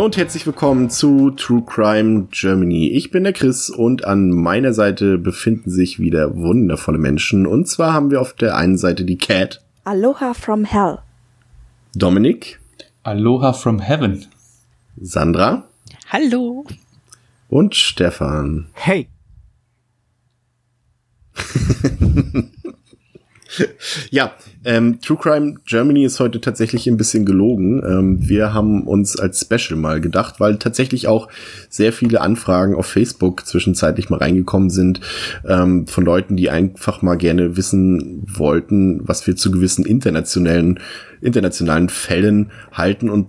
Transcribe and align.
Hallo 0.00 0.06
und 0.06 0.16
herzlich 0.16 0.46
willkommen 0.46 0.88
zu 0.88 1.30
True 1.32 1.62
Crime 1.62 2.28
Germany. 2.30 2.88
Ich 2.88 3.10
bin 3.10 3.22
der 3.22 3.34
Chris 3.34 3.68
und 3.68 4.06
an 4.06 4.30
meiner 4.30 4.72
Seite 4.72 5.18
befinden 5.18 5.70
sich 5.70 5.98
wieder 5.98 6.34
wundervolle 6.34 6.96
Menschen. 6.96 7.46
Und 7.46 7.68
zwar 7.68 7.92
haben 7.92 8.10
wir 8.10 8.22
auf 8.22 8.32
der 8.32 8.56
einen 8.56 8.78
Seite 8.78 9.04
die 9.04 9.18
Cat. 9.18 9.62
Aloha 9.84 10.32
from 10.32 10.64
Hell. 10.64 11.00
Dominik. 11.94 12.60
Aloha 13.02 13.52
from 13.52 13.78
Heaven. 13.78 14.24
Sandra. 14.98 15.64
Hallo. 16.08 16.64
Und 17.50 17.74
Stefan. 17.74 18.70
Hey. 18.72 19.06
ja, 24.10 24.32
ähm, 24.64 25.00
True 25.00 25.18
Crime 25.20 25.54
Germany 25.66 26.04
ist 26.04 26.20
heute 26.20 26.40
tatsächlich 26.40 26.86
ein 26.86 26.96
bisschen 26.96 27.24
gelogen. 27.24 27.82
Ähm, 27.84 28.28
wir 28.28 28.52
haben 28.52 28.86
uns 28.86 29.18
als 29.18 29.40
Special 29.40 29.78
mal 29.78 30.00
gedacht, 30.00 30.40
weil 30.40 30.56
tatsächlich 30.58 31.08
auch 31.08 31.28
sehr 31.68 31.92
viele 31.92 32.20
Anfragen 32.20 32.74
auf 32.74 32.86
Facebook 32.86 33.46
zwischenzeitlich 33.46 34.10
mal 34.10 34.18
reingekommen 34.18 34.70
sind 34.70 35.00
ähm, 35.46 35.86
von 35.86 36.04
Leuten, 36.04 36.36
die 36.36 36.50
einfach 36.50 37.02
mal 37.02 37.16
gerne 37.16 37.56
wissen 37.56 38.22
wollten, 38.26 39.00
was 39.06 39.26
wir 39.26 39.36
zu 39.36 39.50
gewissen 39.50 39.84
internationalen 39.84 40.80
internationalen 41.22 41.90
Fällen 41.90 42.50
halten 42.72 43.10
und 43.10 43.26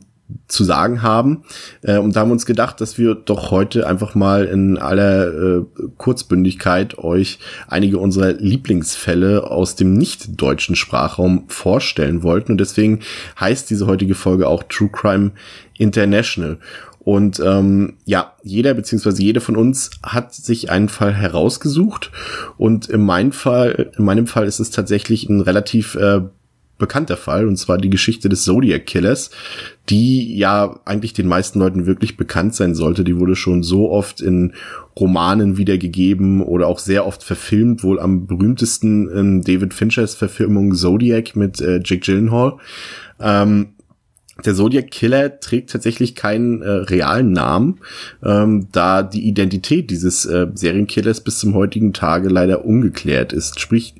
zu 0.47 0.63
sagen 0.63 1.01
haben. 1.01 1.43
Äh, 1.81 1.97
und 1.97 2.15
da 2.15 2.21
haben 2.21 2.29
wir 2.29 2.33
uns 2.33 2.45
gedacht, 2.45 2.81
dass 2.81 2.97
wir 2.97 3.15
doch 3.15 3.51
heute 3.51 3.87
einfach 3.87 4.15
mal 4.15 4.45
in 4.45 4.77
aller 4.77 5.27
äh, 5.27 5.61
Kurzbündigkeit 5.97 6.97
euch 6.97 7.39
einige 7.67 7.97
unserer 7.97 8.33
Lieblingsfälle 8.33 9.49
aus 9.49 9.75
dem 9.75 9.93
nicht-deutschen 9.93 10.75
Sprachraum 10.75 11.45
vorstellen 11.47 12.23
wollten. 12.23 12.53
Und 12.53 12.57
deswegen 12.59 12.99
heißt 13.39 13.69
diese 13.69 13.87
heutige 13.87 14.15
Folge 14.15 14.47
auch 14.47 14.63
True 14.63 14.89
Crime 14.91 15.31
International. 15.77 16.57
Und 17.03 17.39
ähm, 17.39 17.95
ja, 18.05 18.33
jeder 18.43 18.75
beziehungsweise 18.75 19.23
jede 19.23 19.41
von 19.41 19.57
uns 19.57 19.89
hat 20.03 20.35
sich 20.35 20.69
einen 20.69 20.87
Fall 20.87 21.13
herausgesucht. 21.13 22.11
Und 22.57 22.89
in 22.89 23.01
meinem 23.01 23.31
Fall, 23.31 23.91
in 23.97 24.05
meinem 24.05 24.27
Fall 24.27 24.45
ist 24.45 24.59
es 24.59 24.69
tatsächlich 24.69 25.27
ein 25.27 25.41
relativ 25.41 25.95
äh, 25.95 26.21
bekannter 26.81 27.15
Fall, 27.15 27.47
und 27.47 27.55
zwar 27.55 27.77
die 27.77 27.89
Geschichte 27.89 28.27
des 28.27 28.43
Zodiac 28.43 28.85
Killers, 28.85 29.31
die 29.89 30.37
ja 30.37 30.81
eigentlich 30.83 31.13
den 31.13 31.27
meisten 31.27 31.59
Leuten 31.59 31.85
wirklich 31.85 32.17
bekannt 32.17 32.53
sein 32.55 32.75
sollte. 32.75 33.05
Die 33.05 33.17
wurde 33.17 33.37
schon 33.37 33.63
so 33.63 33.89
oft 33.89 34.19
in 34.19 34.53
Romanen 34.99 35.57
wiedergegeben 35.57 36.41
oder 36.41 36.67
auch 36.67 36.79
sehr 36.79 37.05
oft 37.05 37.23
verfilmt, 37.23 37.83
wohl 37.83 37.99
am 37.99 38.27
berühmtesten 38.27 39.41
David 39.41 39.73
Finchers 39.73 40.15
Verfilmung 40.15 40.75
Zodiac 40.75 41.35
mit 41.37 41.61
äh, 41.61 41.79
Jake 41.83 42.01
Gyllenhaal. 42.01 42.57
Ähm, 43.21 43.69
der 44.45 44.55
Zodiac 44.55 44.91
Killer 44.91 45.39
trägt 45.39 45.71
tatsächlich 45.71 46.15
keinen 46.15 46.61
äh, 46.61 46.69
realen 46.69 47.31
Namen, 47.31 47.79
ähm, 48.23 48.67
da 48.71 49.03
die 49.03 49.27
Identität 49.27 49.89
dieses 49.89 50.25
äh, 50.25 50.47
Serienkillers 50.53 51.21
bis 51.21 51.39
zum 51.39 51.53
heutigen 51.53 51.93
Tage 51.93 52.29
leider 52.29 52.65
ungeklärt 52.65 53.33
ist. 53.33 53.59
Sprich, 53.59 53.95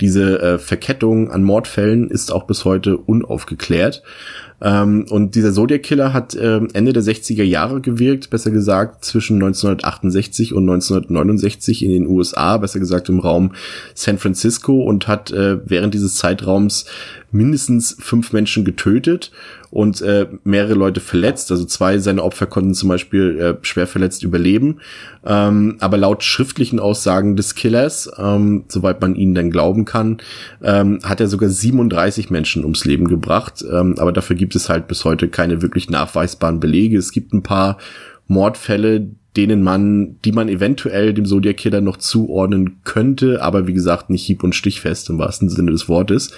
diese 0.00 0.40
äh, 0.40 0.58
Verkettung 0.58 1.30
an 1.30 1.44
Mordfällen 1.44 2.10
ist 2.10 2.32
auch 2.32 2.44
bis 2.44 2.64
heute 2.64 2.96
unaufgeklärt. 2.96 4.02
Ähm, 4.62 5.06
und 5.10 5.34
dieser 5.34 5.52
Zodiac 5.52 5.82
Killer 5.82 6.12
hat 6.12 6.34
äh, 6.34 6.60
Ende 6.72 6.92
der 6.92 7.02
60er 7.02 7.42
Jahre 7.42 7.80
gewirkt, 7.80 8.30
besser 8.30 8.50
gesagt 8.50 9.04
zwischen 9.04 9.34
1968 9.36 10.54
und 10.54 10.68
1969 10.68 11.84
in 11.84 11.90
den 11.90 12.06
USA, 12.06 12.58
besser 12.58 12.78
gesagt 12.78 13.08
im 13.08 13.18
Raum 13.18 13.52
San 13.94 14.18
Francisco 14.18 14.82
und 14.82 15.08
hat 15.08 15.32
äh, 15.32 15.58
während 15.68 15.94
dieses 15.94 16.14
Zeitraums 16.14 16.86
mindestens 17.32 17.96
fünf 17.98 18.32
Menschen 18.32 18.64
getötet 18.64 19.32
und 19.72 20.02
äh, 20.02 20.26
mehrere 20.44 20.74
Leute 20.74 21.00
verletzt. 21.00 21.50
Also 21.50 21.64
zwei 21.64 21.96
seiner 21.96 22.24
Opfer 22.24 22.44
konnten 22.44 22.74
zum 22.74 22.90
Beispiel 22.90 23.40
äh, 23.40 23.64
schwer 23.64 23.86
verletzt 23.86 24.22
überleben. 24.22 24.80
Ähm, 25.24 25.76
aber 25.80 25.96
laut 25.96 26.22
schriftlichen 26.22 26.78
Aussagen 26.78 27.36
des 27.36 27.54
Killers, 27.54 28.10
ähm, 28.18 28.64
soweit 28.68 29.00
man 29.00 29.14
ihnen 29.14 29.34
dann 29.34 29.50
glauben 29.50 29.86
kann, 29.86 30.18
ähm, 30.62 30.98
hat 31.02 31.20
er 31.20 31.26
sogar 31.26 31.48
37 31.48 32.28
Menschen 32.28 32.64
ums 32.64 32.84
Leben 32.84 33.08
gebracht. 33.08 33.64
Ähm, 33.72 33.94
aber 33.98 34.12
dafür 34.12 34.36
gibt 34.36 34.54
es 34.54 34.68
halt 34.68 34.88
bis 34.88 35.06
heute 35.06 35.28
keine 35.28 35.62
wirklich 35.62 35.88
nachweisbaren 35.88 36.60
Belege. 36.60 36.98
Es 36.98 37.10
gibt 37.10 37.32
ein 37.32 37.42
paar 37.42 37.78
Mordfälle, 38.26 39.08
denen 39.36 39.62
man, 39.62 40.20
die 40.24 40.32
man 40.32 40.48
eventuell 40.48 41.14
dem 41.14 41.24
Zodiac 41.24 41.56
Killer 41.56 41.80
noch 41.80 41.96
zuordnen 41.96 42.80
könnte, 42.84 43.42
aber 43.42 43.66
wie 43.66 43.72
gesagt 43.72 44.10
nicht 44.10 44.24
hieb- 44.24 44.44
und 44.44 44.54
stichfest 44.54 45.08
im 45.08 45.18
wahrsten 45.18 45.48
Sinne 45.48 45.70
des 45.70 45.88
Wortes. 45.88 46.32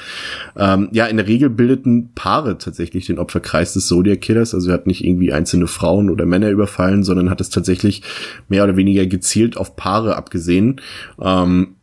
Ähm, 0.56 0.88
ja, 0.92 1.06
in 1.06 1.16
der 1.16 1.26
Regel 1.26 1.50
bildeten 1.50 2.10
Paare 2.14 2.58
tatsächlich 2.58 3.06
den 3.06 3.18
Opferkreis 3.18 3.72
des 3.72 3.88
Zodiac 3.88 4.20
Killers, 4.20 4.54
also 4.54 4.68
er 4.68 4.74
hat 4.74 4.86
nicht 4.86 5.04
irgendwie 5.04 5.32
einzelne 5.32 5.66
Frauen 5.66 6.08
oder 6.08 6.24
Männer 6.24 6.50
überfallen, 6.50 7.02
sondern 7.02 7.30
hat 7.30 7.40
es 7.40 7.50
tatsächlich 7.50 8.02
mehr 8.48 8.62
oder 8.62 8.76
weniger 8.76 9.06
gezielt 9.06 9.56
auf 9.56 9.74
Paare 9.74 10.16
abgesehen. 10.16 10.80
Ähm, 11.20 11.74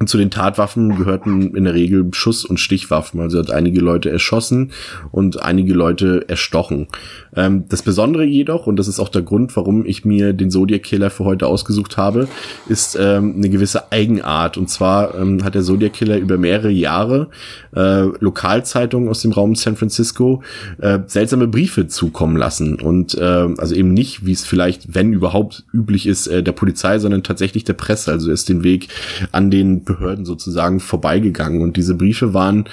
und 0.00 0.08
zu 0.08 0.16
den 0.16 0.30
Tatwaffen 0.30 0.96
gehörten 0.96 1.54
in 1.54 1.64
der 1.64 1.74
Regel 1.74 2.08
Schuss- 2.12 2.46
und 2.46 2.58
Stichwaffen. 2.58 3.20
Also 3.20 3.38
hat 3.38 3.50
einige 3.50 3.80
Leute 3.80 4.10
erschossen 4.10 4.72
und 5.12 5.42
einige 5.42 5.74
Leute 5.74 6.24
erstochen. 6.26 6.88
Ähm, 7.36 7.64
das 7.68 7.82
Besondere 7.82 8.24
jedoch, 8.24 8.66
und 8.66 8.76
das 8.76 8.88
ist 8.88 8.98
auch 8.98 9.10
der 9.10 9.20
Grund, 9.20 9.54
warum 9.56 9.84
ich 9.84 10.06
mir 10.06 10.32
den 10.32 10.50
Zodiac 10.50 10.84
Killer 10.84 11.10
für 11.10 11.26
heute 11.26 11.46
ausgesucht 11.46 11.98
habe, 11.98 12.28
ist 12.66 12.96
ähm, 12.98 13.34
eine 13.36 13.50
gewisse 13.50 13.92
Eigenart. 13.92 14.56
Und 14.56 14.70
zwar 14.70 15.14
ähm, 15.20 15.44
hat 15.44 15.54
der 15.54 15.62
Zodiac 15.62 15.92
Killer 15.92 16.16
über 16.16 16.38
mehrere 16.38 16.70
Jahre 16.70 17.28
äh, 17.76 18.04
Lokalzeitungen 18.20 19.06
aus 19.06 19.20
dem 19.20 19.32
Raum 19.32 19.54
San 19.54 19.76
Francisco 19.76 20.42
äh, 20.78 21.00
seltsame 21.08 21.46
Briefe 21.46 21.88
zukommen 21.88 22.38
lassen. 22.38 22.80
Und 22.80 23.18
äh, 23.18 23.48
also 23.58 23.74
eben 23.74 23.92
nicht, 23.92 24.24
wie 24.24 24.32
es 24.32 24.46
vielleicht, 24.46 24.94
wenn 24.94 25.12
überhaupt 25.12 25.64
üblich 25.74 26.06
ist, 26.06 26.26
äh, 26.26 26.42
der 26.42 26.52
Polizei, 26.52 26.98
sondern 26.98 27.22
tatsächlich 27.22 27.64
der 27.64 27.74
Presse. 27.74 28.12
Also 28.12 28.32
ist 28.32 28.48
den 28.48 28.64
Weg 28.64 28.88
an 29.30 29.50
den 29.50 29.84
Behörden 29.90 30.24
sozusagen 30.24 30.80
vorbeigegangen. 30.80 31.62
Und 31.62 31.76
diese 31.76 31.94
Briefe 31.94 32.34
waren 32.34 32.64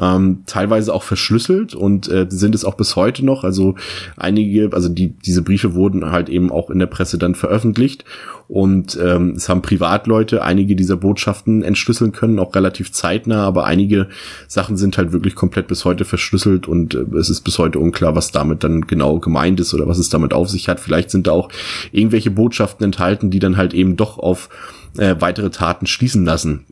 ähm, 0.00 0.42
teilweise 0.46 0.94
auch 0.94 1.02
verschlüsselt 1.02 1.74
und 1.74 2.08
äh, 2.08 2.26
sind 2.28 2.54
es 2.54 2.64
auch 2.64 2.74
bis 2.74 2.96
heute 2.96 3.24
noch. 3.24 3.44
Also 3.44 3.74
einige, 4.16 4.70
also 4.72 4.88
die, 4.88 5.08
diese 5.08 5.42
Briefe 5.42 5.74
wurden 5.74 6.10
halt 6.10 6.28
eben 6.28 6.50
auch 6.50 6.70
in 6.70 6.78
der 6.78 6.86
Presse 6.86 7.18
dann 7.18 7.34
veröffentlicht. 7.34 8.04
Und 8.48 8.98
ähm, 9.02 9.34
es 9.36 9.48
haben 9.48 9.62
Privatleute 9.62 10.42
einige 10.42 10.76
dieser 10.76 10.96
Botschaften 10.96 11.62
entschlüsseln 11.62 12.12
können, 12.12 12.38
auch 12.38 12.54
relativ 12.54 12.92
zeitnah, 12.92 13.46
aber 13.46 13.64
einige 13.64 14.08
Sachen 14.46 14.76
sind 14.76 14.98
halt 14.98 15.10
wirklich 15.12 15.34
komplett 15.34 15.68
bis 15.68 15.86
heute 15.86 16.04
verschlüsselt 16.04 16.68
und 16.68 16.94
äh, 16.94 17.04
es 17.18 17.30
ist 17.30 17.42
bis 17.42 17.58
heute 17.58 17.78
unklar, 17.78 18.14
was 18.14 18.30
damit 18.30 18.62
dann 18.62 18.82
genau 18.82 19.20
gemeint 19.20 19.58
ist 19.60 19.72
oder 19.72 19.88
was 19.88 19.96
es 19.96 20.10
damit 20.10 20.34
auf 20.34 20.50
sich 20.50 20.68
hat. 20.68 20.80
Vielleicht 20.80 21.10
sind 21.10 21.28
da 21.28 21.32
auch 21.32 21.48
irgendwelche 21.92 22.30
Botschaften 22.30 22.84
enthalten, 22.84 23.30
die 23.30 23.38
dann 23.38 23.56
halt 23.56 23.72
eben 23.72 23.96
doch 23.96 24.18
auf 24.18 24.50
äh, 24.98 25.16
weitere 25.18 25.50
Taten 25.50 25.86
schließen 25.86 26.24
lassen. 26.24 26.66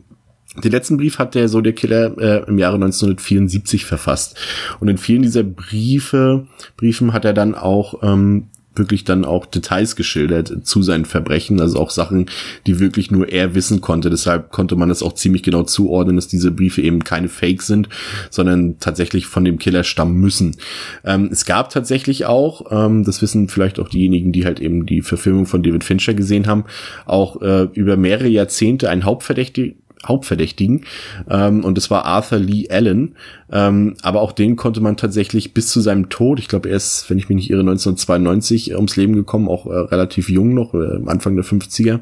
Den 0.57 0.71
letzten 0.71 0.97
Brief 0.97 1.17
hat 1.17 1.33
der 1.33 1.47
Zodiac 1.47 1.77
Killer 1.77 2.17
äh, 2.17 2.43
im 2.47 2.57
Jahre 2.57 2.75
1974 2.75 3.85
verfasst. 3.85 4.37
Und 4.79 4.89
in 4.89 4.97
vielen 4.97 5.21
dieser 5.21 5.43
Briefe, 5.43 6.45
Briefen 6.75 7.13
hat 7.13 7.23
er 7.23 7.33
dann 7.33 7.55
auch 7.55 8.03
ähm, 8.03 8.47
wirklich 8.75 9.03
dann 9.03 9.25
auch 9.25 9.45
Details 9.45 9.95
geschildert 9.95 10.65
zu 10.65 10.81
seinen 10.81 11.05
Verbrechen, 11.05 11.59
also 11.59 11.77
auch 11.77 11.89
Sachen, 11.89 12.27
die 12.67 12.79
wirklich 12.79 13.11
nur 13.11 13.29
er 13.29 13.53
wissen 13.53 13.81
konnte. 13.81 14.09
Deshalb 14.09 14.51
konnte 14.51 14.75
man 14.75 14.89
das 14.89 15.03
auch 15.03 15.13
ziemlich 15.13 15.43
genau 15.43 15.63
zuordnen, 15.63 16.15
dass 16.15 16.27
diese 16.27 16.51
Briefe 16.51 16.81
eben 16.81 17.03
keine 17.03 17.27
Fake 17.27 17.61
sind, 17.61 17.89
sondern 18.29 18.79
tatsächlich 18.79 19.27
von 19.27 19.43
dem 19.43 19.59
Killer 19.59 19.83
stammen 19.83 20.15
müssen. 20.15 20.55
Ähm, 21.03 21.29
es 21.31 21.45
gab 21.45 21.69
tatsächlich 21.69 22.25
auch, 22.25 22.71
ähm, 22.71 23.03
das 23.03 23.21
wissen 23.21 23.49
vielleicht 23.49 23.79
auch 23.79 23.89
diejenigen, 23.89 24.31
die 24.31 24.45
halt 24.45 24.59
eben 24.59 24.85
die 24.85 25.01
Verfilmung 25.01 25.45
von 25.45 25.63
David 25.63 25.83
Fincher 25.83 26.13
gesehen 26.13 26.47
haben, 26.47 26.65
auch 27.05 27.41
äh, 27.41 27.63
über 27.73 27.97
mehrere 27.97 28.29
Jahrzehnte 28.29 28.89
ein 28.89 29.03
Hauptverdächtiger 29.03 29.75
Hauptverdächtigen 30.05 30.85
ähm, 31.29 31.63
und 31.63 31.77
es 31.77 31.91
war 31.91 32.05
Arthur 32.05 32.39
Lee 32.39 32.67
Allen. 32.69 33.15
Ähm, 33.51 33.95
aber 34.01 34.21
auch 34.21 34.31
den 34.31 34.55
konnte 34.55 34.81
man 34.81 34.97
tatsächlich 34.97 35.53
bis 35.53 35.69
zu 35.69 35.81
seinem 35.81 36.09
Tod, 36.09 36.39
ich 36.39 36.47
glaube 36.47 36.69
er 36.69 36.77
ist, 36.77 37.09
wenn 37.09 37.17
ich 37.17 37.29
mich 37.29 37.35
nicht 37.35 37.49
irre, 37.49 37.61
1992 37.61 38.75
ums 38.75 38.95
Leben 38.95 39.15
gekommen, 39.15 39.47
auch 39.47 39.67
äh, 39.67 39.73
relativ 39.73 40.29
jung 40.29 40.53
noch, 40.53 40.73
äh, 40.73 40.99
Anfang 41.05 41.35
der 41.35 41.45
50er. 41.45 41.99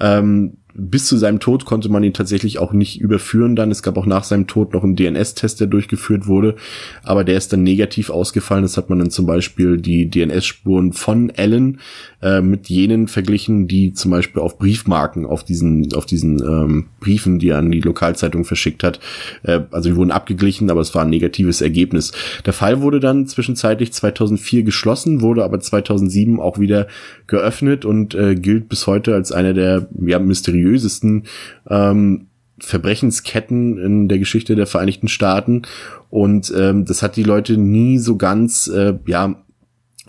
Ähm, 0.00 0.58
bis 0.80 1.06
zu 1.06 1.16
seinem 1.16 1.40
Tod 1.40 1.64
konnte 1.64 1.88
man 1.88 2.02
ihn 2.02 2.14
tatsächlich 2.14 2.58
auch 2.58 2.72
nicht 2.72 3.00
überführen 3.00 3.56
dann. 3.56 3.70
Es 3.70 3.82
gab 3.82 3.96
auch 3.96 4.06
nach 4.06 4.24
seinem 4.24 4.46
Tod 4.46 4.72
noch 4.72 4.82
einen 4.82 4.96
DNS-Test, 4.96 5.60
der 5.60 5.66
durchgeführt 5.66 6.26
wurde, 6.26 6.56
aber 7.02 7.24
der 7.24 7.36
ist 7.36 7.52
dann 7.52 7.62
negativ 7.62 8.10
ausgefallen. 8.10 8.62
Das 8.62 8.76
hat 8.76 8.88
man 8.88 8.98
dann 8.98 9.10
zum 9.10 9.26
Beispiel 9.26 9.76
die 9.76 10.08
DNS-Spuren 10.10 10.92
von 10.92 11.30
Allen 11.36 11.80
äh, 12.22 12.40
mit 12.40 12.68
jenen 12.68 13.08
verglichen, 13.08 13.68
die 13.68 13.92
zum 13.92 14.10
Beispiel 14.10 14.40
auf 14.40 14.58
Briefmarken, 14.58 15.26
auf 15.26 15.44
diesen, 15.44 15.92
auf 15.94 16.06
diesen 16.06 16.40
ähm, 16.40 16.86
Briefen, 17.00 17.38
die 17.38 17.48
er 17.48 17.58
an 17.58 17.70
die 17.70 17.80
Lokalzeitung 17.80 18.44
verschickt 18.44 18.82
hat, 18.82 19.00
äh, 19.42 19.60
also 19.70 19.90
die 19.90 19.96
wurden 19.96 20.10
abgeglichen, 20.10 20.70
aber 20.70 20.80
es 20.80 20.94
war 20.94 21.02
ein 21.02 21.10
negatives 21.10 21.60
Ergebnis. 21.60 22.12
Der 22.46 22.52
Fall 22.52 22.80
wurde 22.80 23.00
dann 23.00 23.26
zwischenzeitlich 23.26 23.92
2004 23.92 24.62
geschlossen, 24.62 25.20
wurde 25.20 25.44
aber 25.44 25.60
2007 25.60 26.40
auch 26.40 26.58
wieder 26.58 26.86
geöffnet 27.26 27.84
und 27.84 28.14
äh, 28.14 28.34
gilt 28.34 28.68
bis 28.68 28.86
heute 28.86 29.14
als 29.14 29.32
einer 29.32 29.52
der 29.52 29.88
ja, 30.00 30.18
mysteriösesten 30.70 31.24
ähm, 31.68 32.26
Verbrechensketten 32.60 33.78
in 33.78 34.08
der 34.08 34.18
Geschichte 34.18 34.54
der 34.54 34.66
Vereinigten 34.66 35.08
Staaten. 35.08 35.62
Und 36.10 36.52
ähm, 36.56 36.84
das 36.84 37.02
hat 37.02 37.16
die 37.16 37.22
Leute 37.22 37.56
nie 37.56 37.98
so 37.98 38.16
ganz, 38.16 38.68
äh, 38.68 38.94
ja, 39.06 39.42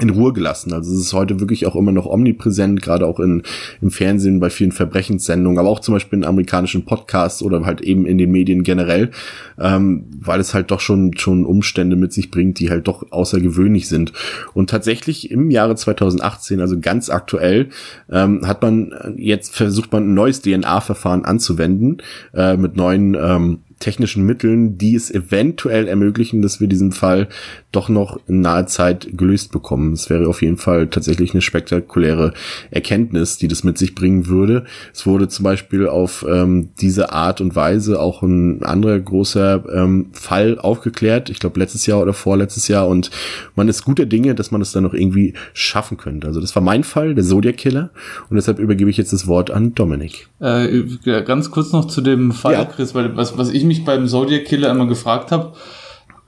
in 0.02 0.10
Ruhe 0.10 0.34
gelassen. 0.34 0.74
Also 0.74 0.94
es 0.94 1.00
ist 1.00 1.14
heute 1.14 1.40
wirklich 1.40 1.68
auch 1.68 1.76
immer 1.76 1.92
noch 1.92 2.08
omnipräsent, 2.08 2.82
gerade 2.82 3.06
auch 3.06 3.20
in, 3.20 3.44
im 3.82 3.92
Fernsehen 3.92 4.40
bei 4.40 4.50
vielen 4.50 4.72
Verbrechenssendungen, 4.72 5.60
aber 5.60 5.70
auch 5.70 5.80
zum 5.80 5.94
Beispiel 5.94 6.20
in 6.20 6.26
amerikanischen 6.26 6.86
Podcasts 6.86 7.44
oder 7.44 7.64
halt 7.66 7.82
eben 7.82 8.06
in 8.06 8.18
den 8.18 8.32
Medien 8.32 8.64
generell, 8.64 9.12
ähm, 9.60 10.06
weil 10.20 10.40
es 10.40 10.54
halt 10.54 10.72
doch 10.72 10.80
schon, 10.80 11.16
schon 11.18 11.46
Umstände 11.46 11.96
mit 11.96 12.14
sich 12.14 12.32
bringt, 12.32 12.60
die 12.60 12.70
halt 12.70 12.88
doch 12.88 13.12
außergewöhnlich 13.12 13.88
sind. 13.88 14.12
Und 14.54 14.70
tatsächlich 14.70 15.30
im 15.30 15.52
Jahre 15.52 15.76
2018, 15.76 16.60
also 16.60 16.80
ganz 16.80 17.10
aktuell, 17.10 17.70
ähm, 18.10 18.48
hat 18.48 18.62
man 18.62 18.94
jetzt 19.18 19.56
versucht 19.56 19.92
man 19.92 20.10
ein 20.10 20.14
neues 20.16 20.42
DNA-Verfahren 20.42 21.26
anzuwenden 21.26 22.02
äh, 22.34 22.58
mit 22.58 22.76
neuen 22.76 23.16
ähm, 23.16 23.60
technischen 23.82 24.26
Mitteln, 24.26 24.78
die 24.78 24.96
es 24.96 25.12
eventuell 25.12 25.88
ermöglichen, 25.88 26.42
dass 26.42 26.62
wir 26.62 26.68
diesen 26.68 26.94
Fall 26.94 27.28
doch 27.72 27.90
noch 27.90 28.20
in 28.28 28.42
naher 28.42 28.68
Zeit 28.68 29.10
gelöst 29.18 29.52
bekommen. 29.52 29.94
Es 29.94 30.10
wäre 30.10 30.28
auf 30.28 30.42
jeden 30.42 30.58
Fall 30.58 30.88
tatsächlich 30.88 31.34
eine 31.34 31.42
spektakuläre 31.42 32.34
Erkenntnis, 32.70 33.38
die 33.38 33.48
das 33.48 33.64
mit 33.64 33.78
sich 33.78 33.96
bringen 33.96 34.28
würde. 34.28 34.66
Es 34.94 35.06
wurde 35.06 35.28
zum 35.28 35.44
Beispiel 35.44 35.88
auf 35.88 36.26
ähm, 36.28 36.70
diese 36.80 37.12
Art 37.12 37.42
und 37.42 37.56
Weise 37.56 38.00
auch 38.00 38.22
ein 38.22 38.64
anderer 38.64 39.00
großer 39.00 39.64
ähm, 39.74 40.08
Fall 40.14 40.60
aufgeklärt. 40.60 41.30
Ich 41.30 41.40
glaube 41.40 41.60
letztes 41.60 41.86
Jahr 41.86 42.00
oder 42.02 42.14
vorletztes 42.14 42.68
Jahr 42.68 42.88
und 42.88 43.12
man 43.56 43.68
ist 43.68 43.84
guter 43.84 44.06
Dinge, 44.06 44.36
dass 44.36 44.52
man 44.52 44.62
es 44.62 44.72
dann 44.72 44.84
noch 44.84 44.94
irgendwie 44.94 45.34
schaffen 45.54 45.98
könnte. 45.98 46.28
Also 46.28 46.40
das 46.40 46.56
war 46.56 46.62
mein 46.62 46.84
Fall, 46.84 47.16
der 47.16 47.24
Zodiac 47.24 47.58
Killer 47.58 47.90
und 48.30 48.36
deshalb 48.36 48.60
übergebe 48.60 48.90
ich 48.90 48.98
jetzt 48.98 49.14
das 49.14 49.28
Wort 49.28 49.52
an 49.52 49.74
Dominik. 49.74 50.30
Äh, 50.40 50.84
ganz 51.26 51.52
kurz 51.52 51.72
noch 51.72 51.86
zu 51.86 52.02
dem 52.02 52.32
Fall, 52.32 52.54
ja. 52.54 52.66
Chris, 52.66 52.94
weil 52.96 53.16
was, 53.16 53.38
was 53.38 53.50
ich 53.50 53.64
mich 53.72 53.86
beim 53.86 54.08
Zodiac 54.08 54.46
Killer 54.46 54.70
immer 54.70 54.86
gefragt 54.86 55.32
habe, 55.32 55.54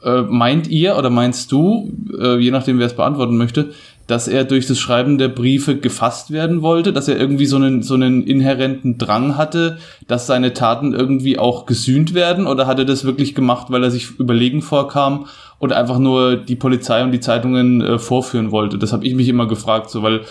äh, 0.04 0.22
meint 0.22 0.68
ihr 0.68 0.98
oder 0.98 1.10
meinst 1.10 1.52
du, 1.52 1.92
äh, 2.18 2.38
je 2.38 2.52
nachdem 2.52 2.80
wer 2.80 2.88
es 2.88 2.96
beantworten 2.96 3.38
möchte, 3.38 3.72
dass 4.08 4.28
er 4.28 4.44
durch 4.44 4.68
das 4.68 4.80
Schreiben 4.80 5.18
der 5.18 5.30
Briefe 5.30 5.78
gefasst 5.78 6.32
werden 6.32 6.62
wollte, 6.62 6.92
dass 6.92 7.08
er 7.08 7.18
irgendwie 7.18 7.46
so 7.46 7.56
einen, 7.56 7.84
so 7.84 7.94
einen 7.94 8.24
inhärenten 8.24 8.98
Drang 8.98 9.38
hatte, 9.38 9.78
dass 10.08 10.28
seine 10.28 10.54
Taten 10.54 10.94
irgendwie 10.94 11.40
auch 11.40 11.66
gesühnt 11.66 12.14
werden? 12.14 12.48
Oder 12.48 12.68
hat 12.68 12.80
er 12.80 12.86
das 12.86 13.06
wirklich 13.06 13.34
gemacht, 13.34 13.68
weil 13.70 13.84
er 13.84 13.92
sich 13.92 14.20
überlegen 14.20 14.62
vorkam 14.62 15.28
und 15.60 15.72
einfach 15.72 16.00
nur 16.00 16.36
die 16.36 16.58
Polizei 16.58 17.02
und 17.04 17.12
die 17.12 17.22
Zeitungen 17.22 17.82
äh, 17.82 17.98
vorführen 17.98 18.52
wollte? 18.52 18.78
Das 18.78 18.92
habe 18.92 19.06
ich 19.06 19.16
mich 19.16 19.30
immer 19.30 19.48
gefragt, 19.48 19.90
so 19.90 20.04
weil 20.04 20.22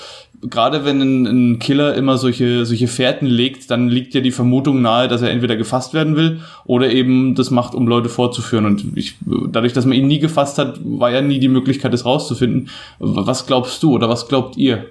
gerade 0.43 0.85
wenn 0.85 1.01
ein, 1.01 1.27
ein, 1.27 1.59
Killer 1.59 1.95
immer 1.95 2.19
solche, 2.19 2.67
solche 2.67 2.89
Fährten 2.89 3.27
legt, 3.27 3.71
dann 3.71 3.89
liegt 3.89 4.15
ja 4.15 4.21
die 4.21 4.33
Vermutung 4.33 4.83
nahe, 4.83 5.09
dass 5.09 5.23
er 5.23 5.31
entweder 5.31 5.57
gefasst 5.57 5.95
werden 5.95 6.17
will 6.17 6.41
oder 6.65 6.91
eben 6.91 7.35
das 7.35 7.51
macht, 7.51 7.75
um 7.75 7.87
Leute 7.87 8.09
vorzuführen. 8.09 8.67
Und 8.67 8.97
ich, 8.97 9.17
dadurch, 9.49 9.73
dass 9.73 9.87
man 9.87 9.97
ihn 9.97 10.09
nie 10.09 10.19
gefasst 10.19 10.59
hat, 10.59 10.81
war 10.85 11.11
ja 11.11 11.23
nie 11.23 11.39
die 11.39 11.49
Möglichkeit, 11.49 11.93
das 11.93 12.05
rauszufinden. 12.05 12.71
Was 12.99 13.47
glaubst 13.47 13.83
du 13.83 13.93
oder 13.93 14.09
was 14.09 14.29
glaubt 14.29 14.57
ihr? 14.57 14.87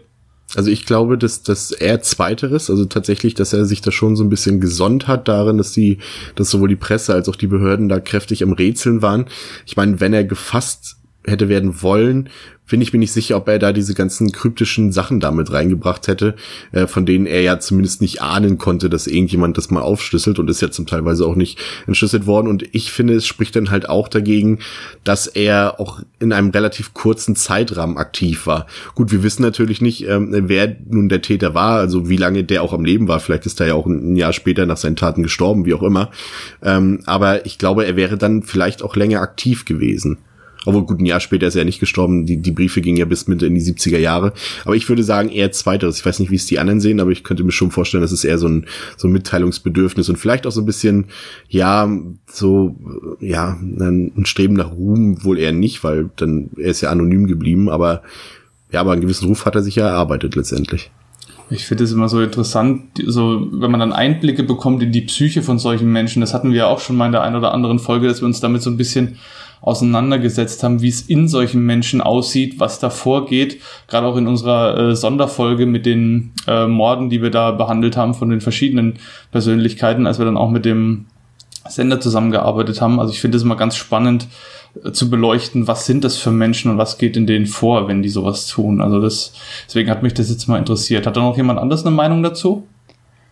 Also 0.56 0.70
ich 0.70 0.86
glaube, 0.86 1.18
dass, 1.18 1.44
dass 1.44 1.72
er 1.72 2.02
zweiteres, 2.02 2.70
also 2.70 2.86
tatsächlich, 2.86 3.34
dass 3.36 3.54
er 3.54 3.66
sich 3.66 3.82
da 3.82 3.92
schon 3.92 4.18
so 4.18 4.24
ein 4.24 4.30
bisschen 4.30 4.60
gesonnt 4.60 5.08
hat 5.08 5.28
darin, 5.28 5.58
dass 5.58 5.72
die, 5.72 6.00
dass 6.36 6.50
sowohl 6.50 6.68
die 6.68 6.76
Presse 6.76 7.14
als 7.14 7.30
auch 7.30 7.38
die 7.38 7.48
Behörden 7.48 7.88
da 7.88 8.00
kräftig 8.00 8.44
am 8.44 8.52
Rätseln 8.52 9.02
waren. 9.02 9.26
Ich 9.66 9.78
meine, 9.78 10.02
wenn 10.02 10.14
er 10.14 10.26
gefasst 10.26 10.98
hätte 11.26 11.50
werden 11.50 11.82
wollen, 11.82 12.30
bin 12.72 12.82
ich 12.82 12.94
mir 12.94 13.00
nicht 13.00 13.12
sicher, 13.12 13.36
ob 13.36 13.50
er 13.50 13.60
da 13.60 13.74
diese 13.74 13.94
ganzen 13.94 14.32
kryptischen 14.32 14.94
Sachen 14.94 15.20
damit 15.20 15.52
reingebracht 15.52 16.08
hätte, 16.08 16.36
äh, 16.72 16.88
von 16.88 17.06
denen 17.06 17.26
er 17.26 17.42
ja 17.42 17.60
zumindest 17.60 18.02
nicht 18.02 18.22
ahnen 18.22 18.58
konnte, 18.58 18.90
dass 18.90 19.08
irgendjemand 19.08 19.58
das 19.58 19.72
mal 19.72 19.82
aufschlüsselt 19.82 20.40
und 20.40 20.50
ist 20.50 20.62
ja 20.62 20.72
zum 20.72 20.88
Teilweise 20.88 21.26
auch 21.26 21.36
nicht 21.36 21.60
entschlüsselt 21.86 22.26
worden. 22.26 22.48
Und 22.48 22.64
ich 22.72 22.94
finde, 22.94 23.16
es 23.16 23.28
spricht 23.28 23.58
dann 23.58 23.72
halt 23.72 23.90
auch 23.90 24.08
dagegen, 24.08 24.60
dass 25.04 25.28
er 25.28 25.82
auch 25.82 26.02
in 26.20 26.32
einem 26.32 26.50
relativ 26.50 26.94
kurzen 26.94 27.36
Zeitrahmen 27.36 27.98
aktiv 27.98 28.48
war. 28.48 28.68
Gut, 28.96 29.12
wir 29.12 29.22
wissen 29.22 29.42
natürlich 29.42 29.82
nicht, 29.82 30.08
ähm, 30.08 30.30
wer 30.32 30.74
nun 30.90 31.10
der 31.10 31.22
Täter 31.22 31.54
war, 31.54 31.78
also 31.78 32.08
wie 32.08 32.18
lange 32.18 32.46
der 32.46 32.64
auch 32.64 32.72
am 32.72 32.86
Leben 32.86 33.10
war. 33.10 33.20
Vielleicht 33.20 33.46
ist 33.46 33.60
er 33.60 33.68
ja 33.68 33.74
auch 33.74 33.86
ein 33.86 34.16
Jahr 34.16 34.32
später 34.32 34.66
nach 34.66 34.78
seinen 34.78 34.96
Taten 34.96 35.24
gestorben, 35.24 35.66
wie 35.66 35.74
auch 35.74 35.84
immer. 35.84 36.10
Ähm, 36.64 37.02
aber 37.06 37.46
ich 37.46 37.58
glaube, 37.58 37.86
er 37.86 37.98
wäre 37.98 38.18
dann 38.18 38.44
vielleicht 38.44 38.82
auch 38.82 38.96
länger 38.96 39.20
aktiv 39.20 39.66
gewesen. 39.66 40.20
Obwohl, 40.66 40.86
gut, 40.86 41.00
ein 41.00 41.06
Jahr 41.06 41.20
später 41.20 41.48
ist 41.48 41.56
er 41.56 41.66
nicht 41.66 41.80
gestorben. 41.80 42.26
Die, 42.26 42.38
die 42.38 42.52
Briefe 42.52 42.82
gingen 42.82 42.98
ja 42.98 43.06
bis 43.06 43.28
Mitte 43.28 43.48
in 43.48 43.56
die 43.56 43.62
70er 43.62 43.98
Jahre. 43.98 44.34
Aber 44.64 44.76
ich 44.76 44.88
würde 44.88 45.04
sagen, 45.04 45.30
eher 45.30 45.52
zweiteres. 45.52 46.00
Ich 46.00 46.06
weiß 46.06 46.20
nicht, 46.20 46.30
wie 46.30 46.36
es 46.36 46.46
die 46.46 46.60
anderen 46.60 46.80
sehen, 46.80 47.00
aber 47.00 47.12
ich 47.12 47.24
könnte 47.24 47.44
mir 47.44 47.52
schon 47.52 47.72
vorstellen, 47.72 48.02
dass 48.02 48.12
es 48.12 48.24
eher 48.24 48.38
so 48.38 48.48
ein, 48.48 48.68
so 48.96 49.08
ein 49.08 49.12
Mitteilungsbedürfnis 49.12 50.10
und 50.10 50.18
vielleicht 50.18 50.46
auch 50.46 50.52
so 50.52 50.62
ein 50.62 50.66
bisschen, 50.66 51.06
ja, 51.50 51.90
so, 52.32 52.76
ja, 53.20 53.58
ein 53.60 54.26
Streben 54.26 54.54
nach 54.54 54.72
Ruhm 54.72 55.24
wohl 55.24 55.40
eher 55.40 55.52
nicht, 55.52 55.84
weil 55.84 56.12
dann, 56.16 56.52
er 56.58 56.70
ist 56.70 56.82
ja 56.82 56.92
anonym 56.92 57.26
geblieben, 57.26 57.70
aber, 57.70 58.04
ja, 58.72 58.82
aber 58.82 58.92
einen 58.92 59.02
gewissen 59.02 59.28
Ruf 59.28 59.46
hat 59.46 59.56
er 59.56 59.64
sich 59.64 59.76
ja 59.76 59.88
erarbeitet 59.88 60.36
letztendlich. 60.36 60.92
Ich 61.52 61.66
finde 61.66 61.84
es 61.84 61.92
immer 61.92 62.08
so 62.08 62.22
interessant, 62.22 62.84
so 63.06 63.48
wenn 63.52 63.72
man 63.72 63.82
dann 63.82 63.92
Einblicke 63.92 64.44
bekommt 64.44 64.82
in 64.82 64.94
die 64.94 65.02
Psyche 65.02 65.42
von 65.42 65.60
solchen 65.60 65.92
Menschen. 65.92 66.22
Das 66.22 66.34
hatten 66.34 66.52
wir 66.52 66.60
ja 66.60 66.68
auch 66.68 66.80
schon 66.80 66.96
mal 66.96 67.08
in 67.08 67.12
der 67.12 67.24
einen 67.24 67.36
oder 67.36 67.54
anderen 67.54 67.78
Folge, 67.78 68.08
dass 68.08 68.22
wir 68.22 68.26
uns 68.26 68.40
damit 68.40 68.62
so 68.62 68.70
ein 68.70 68.78
bisschen 68.78 69.18
auseinandergesetzt 69.60 70.64
haben, 70.64 70.82
wie 70.82 70.88
es 70.88 71.02
in 71.02 71.28
solchen 71.28 71.66
Menschen 71.66 72.00
aussieht, 72.00 72.60
was 72.60 72.80
da 72.80 72.90
vorgeht. 72.90 73.60
Gerade 73.88 74.08
auch 74.08 74.16
in 74.16 74.28
unserer 74.28 74.78
äh, 74.78 74.96
Sonderfolge 74.96 75.66
mit 75.66 75.86
den 75.86 76.32
äh, 76.48 76.68
Morden, 76.68 77.10
die 77.10 77.22
wir 77.22 77.32
da 77.32 77.52
behandelt 77.52 77.98
haben 77.98 78.14
von 78.14 78.30
den 78.30 78.40
verschiedenen 78.40 78.96
Persönlichkeiten, 79.32 80.08
als 80.08 80.20
wir 80.20 80.26
dann 80.26 80.38
auch 80.38 80.50
mit 80.50 80.64
dem 80.64 81.08
Sender 81.68 82.00
zusammengearbeitet 82.00 82.82
haben. 82.82 83.00
Also 83.00 83.12
ich 83.12 83.20
finde 83.20 83.38
es 83.38 83.44
immer 83.44 83.58
ganz 83.58 83.76
spannend 83.76 84.28
zu 84.94 85.10
beleuchten, 85.10 85.68
was 85.68 85.86
sind 85.86 86.04
das 86.04 86.18
für 86.18 86.32
Menschen 86.32 86.72
und 86.72 86.78
was 86.78 86.98
geht 86.98 87.18
in 87.18 87.28
denen 87.28 87.46
vor, 87.46 87.88
wenn 87.88 88.02
die 88.02 88.10
sowas 88.10 88.48
tun. 88.48 88.82
Also 88.82 89.02
das, 89.02 89.34
deswegen 89.68 89.90
hat 89.90 90.04
mich 90.04 90.14
das 90.14 90.30
jetzt 90.30 90.48
mal 90.48 90.58
interessiert. 90.58 91.06
Hat 91.06 91.18
da 91.18 91.22
noch 91.22 91.38
jemand 91.38 91.60
anders 91.60 91.86
eine 91.86 91.96
Meinung 91.96 92.24
dazu? 92.24 92.68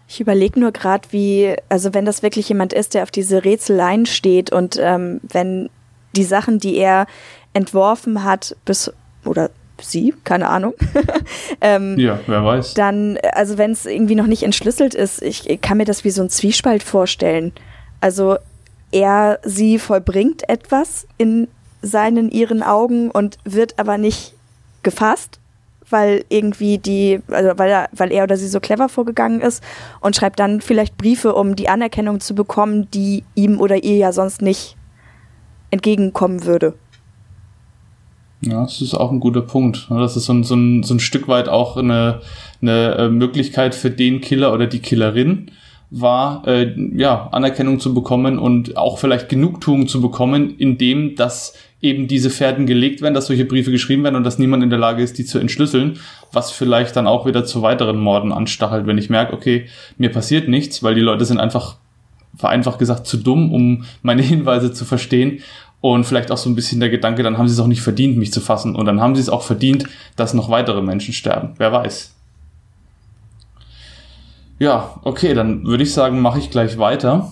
Ich 0.08 0.20
überlege 0.20 0.60
nur 0.60 0.72
gerade, 0.72 1.08
wie, 1.12 1.56
also 1.70 1.94
wenn 1.94 2.04
das 2.04 2.24
wirklich 2.24 2.50
jemand 2.50 2.74
ist, 2.74 2.94
der 2.94 3.04
auf 3.04 3.12
diese 3.12 3.46
Rätseleien 3.46 4.06
steht 4.06 4.52
und 4.52 4.78
ähm, 4.82 5.22
wenn 5.22 5.70
die 6.16 6.24
Sachen, 6.24 6.60
die 6.60 6.76
er 6.76 7.06
entworfen 7.54 8.24
hat, 8.24 8.56
bis 8.66 8.92
oder 9.24 9.52
sie, 9.80 10.14
keine 10.24 10.50
Ahnung. 10.50 10.74
ähm, 11.62 11.98
ja, 11.98 12.20
wer 12.28 12.44
weiß. 12.44 12.74
Dann, 12.74 13.18
also 13.34 13.58
wenn 13.58 13.72
es 13.72 13.86
irgendwie 13.86 14.16
noch 14.16 14.28
nicht 14.28 14.44
entschlüsselt 14.44 14.96
ist, 14.96 15.22
ich, 15.22 15.50
ich 15.50 15.62
kann 15.62 15.78
mir 15.78 15.86
das 15.86 16.04
wie 16.04 16.10
so 16.10 16.22
ein 16.22 16.30
Zwiespalt 16.30 16.84
vorstellen. 16.84 17.54
Also 18.02 18.38
er, 18.92 19.40
sie 19.44 19.80
vollbringt 19.80 20.48
etwas 20.50 21.08
in 21.18 21.48
seinen, 21.82 22.30
ihren 22.30 22.64
Augen 22.64 23.10
und 23.12 23.38
wird 23.46 23.80
aber 23.80 23.98
nicht 23.98 24.34
gefasst, 24.84 25.40
weil 25.90 26.24
irgendwie 26.30 26.78
die, 26.78 27.22
also 27.30 27.58
weil 27.58 27.70
er, 27.70 27.90
weil 27.92 28.12
er 28.12 28.24
oder 28.24 28.38
sie 28.38 28.48
so 28.48 28.60
clever 28.60 28.90
vorgegangen 28.90 29.42
ist 29.42 29.64
und 30.02 30.16
schreibt 30.16 30.40
dann 30.40 30.62
vielleicht 30.62 30.98
Briefe, 30.98 31.34
um 31.34 31.56
die 31.56 31.70
Anerkennung 31.70 32.20
zu 32.20 32.36
bekommen, 32.36 32.90
die 32.92 33.24
ihm 33.36 33.60
oder 33.60 33.84
ihr 33.84 33.96
ja 33.96 34.12
sonst 34.12 34.42
nicht 34.42 34.76
entgegenkommen 35.72 36.46
würde. 36.46 36.74
Ja, 38.42 38.64
das 38.64 38.82
ist 38.82 38.94
auch 38.94 39.12
ein 39.12 39.20
guter 39.20 39.42
Punkt. 39.42 39.88
Das 39.90 40.16
ist 40.16 40.26
so 40.26 40.34
ein, 40.34 40.44
so 40.44 40.56
ein, 40.56 40.84
so 40.84 40.94
ein 40.94 41.00
Stück 41.00 41.28
weit 41.28 41.50
auch 41.50 41.76
eine, 41.76 42.22
eine 42.62 42.96
äh, 42.96 43.10
Möglichkeit 43.10 43.76
für 43.76 43.92
den 43.92 44.22
Killer 44.22 44.54
oder 44.54 44.66
die 44.66 44.80
Killerin 44.80 45.52
war, 45.92 46.48
äh, 46.48 46.76
ja, 46.96 47.30
Anerkennung 47.32 47.80
zu 47.80 47.94
bekommen 47.94 48.38
und 48.38 48.78
auch 48.78 49.00
vielleicht 49.00 49.30
Genugtuung 49.30 49.88
zu 49.88 50.02
bekommen, 50.02 50.56
indem 50.58 51.16
dass 51.16 51.54
eben 51.82 52.08
diese 52.08 52.30
Pferden 52.30 52.66
gelegt 52.66 53.02
werden, 53.02 53.14
dass 53.14 53.28
solche 53.28 53.46
Briefe 53.46 53.72
geschrieben 53.72 54.04
werden 54.04 54.16
und 54.16 54.24
dass 54.24 54.38
niemand 54.38 54.64
in 54.64 54.70
der 54.70 54.80
Lage 54.80 55.02
ist, 55.02 55.18
die 55.18 55.26
zu 55.26 55.40
entschlüsseln, 55.40 56.00
was 56.32 56.52
vielleicht 56.52 56.96
dann 56.96 57.08
auch 57.08 57.26
wieder 57.26 57.46
zu 57.46 57.62
weiteren 57.62 58.00
Morden 58.00 58.32
anstachelt, 58.32 58.86
wenn 58.86 58.98
ich 58.98 59.10
merke, 59.10 59.34
okay, 59.34 59.66
mir 59.98 60.12
passiert 60.12 60.48
nichts, 60.48 60.84
weil 60.84 60.96
die 60.96 61.02
Leute 61.02 61.26
sind 61.26 61.40
einfach 61.40 61.78
vereinfacht 62.36 62.80
gesagt 62.80 63.08
zu 63.08 63.18
dumm, 63.18 63.54
um 63.54 63.86
meine 64.02 64.22
Hinweise 64.24 64.74
zu 64.74 64.86
verstehen. 64.86 65.40
Und 65.82 66.04
vielleicht 66.04 66.30
auch 66.30 66.38
so 66.38 66.50
ein 66.50 66.56
bisschen 66.56 66.82
der 66.82 66.90
Gedanke, 66.90 67.24
dann 67.24 67.38
haben 67.38 67.48
sie 67.48 67.54
es 67.54 67.60
auch 67.62 67.68
nicht 67.68 67.82
verdient, 67.82 68.18
mich 68.18 68.34
zu 68.34 68.42
fassen. 68.42 68.76
Und 68.76 68.86
dann 68.86 69.00
haben 69.00 69.16
sie 69.16 69.22
es 69.22 69.30
auch 69.30 69.44
verdient, 69.44 69.86
dass 70.18 70.34
noch 70.34 70.50
weitere 70.50 70.82
Menschen 70.82 71.14
sterben. 71.14 71.54
Wer 71.58 71.72
weiß. 71.72 72.14
Ja, 74.60 75.00
okay, 75.04 75.34
dann 75.34 75.66
würde 75.66 75.84
ich 75.84 75.94
sagen, 75.94 76.22
mache 76.22 76.40
ich 76.40 76.52
gleich 76.52 76.78
weiter. 76.78 77.32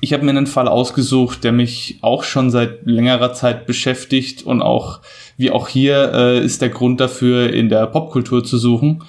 Ich 0.00 0.12
habe 0.12 0.24
mir 0.24 0.30
einen 0.30 0.46
Fall 0.46 0.68
ausgesucht, 0.68 1.42
der 1.42 1.50
mich 1.50 1.98
auch 2.02 2.22
schon 2.22 2.50
seit 2.50 2.86
längerer 2.86 3.32
Zeit 3.32 3.66
beschäftigt 3.66 4.44
und 4.44 4.62
auch, 4.62 5.00
wie 5.36 5.50
auch 5.50 5.66
hier, 5.66 6.12
äh, 6.14 6.44
ist 6.44 6.62
der 6.62 6.68
Grund 6.68 7.00
dafür, 7.00 7.52
in 7.52 7.68
der 7.68 7.86
Popkultur 7.86 8.44
zu 8.44 8.58
suchen. 8.58 9.02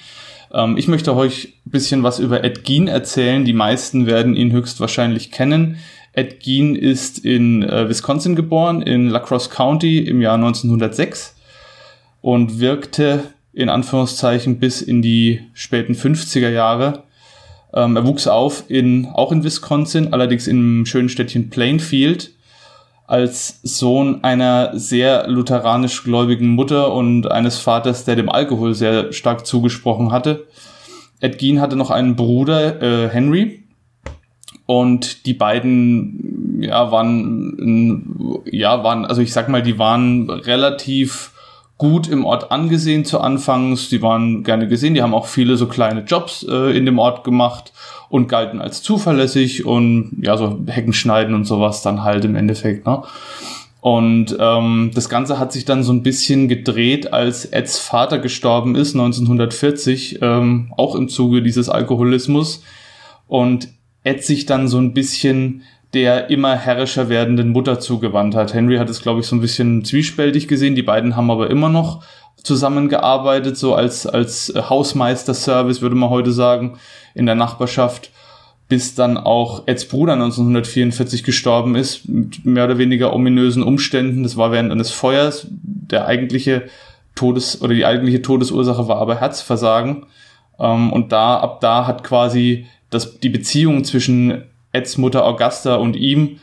Ähm, 0.51 0.77
ich 0.77 0.87
möchte 0.87 1.15
euch 1.15 1.53
ein 1.65 1.71
bisschen 1.71 2.01
was 2.01 2.17
über 2.17 2.43
Ed 2.43 2.65
Gein 2.65 2.87
erzählen. 2.87 3.45
Die 3.45 3.53
meisten 3.53 4.07
werden 4.07 4.35
ihn 4.35 4.51
höchstwahrscheinlich 4.51 5.31
kennen. 5.31 5.77
Ed 6.13 6.43
Gein 6.43 6.75
ist 6.75 7.19
in 7.19 7.61
äh, 7.61 7.87
Wisconsin 7.87 8.35
geboren, 8.35 8.81
in 8.81 9.09
La 9.09 9.19
Crosse 9.19 9.51
County 9.51 9.99
im 9.99 10.21
Jahr 10.21 10.35
1906 10.35 11.35
und 12.21 12.59
wirkte 12.59 13.25
in 13.53 13.69
Anführungszeichen 13.69 14.59
bis 14.59 14.81
in 14.81 15.03
die 15.03 15.41
späten 15.53 15.93
50er 15.93 16.49
Jahre. 16.49 17.03
Ähm, 17.73 17.95
er 17.95 18.07
wuchs 18.07 18.27
auf 18.27 18.63
in, 18.69 19.07
auch 19.07 19.31
in 19.31 19.43
Wisconsin, 19.43 20.13
allerdings 20.13 20.47
im 20.47 20.85
schönen 20.85 21.09
Städtchen 21.09 21.49
Plainfield. 21.49 22.31
als 23.07 23.61
Sohn 23.63 24.23
einer 24.25 24.77
sehr 24.77 25.27
lutheranisch 25.29 26.03
gläubigen 26.03 26.49
Mutter 26.49 26.93
und 26.93 27.31
eines 27.31 27.57
Vaters, 27.57 28.03
der 28.03 28.17
dem 28.17 28.29
Alkohol 28.29 28.73
sehr 28.73 29.13
stark 29.13 29.47
zugesprochen 29.47 30.11
hatte. 30.11 30.45
Ed 31.21 31.39
Gein 31.39 31.61
hatte 31.61 31.77
noch 31.77 31.89
einen 31.89 32.17
Bruder, 32.17 32.81
äh, 32.81 33.09
Henry, 33.09 33.63
und 34.65 35.25
die 35.25 35.33
beiden, 35.33 36.61
ja, 36.61 36.91
waren, 36.91 38.43
ja, 38.51 38.83
waren, 38.83 39.05
also 39.05 39.21
ich 39.21 39.31
sag 39.31 39.47
mal, 39.47 39.63
die 39.63 39.79
waren 39.79 40.29
relativ 40.29 41.31
gut 41.77 42.07
im 42.07 42.25
Ort 42.25 42.51
angesehen 42.51 43.05
zu 43.05 43.19
Anfangs. 43.19 43.89
Die 43.89 44.01
waren 44.01 44.43
gerne 44.43 44.67
gesehen. 44.67 44.93
Die 44.93 45.01
haben 45.01 45.13
auch 45.13 45.27
viele 45.27 45.57
so 45.57 45.67
kleine 45.67 46.01
Jobs 46.01 46.45
äh, 46.49 46.75
in 46.77 46.85
dem 46.85 46.99
Ort 46.99 47.23
gemacht 47.23 47.71
und 48.09 48.27
galten 48.27 48.61
als 48.61 48.81
zuverlässig 48.81 49.65
und 49.65 50.17
ja, 50.21 50.37
so 50.37 50.59
Hecken 50.67 50.93
schneiden 50.93 51.35
und 51.35 51.45
sowas 51.45 51.81
dann 51.81 52.03
halt 52.03 52.25
im 52.25 52.35
Endeffekt, 52.35 52.85
ne? 52.85 53.03
Und 53.79 54.35
ähm, 54.39 54.91
das 54.93 55.07
Ganze 55.07 55.39
hat 55.39 55.53
sich 55.53 55.63
dann 55.63 55.83
so 55.83 55.93
ein 55.93 56.03
bisschen 56.03 56.49
gedreht, 56.49 57.13
als 57.13 57.45
Eds 57.45 57.79
Vater 57.79 58.19
gestorben 58.19 58.75
ist, 58.75 58.95
1940, 58.95 60.19
ähm, 60.21 60.73
auch 60.75 60.95
im 60.95 61.07
Zuge 61.07 61.41
dieses 61.41 61.69
Alkoholismus. 61.69 62.63
Und 63.27 63.69
Ed 64.03 64.23
sich 64.23 64.45
dann 64.45 64.67
so 64.67 64.77
ein 64.77 64.93
bisschen 64.93 65.63
der 65.93 66.29
immer 66.29 66.55
herrischer 66.55 67.09
werdenden 67.09 67.49
Mutter 67.49 67.79
zugewandt 67.79 68.35
hat. 68.35 68.53
Henry 68.53 68.77
hat 68.77 68.89
es, 68.89 69.01
glaube 69.01 69.21
ich, 69.21 69.27
so 69.27 69.35
ein 69.35 69.41
bisschen 69.41 69.85
zwiespältig 69.85 70.47
gesehen. 70.47 70.75
Die 70.75 70.83
beiden 70.83 71.15
haben 71.15 71.31
aber 71.31 71.49
immer 71.49 71.69
noch 71.69 72.03
zusammengearbeitet, 72.43 73.57
so 73.57 73.73
als, 73.73 74.05
als 74.05 74.53
Hausmeister-Service, 74.55 75.81
würde 75.81 75.95
man 75.95 76.09
heute 76.09 76.31
sagen, 76.31 76.77
in 77.13 77.25
der 77.25 77.35
Nachbarschaft, 77.35 78.11
bis 78.69 78.95
dann 78.95 79.17
auch 79.17 79.63
Eds 79.65 79.87
Bruder 79.87 80.13
1944 80.13 81.23
gestorben 81.23 81.75
ist, 81.75 82.07
mit 82.07 82.45
mehr 82.45 82.65
oder 82.65 82.77
weniger 82.77 83.13
ominösen 83.13 83.63
Umständen. 83.63 84.23
Das 84.23 84.35
war 84.35 84.51
während 84.51 84.71
eines 84.71 84.91
Feuers. 84.91 85.47
Der 85.49 86.05
eigentliche 86.05 86.63
Todes- 87.15 87.61
oder 87.61 87.73
die 87.73 87.85
eigentliche 87.85 88.21
Todesursache 88.21 88.87
war 88.87 88.97
aber 88.97 89.19
Herzversagen. 89.19 90.05
Ähm, 90.59 90.91
und 90.91 91.11
da, 91.11 91.37
ab 91.37 91.61
da 91.61 91.87
hat 91.87 92.03
quasi 92.03 92.65
das, 92.89 93.19
die 93.19 93.29
Beziehung 93.29 93.83
zwischen 93.83 94.43
Eds 94.77 94.97
Mutter 94.97 95.25
Augusta 95.25 95.75
und 95.75 95.95
ihm 95.95 96.39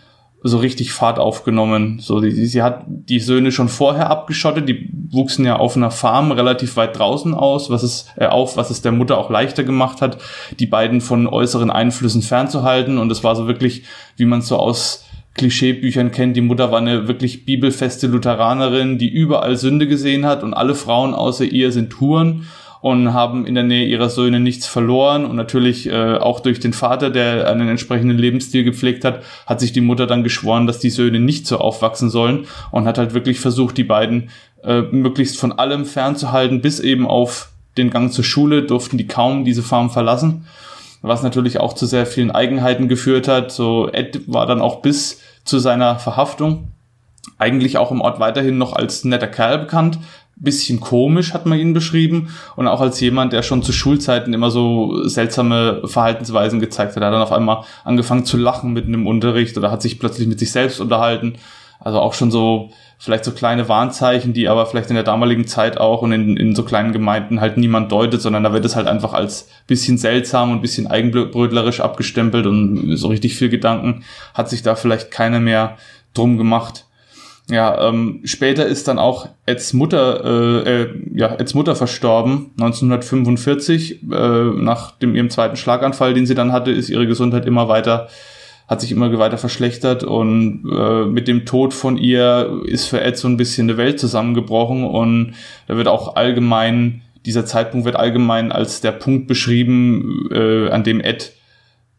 so 0.46 0.58
richtig 0.58 0.92
Fahrt 0.92 1.18
aufgenommen. 1.18 2.00
So, 2.00 2.20
sie, 2.20 2.46
sie 2.46 2.62
hat 2.62 2.84
die 2.86 3.18
Söhne 3.18 3.50
schon 3.50 3.70
vorher 3.70 4.10
abgeschottet, 4.10 4.68
die 4.68 4.90
wuchsen 5.10 5.46
ja 5.46 5.56
auf 5.56 5.74
einer 5.74 5.90
Farm 5.90 6.32
relativ 6.32 6.76
weit 6.76 6.98
draußen 6.98 7.32
aus, 7.32 7.70
was 7.70 7.82
es 7.82 8.08
äh, 8.16 8.26
auf, 8.26 8.58
was 8.58 8.68
es 8.68 8.82
der 8.82 8.92
Mutter 8.92 9.16
auch 9.16 9.30
leichter 9.30 9.64
gemacht 9.64 10.02
hat, 10.02 10.18
die 10.60 10.66
beiden 10.66 11.00
von 11.00 11.26
äußeren 11.26 11.70
Einflüssen 11.70 12.20
fernzuhalten. 12.20 12.98
Und 12.98 13.10
es 13.10 13.24
war 13.24 13.36
so 13.36 13.46
wirklich, 13.46 13.84
wie 14.18 14.26
man 14.26 14.40
es 14.40 14.48
so 14.48 14.58
aus 14.58 15.06
Klischeebüchern 15.32 16.12
kennt, 16.12 16.36
die 16.36 16.42
Mutter 16.42 16.70
war 16.70 16.78
eine 16.78 17.08
wirklich 17.08 17.44
bibelfeste 17.46 18.06
Lutheranerin, 18.06 18.98
die 18.98 19.08
überall 19.08 19.56
Sünde 19.56 19.88
gesehen 19.88 20.26
hat 20.26 20.42
und 20.42 20.54
alle 20.54 20.74
Frauen 20.74 21.14
außer 21.14 21.44
ihr 21.44 21.72
sind 21.72 22.00
Huren 22.00 22.46
und 22.84 23.14
haben 23.14 23.46
in 23.46 23.54
der 23.54 23.64
Nähe 23.64 23.86
ihrer 23.86 24.10
Söhne 24.10 24.40
nichts 24.40 24.66
verloren. 24.66 25.24
Und 25.24 25.36
natürlich 25.36 25.88
äh, 25.88 26.18
auch 26.18 26.40
durch 26.40 26.60
den 26.60 26.74
Vater, 26.74 27.08
der 27.08 27.48
einen 27.48 27.66
entsprechenden 27.66 28.18
Lebensstil 28.18 28.62
gepflegt 28.62 29.06
hat, 29.06 29.22
hat 29.46 29.58
sich 29.60 29.72
die 29.72 29.80
Mutter 29.80 30.06
dann 30.06 30.22
geschworen, 30.22 30.66
dass 30.66 30.80
die 30.80 30.90
Söhne 30.90 31.18
nicht 31.18 31.46
so 31.46 31.56
aufwachsen 31.56 32.10
sollen 32.10 32.44
und 32.72 32.84
hat 32.84 32.98
halt 32.98 33.14
wirklich 33.14 33.40
versucht, 33.40 33.78
die 33.78 33.84
beiden 33.84 34.28
äh, 34.62 34.82
möglichst 34.82 35.38
von 35.38 35.52
allem 35.52 35.86
fernzuhalten, 35.86 36.60
bis 36.60 36.78
eben 36.78 37.06
auf 37.06 37.48
den 37.78 37.88
Gang 37.88 38.12
zur 38.12 38.22
Schule 38.22 38.64
durften 38.64 38.98
die 38.98 39.06
kaum 39.06 39.46
diese 39.46 39.62
Farm 39.62 39.88
verlassen, 39.88 40.44
was 41.00 41.22
natürlich 41.22 41.60
auch 41.60 41.72
zu 41.72 41.86
sehr 41.86 42.04
vielen 42.04 42.32
Eigenheiten 42.32 42.88
geführt 42.88 43.28
hat. 43.28 43.50
So 43.50 43.88
Ed 43.90 44.20
war 44.26 44.44
dann 44.44 44.60
auch 44.60 44.82
bis 44.82 45.22
zu 45.44 45.58
seiner 45.58 45.98
Verhaftung 45.98 46.68
eigentlich 47.38 47.78
auch 47.78 47.90
im 47.90 48.00
Ort 48.00 48.20
weiterhin 48.20 48.58
noch 48.58 48.74
als 48.74 49.04
netter 49.04 49.26
Kerl 49.26 49.58
bekannt, 49.58 49.98
bisschen 50.36 50.80
komisch, 50.80 51.32
hat 51.32 51.46
man 51.46 51.58
ihn 51.58 51.74
beschrieben. 51.74 52.34
Und 52.56 52.66
auch 52.66 52.80
als 52.80 53.00
jemand, 53.00 53.32
der 53.32 53.42
schon 53.42 53.62
zu 53.62 53.72
Schulzeiten 53.72 54.32
immer 54.34 54.50
so 54.50 55.06
seltsame 55.06 55.82
Verhaltensweisen 55.84 56.60
gezeigt 56.60 56.96
hat. 56.96 57.02
Er 57.02 57.06
hat 57.06 57.14
dann 57.14 57.22
auf 57.22 57.32
einmal 57.32 57.64
angefangen 57.84 58.24
zu 58.24 58.36
lachen 58.36 58.72
mitten 58.72 58.94
im 58.94 59.06
Unterricht 59.06 59.56
oder 59.56 59.70
hat 59.70 59.82
sich 59.82 59.98
plötzlich 59.98 60.26
mit 60.28 60.38
sich 60.38 60.52
selbst 60.52 60.80
unterhalten. 60.80 61.34
Also 61.80 62.00
auch 62.00 62.14
schon 62.14 62.30
so, 62.30 62.70
vielleicht 62.98 63.24
so 63.24 63.32
kleine 63.32 63.68
Warnzeichen, 63.68 64.32
die 64.32 64.48
aber 64.48 64.64
vielleicht 64.66 64.88
in 64.88 64.94
der 64.94 65.04
damaligen 65.04 65.46
Zeit 65.46 65.76
auch 65.76 66.02
und 66.02 66.12
in, 66.12 66.36
in 66.36 66.54
so 66.54 66.62
kleinen 66.62 66.92
Gemeinden 66.92 67.40
halt 67.40 67.58
niemand 67.58 67.92
deutet, 67.92 68.22
sondern 68.22 68.42
da 68.42 68.52
wird 68.52 68.64
es 68.64 68.76
halt 68.76 68.86
einfach 68.86 69.12
als 69.12 69.48
bisschen 69.66 69.98
seltsam 69.98 70.50
und 70.50 70.62
bisschen 70.62 70.86
eigenbrötlerisch 70.86 71.80
abgestempelt 71.80 72.46
und 72.46 72.96
so 72.96 73.08
richtig 73.08 73.36
viel 73.36 73.50
Gedanken 73.50 74.04
hat 74.32 74.48
sich 74.48 74.62
da 74.62 74.74
vielleicht 74.74 75.10
keiner 75.10 75.40
mehr 75.40 75.76
drum 76.14 76.38
gemacht. 76.38 76.86
Ja, 77.50 77.88
ähm, 77.88 78.22
später 78.24 78.64
ist 78.64 78.88
dann 78.88 78.98
auch 78.98 79.28
Eds 79.44 79.74
Mutter, 79.74 80.24
äh, 80.64 80.82
äh, 80.82 80.88
ja, 81.14 81.34
Eds 81.34 81.52
Mutter 81.52 81.76
verstorben, 81.76 82.52
1945. 82.58 84.02
Äh, 84.02 84.06
nach 84.06 84.92
dem 84.92 85.14
ihrem 85.14 85.28
zweiten 85.28 85.56
Schlaganfall, 85.56 86.14
den 86.14 86.24
sie 86.24 86.34
dann 86.34 86.52
hatte, 86.52 86.70
ist 86.70 86.88
ihre 86.88 87.06
Gesundheit 87.06 87.44
immer 87.44 87.68
weiter, 87.68 88.08
hat 88.66 88.80
sich 88.80 88.92
immer 88.92 89.16
weiter 89.18 89.36
verschlechtert 89.36 90.04
und 90.04 90.64
äh, 90.74 91.04
mit 91.04 91.28
dem 91.28 91.44
Tod 91.44 91.74
von 91.74 91.98
ihr 91.98 92.62
ist 92.64 92.86
für 92.86 93.02
Ed 93.02 93.18
so 93.18 93.28
ein 93.28 93.36
bisschen 93.36 93.68
eine 93.68 93.76
Welt 93.76 94.00
zusammengebrochen 94.00 94.84
und 94.84 95.34
da 95.66 95.76
wird 95.76 95.88
auch 95.88 96.16
allgemein, 96.16 97.02
dieser 97.26 97.44
Zeitpunkt 97.44 97.84
wird 97.84 97.96
allgemein 97.96 98.52
als 98.52 98.80
der 98.80 98.92
Punkt 98.92 99.26
beschrieben, 99.26 100.30
äh, 100.32 100.70
an 100.70 100.82
dem 100.82 101.02
Ed 101.02 101.34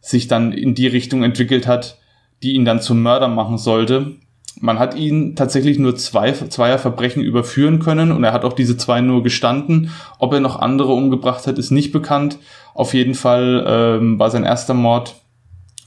sich 0.01 0.27
dann 0.27 0.53
in 0.53 0.73
die 0.73 0.87
Richtung 0.87 1.23
entwickelt 1.23 1.67
hat, 1.67 1.99
die 2.41 2.53
ihn 2.53 2.65
dann 2.65 2.81
zum 2.81 3.03
Mörder 3.03 3.27
machen 3.27 3.59
sollte 3.59 4.15
man 4.59 4.79
hat 4.79 4.95
ihn 4.95 5.35
tatsächlich 5.35 5.79
nur 5.79 5.95
zwei, 5.95 6.31
zweier 6.31 6.77
Verbrechen 6.77 7.21
überführen 7.21 7.79
können 7.79 8.11
und 8.11 8.23
er 8.23 8.33
hat 8.33 8.45
auch 8.45 8.53
diese 8.53 8.77
zwei 8.77 9.01
nur 9.01 9.23
gestanden. 9.23 9.91
Ob 10.19 10.33
er 10.33 10.39
noch 10.39 10.59
andere 10.59 10.93
umgebracht 10.93 11.47
hat, 11.47 11.57
ist 11.57 11.71
nicht 11.71 11.91
bekannt. 11.91 12.39
Auf 12.73 12.93
jeden 12.93 13.15
Fall 13.15 13.65
ähm, 13.67 14.19
war 14.19 14.29
sein 14.29 14.43
erster 14.43 14.73
Mord 14.73 15.15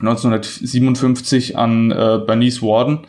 1957 0.01 1.57
an 1.57 1.91
äh, 1.91 2.21
Bernice 2.25 2.63
Warden 2.63 3.01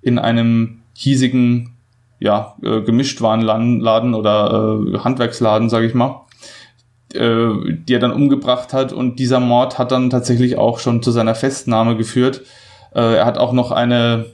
in 0.00 0.18
einem 0.18 0.82
hiesigen 0.96 1.76
ja, 2.18 2.54
äh, 2.62 2.82
Gemischtwarenladen 2.82 4.14
oder 4.14 4.80
äh, 4.94 4.98
Handwerksladen, 4.98 5.70
sage 5.70 5.86
ich 5.86 5.94
mal, 5.94 6.22
äh, 7.14 7.48
die 7.72 7.94
er 7.94 7.98
dann 7.98 8.12
umgebracht 8.12 8.72
hat. 8.72 8.92
Und 8.92 9.18
dieser 9.18 9.40
Mord 9.40 9.78
hat 9.78 9.90
dann 9.92 10.10
tatsächlich 10.10 10.56
auch 10.56 10.78
schon 10.78 11.02
zu 11.02 11.10
seiner 11.10 11.34
Festnahme 11.34 11.96
geführt. 11.96 12.42
Äh, 12.94 13.16
er 13.16 13.26
hat 13.26 13.38
auch 13.38 13.52
noch 13.52 13.70
eine 13.70 14.26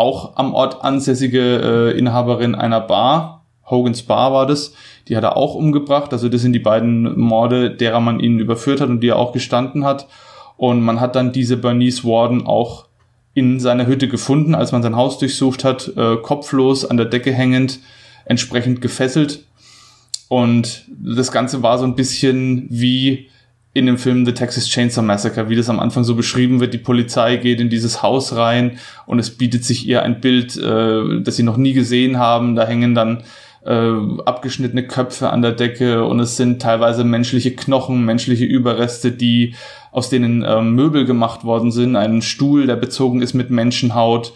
auch 0.00 0.36
am 0.36 0.54
Ort 0.54 0.82
ansässige 0.82 1.92
äh, 1.92 1.98
Inhaberin 1.98 2.54
einer 2.54 2.80
Bar, 2.80 3.44
Hogan's 3.70 4.02
Bar 4.02 4.32
war 4.32 4.46
das, 4.46 4.72
die 5.06 5.16
hat 5.16 5.22
er 5.22 5.36
auch 5.36 5.54
umgebracht. 5.54 6.12
Also 6.12 6.28
das 6.28 6.40
sind 6.42 6.54
die 6.54 6.58
beiden 6.58 7.18
Morde, 7.18 7.70
derer 7.70 8.00
man 8.00 8.18
ihn 8.18 8.38
überführt 8.38 8.80
hat 8.80 8.88
und 8.88 9.00
die 9.00 9.08
er 9.08 9.18
auch 9.18 9.32
gestanden 9.32 9.84
hat. 9.84 10.08
Und 10.56 10.82
man 10.82 11.00
hat 11.00 11.16
dann 11.16 11.32
diese 11.32 11.56
Bernice 11.56 12.04
Warden 12.04 12.46
auch 12.46 12.86
in 13.32 13.60
seiner 13.60 13.86
Hütte 13.86 14.08
gefunden, 14.08 14.54
als 14.54 14.72
man 14.72 14.82
sein 14.82 14.96
Haus 14.96 15.18
durchsucht 15.18 15.64
hat, 15.64 15.92
äh, 15.96 16.16
kopflos 16.16 16.84
an 16.84 16.96
der 16.96 17.06
Decke 17.06 17.32
hängend, 17.32 17.78
entsprechend 18.24 18.80
gefesselt. 18.80 19.44
Und 20.28 20.84
das 20.88 21.30
Ganze 21.30 21.62
war 21.62 21.78
so 21.78 21.84
ein 21.84 21.94
bisschen 21.94 22.66
wie 22.70 23.28
in 23.72 23.86
dem 23.86 23.98
Film 23.98 24.26
The 24.26 24.32
Texas 24.32 24.68
Chainsaw 24.68 25.02
Massacre, 25.02 25.48
wie 25.48 25.56
das 25.56 25.68
am 25.68 25.78
Anfang 25.78 26.02
so 26.02 26.16
beschrieben 26.16 26.58
wird, 26.58 26.74
die 26.74 26.78
Polizei 26.78 27.36
geht 27.36 27.60
in 27.60 27.70
dieses 27.70 28.02
Haus 28.02 28.34
rein 28.34 28.78
und 29.06 29.18
es 29.18 29.30
bietet 29.30 29.64
sich 29.64 29.86
ihr 29.86 30.02
ein 30.02 30.20
Bild, 30.20 30.56
äh, 30.56 31.20
das 31.22 31.36
sie 31.36 31.44
noch 31.44 31.56
nie 31.56 31.72
gesehen 31.72 32.18
haben. 32.18 32.56
Da 32.56 32.66
hängen 32.66 32.94
dann 32.96 33.22
äh, 33.64 33.92
abgeschnittene 34.24 34.86
Köpfe 34.86 35.30
an 35.30 35.42
der 35.42 35.52
Decke 35.52 36.04
und 36.04 36.18
es 36.18 36.36
sind 36.36 36.60
teilweise 36.60 37.04
menschliche 37.04 37.54
Knochen, 37.54 38.04
menschliche 38.04 38.44
Überreste, 38.44 39.12
die 39.12 39.54
aus 39.92 40.10
denen 40.10 40.42
äh, 40.42 40.62
Möbel 40.62 41.04
gemacht 41.04 41.44
worden 41.44 41.70
sind. 41.70 41.94
Ein 41.94 42.22
Stuhl, 42.22 42.66
der 42.66 42.76
bezogen 42.76 43.22
ist 43.22 43.34
mit 43.34 43.50
Menschenhaut 43.50 44.32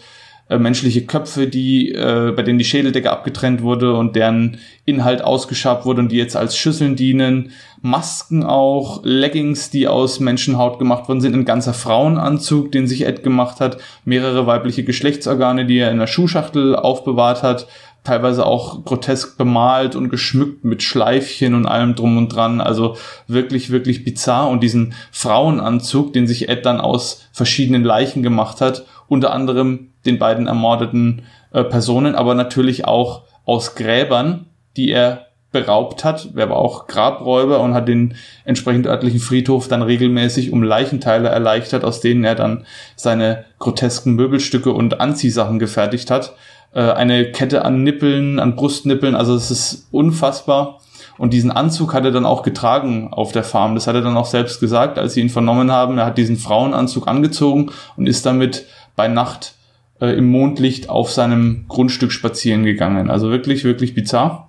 äh, 0.47 0.59
menschliche 0.59 1.05
Köpfe, 1.05 1.47
die, 1.47 1.91
äh, 1.91 2.31
bei 2.35 2.43
denen 2.43 2.59
die 2.59 2.65
Schädeldecke 2.65 3.11
abgetrennt 3.11 3.63
wurde 3.63 3.95
und 3.95 4.15
deren 4.15 4.59
Inhalt 4.85 5.23
ausgeschabt 5.23 5.85
wurde 5.85 6.01
und 6.01 6.11
die 6.11 6.17
jetzt 6.17 6.35
als 6.35 6.55
Schüsseln 6.55 6.95
dienen. 6.95 7.51
Masken 7.85 8.43
auch, 8.43 9.01
Leggings, 9.03 9.69
die 9.69 9.87
aus 9.87 10.19
Menschenhaut 10.19 10.79
gemacht 10.79 11.07
worden 11.07 11.21
sind, 11.21 11.35
ein 11.35 11.45
ganzer 11.45 11.75
Frauenanzug, 11.75 12.71
den 12.71 12.87
sich 12.87 13.05
Ed 13.05 13.21
gemacht 13.21 13.59
hat, 13.59 13.77
mehrere 14.05 14.47
weibliche 14.47 14.83
Geschlechtsorgane, 14.83 15.67
die 15.67 15.77
er 15.77 15.91
in 15.91 15.99
der 15.99 16.07
Schuhschachtel 16.07 16.75
aufbewahrt 16.75 17.43
hat, 17.43 17.67
teilweise 18.03 18.43
auch 18.43 18.83
grotesk 18.85 19.37
bemalt 19.37 19.95
und 19.95 20.09
geschmückt 20.09 20.65
mit 20.65 20.81
Schleifchen 20.81 21.53
und 21.53 21.67
allem 21.67 21.93
drum 21.93 22.17
und 22.17 22.29
dran. 22.29 22.59
Also 22.59 22.97
wirklich, 23.27 23.69
wirklich 23.69 24.03
bizarr. 24.03 24.49
Und 24.49 24.63
diesen 24.63 24.95
Frauenanzug, 25.11 26.11
den 26.11 26.25
sich 26.25 26.49
Ed 26.49 26.65
dann 26.65 26.81
aus 26.81 27.27
verschiedenen 27.33 27.83
Leichen 27.83 28.23
gemacht 28.23 28.61
hat, 28.61 28.85
unter 29.07 29.31
anderem 29.31 29.91
den 30.07 30.17
beiden 30.17 30.47
ermordeten 30.47 31.21
äh, 31.51 31.63
Personen, 31.63 32.15
aber 32.15 32.33
natürlich 32.33 32.85
auch 32.85 33.21
aus 33.45 33.75
Gräbern, 33.75 34.47
die 34.75 34.89
er 34.89 35.27
beraubt 35.55 36.03
hat. 36.03 36.27
Er 36.35 36.49
war 36.49 36.57
auch 36.57 36.87
Grabräuber 36.87 37.61
und 37.61 37.73
hat 37.73 37.87
den 37.87 38.15
entsprechend 38.43 38.87
örtlichen 38.87 39.21
Friedhof 39.21 39.69
dann 39.69 39.81
regelmäßig 39.81 40.51
um 40.51 40.61
Leichenteile 40.61 41.29
erleichtert, 41.29 41.85
aus 41.85 42.01
denen 42.01 42.25
er 42.25 42.35
dann 42.35 42.65
seine 42.97 43.45
grotesken 43.59 44.15
Möbelstücke 44.15 44.73
und 44.73 44.99
Anziehsachen 44.99 45.57
gefertigt 45.57 46.11
hat. 46.11 46.33
Äh, 46.73 46.81
eine 46.81 47.31
Kette 47.31 47.63
an 47.63 47.83
Nippeln, 47.83 48.37
an 48.39 48.57
Brustnippeln, 48.57 49.15
also 49.15 49.33
es 49.33 49.49
ist 49.49 49.87
unfassbar. 49.91 50.81
Und 51.17 51.31
diesen 51.31 51.51
Anzug 51.51 51.93
hat 51.93 52.03
er 52.03 52.11
dann 52.11 52.25
auch 52.25 52.43
getragen 52.43 53.13
auf 53.13 53.31
der 53.31 53.45
Farm. 53.45 53.75
Das 53.75 53.87
hat 53.87 53.95
er 53.95 54.01
dann 54.01 54.17
auch 54.17 54.25
selbst 54.25 54.59
gesagt, 54.59 54.99
als 54.99 55.13
sie 55.13 55.21
ihn 55.21 55.29
vernommen 55.29 55.71
haben. 55.71 55.97
Er 55.97 56.05
hat 56.05 56.17
diesen 56.17 56.35
Frauenanzug 56.35 57.07
angezogen 57.07 57.71
und 57.95 58.07
ist 58.07 58.25
damit 58.25 58.65
bei 58.97 59.07
Nacht 59.07 59.55
äh, 60.01 60.17
im 60.17 60.27
Mondlicht 60.29 60.89
auf 60.89 61.11
seinem 61.11 61.65
Grundstück 61.69 62.11
spazieren 62.11 62.65
gegangen. 62.65 63.09
Also 63.09 63.29
wirklich, 63.29 63.63
wirklich 63.63 63.93
bizarr. 63.93 64.44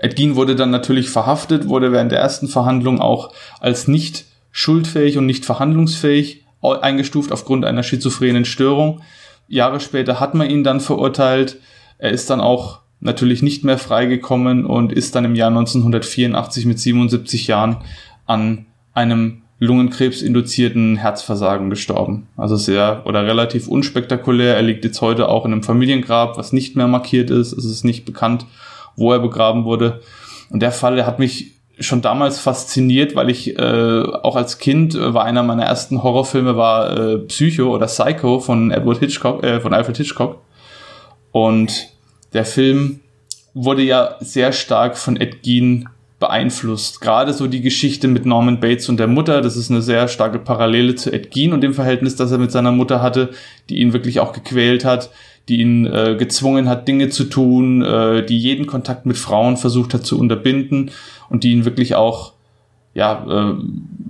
Ed 0.00 0.16
Gein 0.16 0.34
wurde 0.34 0.56
dann 0.56 0.70
natürlich 0.70 1.10
verhaftet, 1.10 1.68
wurde 1.68 1.92
während 1.92 2.10
der 2.10 2.20
ersten 2.20 2.48
Verhandlung 2.48 3.00
auch 3.00 3.32
als 3.60 3.86
nicht 3.86 4.24
schuldfähig 4.50 5.18
und 5.18 5.26
nicht 5.26 5.44
verhandlungsfähig 5.44 6.44
eingestuft 6.62 7.32
aufgrund 7.32 7.64
einer 7.64 7.82
schizophrenen 7.82 8.46
Störung. 8.46 9.02
Jahre 9.46 9.78
später 9.78 10.18
hat 10.18 10.34
man 10.34 10.48
ihn 10.48 10.64
dann 10.64 10.80
verurteilt. 10.80 11.58
Er 11.98 12.10
ist 12.10 12.30
dann 12.30 12.40
auch 12.40 12.80
natürlich 13.00 13.42
nicht 13.42 13.62
mehr 13.62 13.78
freigekommen 13.78 14.64
und 14.64 14.92
ist 14.92 15.14
dann 15.14 15.26
im 15.26 15.34
Jahr 15.34 15.48
1984 15.48 16.64
mit 16.64 16.78
77 16.78 17.46
Jahren 17.46 17.78
an 18.26 18.66
einem 18.94 19.42
Lungenkrebs-induzierten 19.58 20.96
Herzversagen 20.96 21.68
gestorben. 21.68 22.28
Also 22.38 22.56
sehr 22.56 23.02
oder 23.04 23.26
relativ 23.26 23.68
unspektakulär. 23.68 24.56
Er 24.56 24.62
liegt 24.62 24.84
jetzt 24.84 25.02
heute 25.02 25.28
auch 25.28 25.44
in 25.44 25.52
einem 25.52 25.62
Familiengrab, 25.62 26.38
was 26.38 26.54
nicht 26.54 26.76
mehr 26.76 26.88
markiert 26.88 27.30
ist. 27.30 27.52
Es 27.52 27.66
ist 27.66 27.84
nicht 27.84 28.06
bekannt, 28.06 28.46
wo 29.00 29.12
er 29.12 29.18
begraben 29.18 29.64
wurde. 29.64 30.00
Und 30.50 30.60
der 30.60 30.70
Fall, 30.70 30.94
der 30.94 31.06
hat 31.06 31.18
mich 31.18 31.54
schon 31.80 32.02
damals 32.02 32.38
fasziniert, 32.38 33.16
weil 33.16 33.30
ich 33.30 33.58
äh, 33.58 34.02
auch 34.22 34.36
als 34.36 34.58
Kind 34.58 34.94
äh, 34.94 35.14
war 35.14 35.24
einer 35.24 35.42
meiner 35.42 35.64
ersten 35.64 36.02
Horrorfilme 36.02 36.56
war 36.56 36.96
äh, 36.96 37.18
Psycho 37.18 37.74
oder 37.74 37.86
Psycho 37.86 38.38
von 38.38 38.70
Edward 38.70 38.98
Hitchcock, 38.98 39.42
äh, 39.42 39.60
von 39.60 39.72
Alfred 39.72 39.96
Hitchcock. 39.96 40.42
Und 41.32 41.88
der 42.34 42.44
Film 42.44 43.00
wurde 43.54 43.82
ja 43.82 44.16
sehr 44.20 44.52
stark 44.52 44.98
von 44.98 45.16
Ed 45.16 45.42
Gein 45.42 45.88
beeinflusst. 46.18 47.00
Gerade 47.00 47.32
so 47.32 47.46
die 47.46 47.62
Geschichte 47.62 48.06
mit 48.06 48.26
Norman 48.26 48.60
Bates 48.60 48.90
und 48.90 48.98
der 48.98 49.06
Mutter, 49.06 49.40
das 49.40 49.56
ist 49.56 49.70
eine 49.70 49.80
sehr 49.80 50.06
starke 50.06 50.38
Parallele 50.38 50.94
zu 50.94 51.10
Ed 51.10 51.34
Gein 51.34 51.54
und 51.54 51.62
dem 51.62 51.72
Verhältnis, 51.72 52.14
das 52.14 52.30
er 52.30 52.38
mit 52.38 52.52
seiner 52.52 52.72
Mutter 52.72 53.00
hatte, 53.00 53.30
die 53.70 53.78
ihn 53.78 53.94
wirklich 53.94 54.20
auch 54.20 54.32
gequält 54.32 54.84
hat, 54.84 55.10
die 55.50 55.60
ihn 55.60 55.84
äh, 55.84 56.14
gezwungen 56.16 56.68
hat, 56.68 56.86
Dinge 56.86 57.08
zu 57.08 57.24
tun, 57.24 57.82
äh, 57.82 58.24
die 58.24 58.38
jeden 58.38 58.66
Kontakt 58.66 59.04
mit 59.04 59.18
Frauen 59.18 59.56
versucht 59.56 59.92
hat 59.92 60.06
zu 60.06 60.18
unterbinden 60.18 60.92
und 61.28 61.42
die 61.42 61.52
ihn 61.52 61.64
wirklich 61.64 61.96
auch 61.96 62.32
ja 62.94 63.24
äh, 63.28 63.54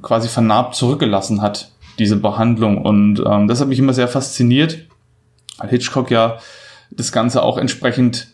quasi 0.03 0.29
vernarbt 0.29 0.75
zurückgelassen 0.75 1.41
hat, 1.41 1.71
diese 1.99 2.17
Behandlung. 2.17 2.79
Und 2.83 3.23
ähm, 3.27 3.49
das 3.49 3.61
hat 3.61 3.69
mich 3.69 3.79
immer 3.79 3.95
sehr 3.95 4.09
fasziniert, 4.09 4.79
weil 5.59 5.71
Hitchcock 5.71 6.11
ja 6.11 6.39
das 6.91 7.11
Ganze 7.11 7.43
auch 7.43 7.57
entsprechend 7.57 8.29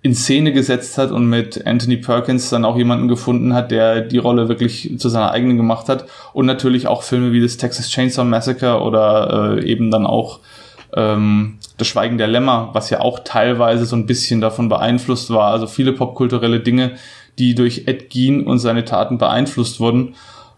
in 0.00 0.14
Szene 0.14 0.52
gesetzt 0.52 0.96
hat 0.96 1.10
und 1.10 1.26
mit 1.26 1.66
Anthony 1.66 1.96
Perkins 1.98 2.48
dann 2.48 2.64
auch 2.64 2.78
jemanden 2.78 3.08
gefunden 3.08 3.52
hat, 3.52 3.70
der 3.70 4.00
die 4.00 4.18
Rolle 4.18 4.48
wirklich 4.48 4.94
zu 4.98 5.08
seiner 5.10 5.32
eigenen 5.32 5.58
gemacht 5.58 5.88
hat. 5.88 6.06
Und 6.32 6.46
natürlich 6.46 6.86
auch 6.86 7.02
Filme 7.02 7.32
wie 7.32 7.42
das 7.42 7.58
Texas 7.58 7.90
Chainsaw 7.90 8.24
Massacre 8.24 8.80
oder 8.80 9.58
äh, 9.58 9.64
eben 9.64 9.90
dann 9.90 10.06
auch 10.06 10.40
ähm, 10.94 11.58
das 11.78 11.86
Schweigen 11.86 12.18
der 12.18 12.26
Lämmer, 12.26 12.70
was 12.72 12.90
ja 12.90 13.00
auch 13.00 13.20
teilweise 13.20 13.86
so 13.86 13.96
ein 13.96 14.06
bisschen 14.06 14.40
davon 14.40 14.68
beeinflusst 14.68 15.30
war. 15.30 15.52
Also 15.52 15.66
viele 15.66 15.92
popkulturelle 15.92 16.60
Dinge, 16.60 16.96
die 17.38 17.54
durch 17.54 17.84
Ed 17.86 18.12
Gein 18.12 18.44
und 18.44 18.58
seine 18.58 18.84
Taten 18.84 19.16
beeinflusst 19.16 19.80
wurden. 19.80 20.14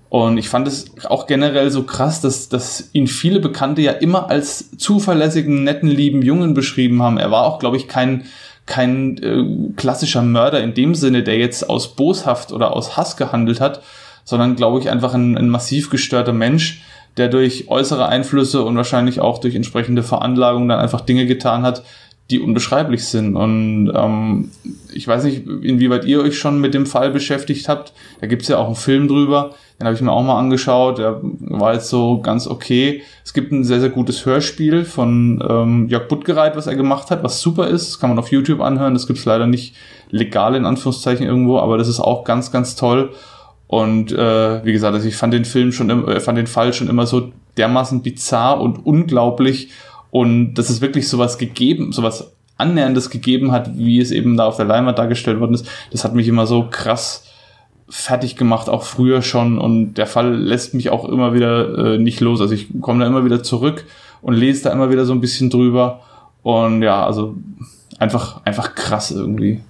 Und 0.09 0.39
ich 0.39 0.49
fand 0.49 0.67
es 0.67 0.87
auch 1.05 1.29
generell 1.29 1.71
so 1.71 1.85
krass, 1.85 2.21
dass, 2.21 2.49
dass 2.49 2.91
ihn 2.93 3.07
viele 3.07 3.39
Bekannte 3.39 3.83
ja 3.83 3.93
immer 3.93 4.29
als 4.29 4.77
zuverlässigen, 4.77 5.63
netten, 5.63 5.89
lieben 5.89 6.23
Jungen 6.23 6.53
beschrieben 6.55 7.01
haben. 7.01 7.17
Er 7.17 7.31
war 7.31 7.45
auch, 7.45 7.61
glaube 7.61 7.77
ich, 7.77 7.87
kein, 7.87 8.25
kein 8.67 9.19
äh, 9.19 9.73
klassischer 9.77 10.23
Mörder 10.23 10.63
in 10.63 10.75
dem 10.75 10.97
Sinne, 10.97 11.23
der 11.23 11.39
jetzt 11.39 11.69
aus 11.71 11.95
Boshaft 11.95 12.51
oder 12.51 12.75
aus 12.75 12.97
Hass 12.97 13.17
gehandelt 13.17 13.61
hat, 13.61 13.83
sondern, 14.25 14.57
glaube 14.57 14.81
ich, 14.81 14.91
einfach 14.91 15.15
ein, 15.15 15.39
ein 15.39 15.49
massiv 15.49 15.91
gestörter 15.91 16.33
Mensch, 16.33 16.83
der 17.17 17.29
durch 17.29 17.69
äußere 17.69 18.07
Einflüsse 18.07 18.63
und 18.63 18.77
wahrscheinlich 18.77 19.21
auch 19.21 19.39
durch 19.39 19.55
entsprechende 19.55 20.03
Veranlagung 20.03 20.69
dann 20.69 20.79
einfach 20.79 21.01
Dinge 21.01 21.27
getan 21.27 21.63
hat, 21.63 21.83
die 22.31 22.39
unbeschreiblich 22.39 23.05
sind. 23.05 23.37
Und 23.37 23.93
ähm, 23.95 24.51
ich 24.93 25.07
weiß 25.07 25.25
nicht, 25.25 25.47
inwieweit 25.47 26.05
ihr 26.05 26.21
euch 26.21 26.39
schon 26.39 26.61
mit 26.61 26.75
dem 26.75 26.87
Fall 26.87 27.11
beschäftigt 27.11 27.69
habt. 27.69 27.93
Da 28.21 28.27
gibt's 28.27 28.49
ja 28.49 28.59
auch 28.59 28.67
einen 28.67 28.77
Film 28.77 29.09
drüber, 29.09 29.55
den 29.79 29.87
habe 29.87 29.97
ich 29.97 30.03
mir 30.03 30.13
auch 30.13 30.23
mal 30.23 30.39
angeschaut. 30.39 30.99
Der 30.99 31.21
war 31.23 31.75
jetzt 31.75 31.89
so 31.89 32.21
ganz 32.21 32.47
okay. 32.47 33.03
Es 33.25 33.33
gibt 33.33 33.51
ein 33.51 33.65
sehr, 33.65 33.81
sehr 33.81 33.89
gutes 33.89 34.25
Hörspiel 34.25 34.85
von 34.85 35.43
ähm, 35.49 35.89
Jörg 35.89 36.07
Buttgereit, 36.07 36.57
was 36.57 36.67
er 36.67 36.77
gemacht 36.77 37.11
hat, 37.11 37.25
was 37.25 37.41
super 37.41 37.67
ist. 37.67 37.89
Das 37.89 37.99
kann 37.99 38.11
man 38.11 38.19
auf 38.19 38.31
YouTube 38.31 38.61
anhören. 38.61 38.95
Das 38.95 39.07
gibt's 39.07 39.25
leider 39.25 39.47
nicht 39.47 39.75
legal 40.11 40.55
in 40.55 40.67
Anführungszeichen 40.67 41.27
irgendwo, 41.27 41.59
aber 41.59 41.79
das 41.79 41.89
ist 41.89 42.01
auch 42.01 42.25
ganz, 42.25 42.53
ganz 42.53 42.77
toll. 42.77 43.13
Und 43.71 44.11
äh, 44.11 44.65
wie 44.65 44.73
gesagt, 44.73 44.95
also 44.95 45.07
ich 45.07 45.15
fand 45.15 45.33
den 45.33 45.45
Film 45.45 45.71
schon, 45.71 46.09
äh, 46.09 46.19
fand 46.19 46.37
den 46.37 46.49
Fall 46.49 46.73
schon 46.73 46.89
immer 46.89 47.07
so 47.07 47.31
dermaßen 47.57 48.03
bizarr 48.03 48.61
und 48.61 48.85
unglaublich. 48.85 49.71
Und 50.11 50.55
dass 50.55 50.71
es 50.71 50.81
wirklich 50.81 51.09
sowas 51.09 51.39
gegeben, 51.39 51.93
sowas 51.93 52.33
annäherndes 52.57 53.11
gegeben 53.11 53.53
hat, 53.53 53.79
wie 53.79 54.01
es 54.01 54.11
eben 54.11 54.37
da 54.37 54.47
auf 54.47 54.57
der 54.57 54.65
Leinwand 54.65 54.99
dargestellt 54.99 55.39
worden 55.39 55.55
ist, 55.55 55.69
das 55.93 56.03
hat 56.03 56.17
mich 56.17 56.27
immer 56.27 56.49
so 56.49 56.67
krass 56.69 57.29
fertig 57.89 58.35
gemacht, 58.35 58.69
auch 58.69 58.83
früher 58.83 59.23
schon. 59.23 59.57
Und 59.57 59.95
der 59.95 60.09
Fall 60.09 60.35
lässt 60.35 60.75
mich 60.75 60.91
auch 60.91 61.09
immer 61.09 61.33
wieder 61.33 61.95
äh, 61.95 61.99
nicht 61.99 62.19
los. 62.19 62.41
Also 62.41 62.55
ich 62.55 62.67
komme 62.81 63.05
da 63.05 63.07
immer 63.07 63.25
wieder 63.25 63.45
zurück 63.45 63.85
und 64.21 64.35
lese 64.35 64.65
da 64.65 64.73
immer 64.73 64.91
wieder 64.91 65.05
so 65.05 65.13
ein 65.13 65.21
bisschen 65.21 65.49
drüber. 65.49 66.01
Und 66.43 66.83
ja, 66.83 67.07
also 67.07 67.37
einfach, 68.01 68.45
einfach 68.45 68.75
krass 68.75 69.13
irgendwie. 69.13 69.61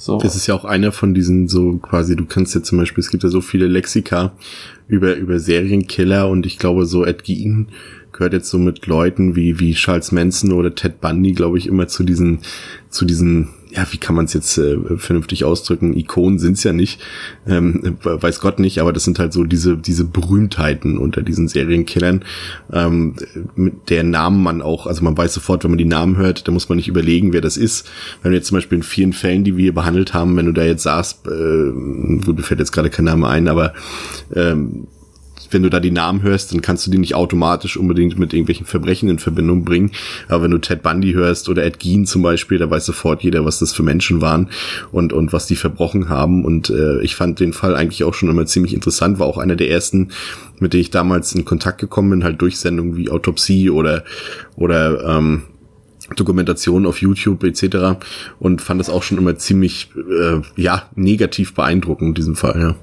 So. 0.00 0.16
Das 0.16 0.34
ist 0.34 0.46
ja 0.46 0.54
auch 0.54 0.64
einer 0.64 0.92
von 0.92 1.12
diesen 1.12 1.46
so 1.46 1.76
quasi, 1.76 2.16
du 2.16 2.24
kannst 2.24 2.54
ja 2.54 2.62
zum 2.62 2.78
Beispiel, 2.78 3.02
es 3.02 3.10
gibt 3.10 3.22
ja 3.22 3.28
so 3.28 3.42
viele 3.42 3.66
Lexika 3.66 4.32
über, 4.88 5.14
über 5.14 5.38
Serienkiller 5.38 6.26
und 6.26 6.46
ich 6.46 6.58
glaube 6.58 6.86
so 6.86 7.04
Ed 7.04 7.22
Gein 7.22 7.66
gehört 8.10 8.32
jetzt 8.32 8.48
so 8.48 8.56
mit 8.56 8.86
Leuten 8.86 9.36
wie, 9.36 9.60
wie 9.60 9.74
Charles 9.74 10.10
Manson 10.10 10.52
oder 10.52 10.74
Ted 10.74 11.02
Bundy, 11.02 11.32
glaube 11.32 11.58
ich, 11.58 11.66
immer 11.66 11.86
zu 11.86 12.02
diesen, 12.02 12.38
zu 12.88 13.04
diesen 13.04 13.50
ja, 13.72 13.86
wie 13.90 13.98
kann 13.98 14.14
man 14.16 14.24
es 14.24 14.32
jetzt 14.32 14.58
äh, 14.58 14.76
vernünftig 14.96 15.44
ausdrücken? 15.44 15.96
Ikonen 15.96 16.38
sind's 16.38 16.64
ja 16.64 16.72
nicht, 16.72 17.00
ähm, 17.46 17.96
weiß 18.02 18.40
Gott 18.40 18.58
nicht, 18.58 18.80
aber 18.80 18.92
das 18.92 19.04
sind 19.04 19.18
halt 19.18 19.32
so 19.32 19.44
diese 19.44 19.76
diese 19.76 20.04
Berühmtheiten 20.04 20.98
unter 20.98 21.22
diesen 21.22 21.48
Serienkillern, 21.48 22.24
ähm, 22.72 23.14
mit 23.54 23.90
der 23.90 24.04
Namen 24.04 24.42
man 24.42 24.62
auch, 24.62 24.86
also 24.86 25.04
man 25.04 25.16
weiß 25.16 25.34
sofort, 25.34 25.64
wenn 25.64 25.70
man 25.70 25.78
die 25.78 25.84
Namen 25.84 26.16
hört, 26.16 26.46
da 26.46 26.52
muss 26.52 26.68
man 26.68 26.76
nicht 26.76 26.88
überlegen, 26.88 27.32
wer 27.32 27.40
das 27.40 27.56
ist. 27.56 27.88
Wenn 28.22 28.32
du 28.32 28.36
jetzt 28.36 28.48
zum 28.48 28.56
Beispiel 28.56 28.78
in 28.78 28.82
vielen 28.82 29.12
Fällen, 29.12 29.44
die 29.44 29.56
wir 29.56 29.74
behandelt 29.74 30.14
haben, 30.14 30.36
wenn 30.36 30.46
du 30.46 30.52
da 30.52 30.64
jetzt 30.64 30.82
saßt, 30.82 31.26
äh, 31.26 31.72
gut, 32.24 32.36
mir 32.36 32.42
fällt 32.42 32.60
jetzt 32.60 32.72
gerade 32.72 32.90
kein 32.90 33.04
Name 33.04 33.28
ein, 33.28 33.48
aber 33.48 33.74
ähm, 34.34 34.86
wenn 35.50 35.62
du 35.62 35.70
da 35.70 35.80
die 35.80 35.90
Namen 35.90 36.22
hörst, 36.22 36.52
dann 36.52 36.62
kannst 36.62 36.86
du 36.86 36.90
die 36.90 36.98
nicht 36.98 37.14
automatisch 37.14 37.76
unbedingt 37.76 38.18
mit 38.18 38.32
irgendwelchen 38.32 38.66
Verbrechen 38.66 39.08
in 39.08 39.18
Verbindung 39.18 39.64
bringen. 39.64 39.90
Aber 40.28 40.44
wenn 40.44 40.50
du 40.50 40.58
Ted 40.58 40.82
Bundy 40.82 41.12
hörst 41.12 41.48
oder 41.48 41.64
Ed 41.64 41.80
Gein 41.80 42.06
zum 42.06 42.22
Beispiel, 42.22 42.58
da 42.58 42.70
weiß 42.70 42.86
sofort 42.86 43.22
jeder, 43.22 43.44
was 43.44 43.58
das 43.58 43.72
für 43.72 43.82
Menschen 43.82 44.20
waren 44.20 44.48
und, 44.92 45.12
und 45.12 45.32
was 45.32 45.46
die 45.46 45.56
verbrochen 45.56 46.08
haben. 46.08 46.44
Und 46.44 46.70
äh, 46.70 47.00
ich 47.02 47.16
fand 47.16 47.40
den 47.40 47.52
Fall 47.52 47.74
eigentlich 47.74 48.04
auch 48.04 48.14
schon 48.14 48.28
immer 48.28 48.46
ziemlich 48.46 48.74
interessant, 48.74 49.18
war 49.18 49.26
auch 49.26 49.38
einer 49.38 49.56
der 49.56 49.70
ersten, 49.70 50.08
mit 50.58 50.72
denen 50.72 50.82
ich 50.82 50.90
damals 50.90 51.34
in 51.34 51.44
Kontakt 51.44 51.80
gekommen 51.80 52.10
bin, 52.10 52.24
halt 52.24 52.40
durch 52.40 52.58
Sendungen 52.58 52.96
wie 52.96 53.10
Autopsie 53.10 53.70
oder, 53.70 54.04
oder 54.56 55.04
ähm, 55.04 55.42
Dokumentation 56.16 56.86
auf 56.86 57.00
YouTube 57.00 57.44
etc. 57.44 58.00
und 58.40 58.60
fand 58.60 58.80
das 58.80 58.90
auch 58.90 59.02
schon 59.02 59.18
immer 59.18 59.36
ziemlich 59.36 59.90
äh, 59.96 60.40
ja 60.56 60.88
negativ 60.96 61.54
beeindruckend 61.54 62.08
in 62.08 62.14
diesem 62.14 62.36
Fall, 62.36 62.60
ja 62.60 62.76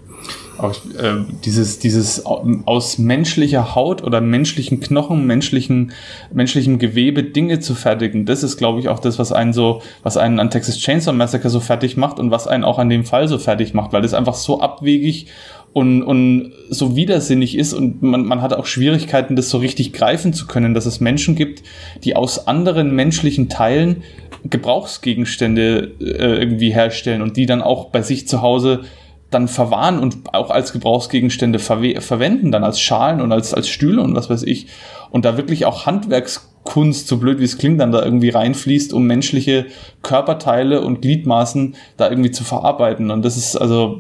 auch 0.59 0.75
äh, 0.97 1.23
dieses, 1.45 1.79
dieses 1.79 2.25
aus 2.25 2.97
menschlicher 2.97 3.75
Haut 3.75 4.03
oder 4.03 4.21
menschlichen 4.21 4.79
Knochen, 4.79 5.25
menschlichen, 5.25 5.91
menschlichem 6.33 6.79
Gewebe 6.79 7.23
Dinge 7.23 7.59
zu 7.59 7.75
fertigen, 7.75 8.25
das 8.25 8.43
ist, 8.43 8.57
glaube 8.57 8.79
ich, 8.79 8.89
auch 8.89 8.99
das, 8.99 9.19
was 9.19 9.31
einen 9.31 9.53
so, 9.53 9.81
was 10.03 10.17
einen 10.17 10.39
an 10.39 10.49
Texas 10.49 10.77
Chainsaw 10.79 11.15
Massacre 11.15 11.49
so 11.49 11.59
fertig 11.59 11.97
macht 11.97 12.19
und 12.19 12.31
was 12.31 12.47
einen 12.47 12.63
auch 12.63 12.79
an 12.79 12.89
dem 12.89 13.05
Fall 13.05 13.27
so 13.27 13.37
fertig 13.37 13.73
macht, 13.73 13.93
weil 13.93 14.03
es 14.03 14.13
einfach 14.13 14.35
so 14.35 14.61
abwegig 14.61 15.27
und, 15.73 16.01
und 16.01 16.53
so 16.69 16.95
widersinnig 16.95 17.57
ist 17.57 17.73
und 17.73 18.01
man, 18.01 18.25
man 18.25 18.41
hat 18.41 18.53
auch 18.53 18.65
Schwierigkeiten, 18.65 19.35
das 19.35 19.49
so 19.49 19.59
richtig 19.59 19.93
greifen 19.93 20.33
zu 20.33 20.47
können, 20.47 20.73
dass 20.73 20.85
es 20.85 20.99
Menschen 20.99 21.35
gibt, 21.35 21.63
die 22.03 22.15
aus 22.15 22.47
anderen 22.47 22.95
menschlichen 22.95 23.49
Teilen 23.49 24.03
Gebrauchsgegenstände 24.43 25.91
äh, 25.99 26.39
irgendwie 26.39 26.71
herstellen 26.71 27.21
und 27.21 27.37
die 27.37 27.45
dann 27.45 27.61
auch 27.61 27.89
bei 27.89 28.01
sich 28.01 28.27
zu 28.27 28.41
Hause 28.41 28.81
dann 29.29 29.47
verwahren 29.47 29.99
und 29.99 30.33
auch 30.33 30.51
als 30.51 30.71
Gebrauchsgegenstände 30.71 31.59
verwenden, 31.59 32.51
dann 32.51 32.63
als 32.63 32.79
Schalen 32.79 33.21
und 33.21 33.31
als, 33.31 33.53
als 33.53 33.67
Stühle 33.67 34.01
und 34.01 34.15
was 34.15 34.29
weiß 34.29 34.43
ich. 34.43 34.67
Und 35.09 35.25
da 35.25 35.35
wirklich 35.35 35.65
auch 35.65 35.85
Handwerkskunst, 35.85 37.07
so 37.07 37.17
blöd 37.17 37.39
wie 37.39 37.43
es 37.43 37.57
klingt, 37.57 37.79
dann 37.81 37.91
da 37.91 38.03
irgendwie 38.03 38.29
reinfließt, 38.29 38.93
um 38.93 39.05
menschliche 39.05 39.65
Körperteile 40.01 40.81
und 40.81 41.01
Gliedmaßen 41.01 41.75
da 41.97 42.09
irgendwie 42.09 42.31
zu 42.31 42.45
verarbeiten. 42.45 43.11
Und 43.11 43.25
das 43.25 43.35
ist 43.35 43.57
also, 43.57 43.99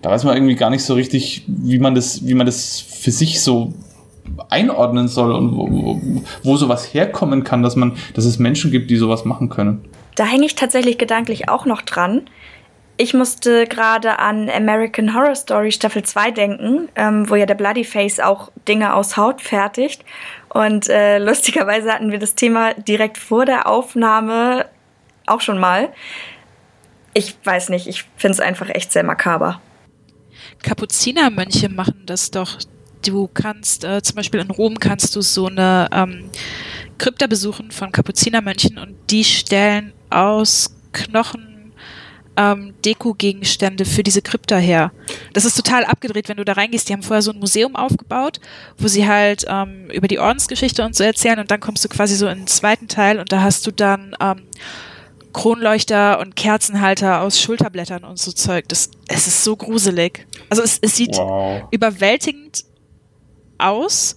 da 0.00 0.10
weiß 0.10 0.24
man 0.24 0.36
irgendwie 0.36 0.56
gar 0.56 0.70
nicht 0.70 0.84
so 0.84 0.94
richtig, 0.94 1.44
wie 1.46 1.78
man 1.78 1.94
das, 1.94 2.26
wie 2.26 2.34
man 2.34 2.46
das 2.46 2.80
für 2.80 3.10
sich 3.10 3.42
so 3.42 3.74
einordnen 4.48 5.08
soll 5.08 5.32
und 5.32 5.56
wo, 5.56 5.68
wo, 5.70 6.00
wo 6.42 6.56
sowas 6.56 6.94
herkommen 6.94 7.44
kann, 7.44 7.62
dass 7.62 7.76
man, 7.76 7.96
dass 8.14 8.24
es 8.24 8.38
Menschen 8.38 8.70
gibt, 8.70 8.90
die 8.90 8.96
sowas 8.96 9.24
machen 9.24 9.48
können. 9.48 9.84
Da 10.16 10.24
hänge 10.24 10.46
ich 10.46 10.54
tatsächlich 10.54 10.98
gedanklich 10.98 11.48
auch 11.48 11.64
noch 11.64 11.82
dran. 11.82 12.22
Ich 13.00 13.14
musste 13.14 13.68
gerade 13.68 14.18
an 14.18 14.50
American 14.50 15.14
Horror 15.14 15.36
Story 15.36 15.70
Staffel 15.70 16.02
2 16.02 16.32
denken, 16.32 16.88
ähm, 16.96 17.30
wo 17.30 17.36
ja 17.36 17.46
der 17.46 17.54
Bloody 17.54 17.84
Face 17.84 18.18
auch 18.18 18.50
Dinge 18.66 18.92
aus 18.92 19.16
Haut 19.16 19.40
fertigt. 19.40 20.04
Und 20.48 20.88
äh, 20.88 21.18
lustigerweise 21.18 21.92
hatten 21.92 22.10
wir 22.10 22.18
das 22.18 22.34
Thema 22.34 22.74
direkt 22.74 23.16
vor 23.16 23.46
der 23.46 23.68
Aufnahme 23.68 24.66
auch 25.26 25.40
schon 25.40 25.60
mal. 25.60 25.90
Ich 27.14 27.36
weiß 27.44 27.68
nicht, 27.68 27.86
ich 27.86 28.04
finde 28.16 28.34
es 28.34 28.40
einfach 28.40 28.68
echt 28.68 28.90
sehr 28.90 29.04
makaber. 29.04 29.60
Kapuzinermönche 30.64 31.68
machen 31.68 32.02
das 32.04 32.32
doch. 32.32 32.58
Du 33.06 33.28
kannst, 33.32 33.84
äh, 33.84 34.02
zum 34.02 34.16
Beispiel 34.16 34.40
in 34.40 34.50
Rom 34.50 34.80
kannst 34.80 35.14
du 35.14 35.20
so 35.20 35.46
eine 35.46 35.88
ähm, 35.92 36.30
Krypta 36.98 37.28
besuchen 37.28 37.70
von 37.70 37.92
Kapuzinermönchen 37.92 38.76
und 38.76 38.96
die 39.08 39.22
stellen 39.22 39.92
aus 40.10 40.74
Knochen 40.92 41.47
ähm, 42.38 42.74
Deko-Gegenstände 42.84 43.84
für 43.84 44.04
diese 44.04 44.22
Krypta 44.22 44.56
her. 44.56 44.92
Das 45.32 45.44
ist 45.44 45.56
total 45.56 45.84
abgedreht, 45.84 46.28
wenn 46.28 46.36
du 46.36 46.44
da 46.44 46.52
reingehst. 46.52 46.88
Die 46.88 46.92
haben 46.92 47.02
vorher 47.02 47.20
so 47.20 47.32
ein 47.32 47.38
Museum 47.40 47.74
aufgebaut, 47.74 48.40
wo 48.78 48.86
sie 48.86 49.08
halt 49.08 49.44
ähm, 49.48 49.90
über 49.90 50.06
die 50.06 50.20
Ordensgeschichte 50.20 50.84
und 50.84 50.94
so 50.94 51.02
erzählen 51.02 51.40
und 51.40 51.50
dann 51.50 51.58
kommst 51.58 51.84
du 51.84 51.88
quasi 51.88 52.14
so 52.14 52.28
in 52.28 52.38
den 52.38 52.46
zweiten 52.46 52.86
Teil 52.86 53.18
und 53.18 53.32
da 53.32 53.42
hast 53.42 53.66
du 53.66 53.72
dann 53.72 54.14
ähm, 54.20 54.44
Kronleuchter 55.32 56.20
und 56.20 56.36
Kerzenhalter 56.36 57.20
aus 57.22 57.40
Schulterblättern 57.40 58.04
und 58.04 58.18
so 58.18 58.30
Zeug. 58.30 58.68
Das, 58.68 58.90
es 59.08 59.26
ist 59.26 59.42
so 59.42 59.56
gruselig. 59.56 60.26
Also 60.48 60.62
es, 60.62 60.78
es 60.80 60.96
sieht 60.96 61.16
wow. 61.16 61.64
überwältigend 61.72 62.64
aus 63.58 64.16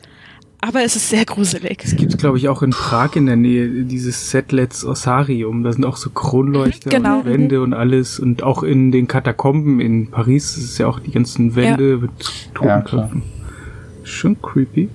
aber 0.63 0.84
es 0.84 0.95
ist 0.95 1.10
sehr 1.10 1.26
gruselig. 1.26 1.82
Es 1.84 1.95
gibt, 1.95 2.19
glaube 2.19 2.38
ich, 2.38 2.47
auch 2.47 2.62
in 2.62 2.69
Prag 2.69 3.15
in 3.15 3.26
der 3.26 3.36
Nähe 3.36 3.84
dieses 3.84 4.30
Setlets 4.30 4.86
Osarium. 4.86 5.63
Da 5.63 5.74
sind 5.74 5.84
auch 5.84 5.97
so 5.97 6.12
Kronleuchter 6.12 6.91
genau. 6.91 7.19
und 7.19 7.26
Wände 7.26 7.62
und 7.63 7.74
alles. 7.74 8.19
Und 8.19 8.43
auch 8.43 8.62
in 8.62 8.91
den 8.91 9.08
Katakomben 9.08 9.80
in 9.80 10.12
Paris 10.12 10.56
ist 10.58 10.78
ja 10.78 10.86
auch 10.86 11.00
die 11.00 11.12
ganzen 11.12 11.56
Wände 11.56 11.89
ja. 11.89 11.97
mit 11.97 12.12
Totenköpfen. 12.54 13.24
Ja, 13.26 14.06
Schon 14.06 14.39
creepy. 14.39 14.89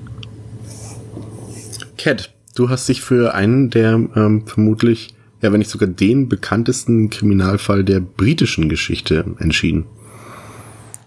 Cat, 1.99 2.33
du 2.55 2.69
hast 2.69 2.89
dich 2.89 3.01
für 3.01 3.35
einen 3.35 3.71
der 3.71 3.95
ähm, 4.15 4.47
vermutlich, 4.47 5.15
ja, 5.43 5.51
wenn 5.51 5.59
nicht 5.59 5.71
sogar 5.71 5.89
den 5.89 6.29
bekanntesten 6.29 7.11
Kriminalfall 7.11 7.83
der 7.83 7.99
britischen 7.99 8.69
Geschichte 8.69 9.25
entschieden. 9.41 9.87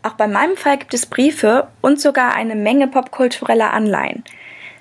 Auch 0.03 0.13
bei 0.13 0.27
meinem 0.27 0.57
Fall 0.57 0.77
gibt 0.77 0.93
es 0.93 1.05
Briefe 1.05 1.67
und 1.81 2.01
sogar 2.01 2.33
eine 2.33 2.55
Menge 2.55 2.87
popkultureller 2.87 3.71
Anleihen. 3.71 4.23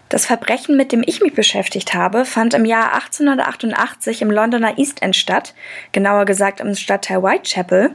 Das 0.09 0.25
Verbrechen, 0.25 0.77
mit 0.77 0.93
dem 0.93 1.03
ich 1.05 1.21
mich 1.21 1.35
beschäftigt 1.35 1.93
habe, 1.93 2.25
fand 2.25 2.55
im 2.55 2.65
Jahr 2.65 2.95
1888 2.95 4.23
im 4.23 4.31
Londoner 4.31 4.79
East 4.79 5.03
End 5.03 5.15
statt, 5.15 5.55
genauer 5.93 6.25
gesagt 6.25 6.61
im 6.61 6.75
Stadtteil 6.75 7.23
Whitechapel, 7.23 7.91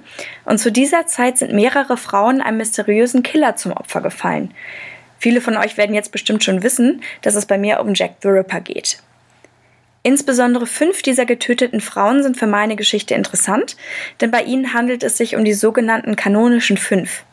und 0.46 0.60
zu 0.60 0.72
dieser 0.72 1.08
Zeit 1.08 1.40
sind 1.40 1.54
mehrere 1.54 1.98
Frauen 1.98 2.40
einem 2.42 2.58
mysteriösen 2.58 3.24
Killer 3.24 3.56
zum 3.56 3.72
Opfer 3.72 4.02
gefallen. 4.02 4.54
Viele 5.18 5.42
von 5.42 5.58
euch 5.58 5.78
werden 5.78 5.96
jetzt 5.96 6.12
bestimmt 6.12 6.44
schon 6.44 6.62
wissen, 6.62 7.02
dass 7.22 7.34
es 7.34 7.48
bei 7.48 7.58
mir 7.58 7.80
um 7.80 7.96
Jack 7.96 8.18
the 8.22 8.28
Ripper 8.28 8.60
geht. 8.60 9.00
Insbesondere 10.04 10.68
fünf 10.68 11.02
dieser 11.02 11.26
getöteten 11.26 11.80
Frauen 11.80 12.22
sind 12.22 12.38
für 12.38 12.46
meine 12.46 12.76
Geschichte 12.76 13.16
interessant, 13.16 13.78
denn 14.22 14.30
bei 14.30 14.44
ihnen 14.44 14.74
handelt 14.74 15.02
es 15.02 15.18
sich 15.18 15.36
um 15.36 15.46
die 15.46 15.54
sogenannten 15.54 16.16
kanonischen 16.16 16.78
Fünf. 16.78 17.24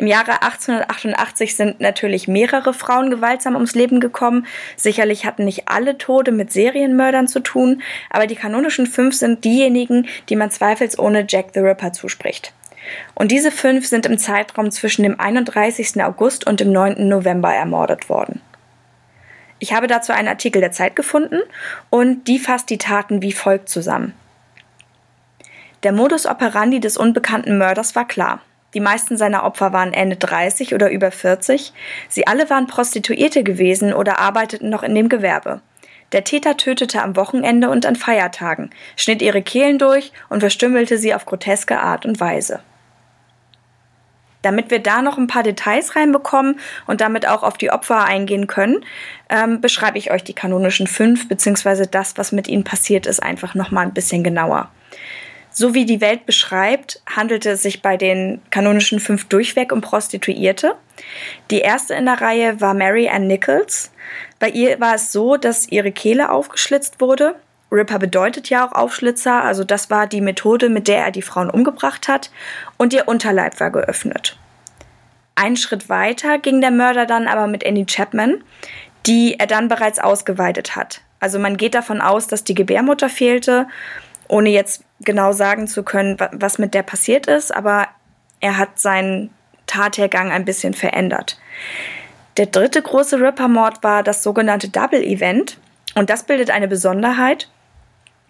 Im 0.00 0.06
Jahre 0.06 0.40
1888 0.40 1.56
sind 1.56 1.80
natürlich 1.80 2.26
mehrere 2.26 2.72
Frauen 2.72 3.10
gewaltsam 3.10 3.54
ums 3.54 3.74
Leben 3.74 4.00
gekommen. 4.00 4.46
Sicherlich 4.74 5.26
hatten 5.26 5.44
nicht 5.44 5.68
alle 5.68 5.98
Tode 5.98 6.32
mit 6.32 6.50
Serienmördern 6.50 7.28
zu 7.28 7.40
tun, 7.40 7.82
aber 8.08 8.26
die 8.26 8.34
kanonischen 8.34 8.86
fünf 8.86 9.14
sind 9.14 9.44
diejenigen, 9.44 10.08
die 10.30 10.36
man 10.36 10.50
zweifelsohne 10.50 11.26
Jack 11.28 11.48
the 11.52 11.60
Ripper 11.60 11.92
zuspricht. 11.92 12.54
Und 13.14 13.30
diese 13.30 13.50
fünf 13.50 13.86
sind 13.86 14.06
im 14.06 14.16
Zeitraum 14.16 14.70
zwischen 14.70 15.02
dem 15.02 15.20
31. 15.20 16.02
August 16.02 16.46
und 16.46 16.60
dem 16.60 16.72
9. 16.72 17.06
November 17.06 17.52
ermordet 17.52 18.08
worden. 18.08 18.40
Ich 19.58 19.74
habe 19.74 19.86
dazu 19.86 20.14
einen 20.14 20.28
Artikel 20.28 20.62
der 20.62 20.72
Zeit 20.72 20.96
gefunden 20.96 21.40
und 21.90 22.26
die 22.26 22.38
fasst 22.38 22.70
die 22.70 22.78
Taten 22.78 23.20
wie 23.20 23.32
folgt 23.32 23.68
zusammen. 23.68 24.14
Der 25.82 25.92
Modus 25.92 26.24
operandi 26.24 26.80
des 26.80 26.96
unbekannten 26.96 27.58
Mörders 27.58 27.94
war 27.94 28.08
klar. 28.08 28.40
Die 28.74 28.80
meisten 28.80 29.16
seiner 29.16 29.44
Opfer 29.44 29.72
waren 29.72 29.92
Ende 29.92 30.16
30 30.16 30.74
oder 30.74 30.90
über 30.90 31.10
40. 31.10 31.72
Sie 32.08 32.26
alle 32.26 32.48
waren 32.50 32.66
Prostituierte 32.66 33.42
gewesen 33.42 33.92
oder 33.92 34.18
arbeiteten 34.18 34.70
noch 34.70 34.82
in 34.82 34.94
dem 34.94 35.08
Gewerbe. 35.08 35.60
Der 36.12 36.24
Täter 36.24 36.56
tötete 36.56 37.02
am 37.02 37.16
Wochenende 37.16 37.70
und 37.70 37.86
an 37.86 37.96
Feiertagen, 37.96 38.70
schnitt 38.96 39.22
ihre 39.22 39.42
Kehlen 39.42 39.78
durch 39.78 40.12
und 40.28 40.40
verstümmelte 40.40 40.98
sie 40.98 41.14
auf 41.14 41.24
groteske 41.24 41.78
Art 41.78 42.04
und 42.04 42.18
Weise. 42.20 42.60
Damit 44.42 44.70
wir 44.70 44.78
da 44.78 45.02
noch 45.02 45.18
ein 45.18 45.26
paar 45.26 45.42
Details 45.42 45.96
reinbekommen 45.96 46.58
und 46.86 47.00
damit 47.00 47.28
auch 47.28 47.42
auf 47.42 47.58
die 47.58 47.70
Opfer 47.70 48.04
eingehen 48.04 48.46
können, 48.46 48.84
ähm, 49.28 49.60
beschreibe 49.60 49.98
ich 49.98 50.10
euch 50.10 50.24
die 50.24 50.32
kanonischen 50.32 50.86
fünf 50.86 51.28
beziehungsweise 51.28 51.86
das, 51.86 52.16
was 52.16 52.32
mit 52.32 52.48
ihnen 52.48 52.64
passiert 52.64 53.06
ist, 53.06 53.22
einfach 53.22 53.54
noch 53.54 53.70
mal 53.70 53.82
ein 53.82 53.94
bisschen 53.94 54.24
genauer. 54.24 54.70
So 55.52 55.74
wie 55.74 55.84
die 55.84 56.00
Welt 56.00 56.26
beschreibt, 56.26 57.02
handelte 57.06 57.50
es 57.50 57.62
sich 57.62 57.82
bei 57.82 57.96
den 57.96 58.40
kanonischen 58.50 59.00
fünf 59.00 59.24
durchweg 59.24 59.72
um 59.72 59.80
Prostituierte. 59.80 60.76
Die 61.50 61.60
erste 61.60 61.94
in 61.94 62.06
der 62.06 62.20
Reihe 62.20 62.60
war 62.60 62.72
Mary 62.72 63.08
Ann 63.08 63.26
Nichols. 63.26 63.90
Bei 64.38 64.48
ihr 64.48 64.78
war 64.80 64.94
es 64.94 65.12
so, 65.12 65.36
dass 65.36 65.68
ihre 65.68 65.92
Kehle 65.92 66.30
aufgeschlitzt 66.30 67.00
wurde. 67.00 67.34
Ripper 67.72 67.98
bedeutet 67.98 68.48
ja 68.50 68.66
auch 68.66 68.72
Aufschlitzer, 68.72 69.44
also 69.44 69.62
das 69.62 69.90
war 69.90 70.06
die 70.06 70.20
Methode, 70.20 70.68
mit 70.68 70.88
der 70.88 71.04
er 71.04 71.10
die 71.10 71.22
Frauen 71.22 71.50
umgebracht 71.50 72.08
hat. 72.08 72.30
Und 72.76 72.92
ihr 72.92 73.06
Unterleib 73.06 73.60
war 73.60 73.70
geöffnet. 73.70 74.38
Einen 75.34 75.56
Schritt 75.56 75.88
weiter 75.88 76.38
ging 76.38 76.60
der 76.60 76.72
Mörder 76.72 77.06
dann 77.06 77.26
aber 77.26 77.46
mit 77.46 77.64
Annie 77.64 77.86
Chapman, 77.86 78.42
die 79.06 79.38
er 79.38 79.46
dann 79.46 79.68
bereits 79.68 79.98
ausgeweidet 79.98 80.76
hat. 80.76 81.00
Also 81.20 81.38
man 81.38 81.56
geht 81.56 81.74
davon 81.74 82.00
aus, 82.00 82.26
dass 82.26 82.44
die 82.44 82.54
Gebärmutter 82.54 83.08
fehlte 83.08 83.66
ohne 84.30 84.50
jetzt 84.50 84.84
genau 85.00 85.32
sagen 85.32 85.66
zu 85.66 85.82
können, 85.82 86.16
was 86.32 86.58
mit 86.58 86.74
der 86.74 86.82
passiert 86.82 87.26
ist, 87.26 87.54
aber 87.54 87.88
er 88.40 88.56
hat 88.56 88.78
seinen 88.78 89.30
Tathergang 89.66 90.30
ein 90.30 90.44
bisschen 90.44 90.74
verändert. 90.74 91.38
Der 92.36 92.46
dritte 92.46 92.80
große 92.80 93.20
Ripper-Mord 93.20 93.82
war 93.82 94.02
das 94.02 94.22
sogenannte 94.22 94.68
Double 94.68 95.02
Event 95.02 95.58
und 95.94 96.10
das 96.10 96.24
bildet 96.24 96.50
eine 96.50 96.68
Besonderheit, 96.68 97.48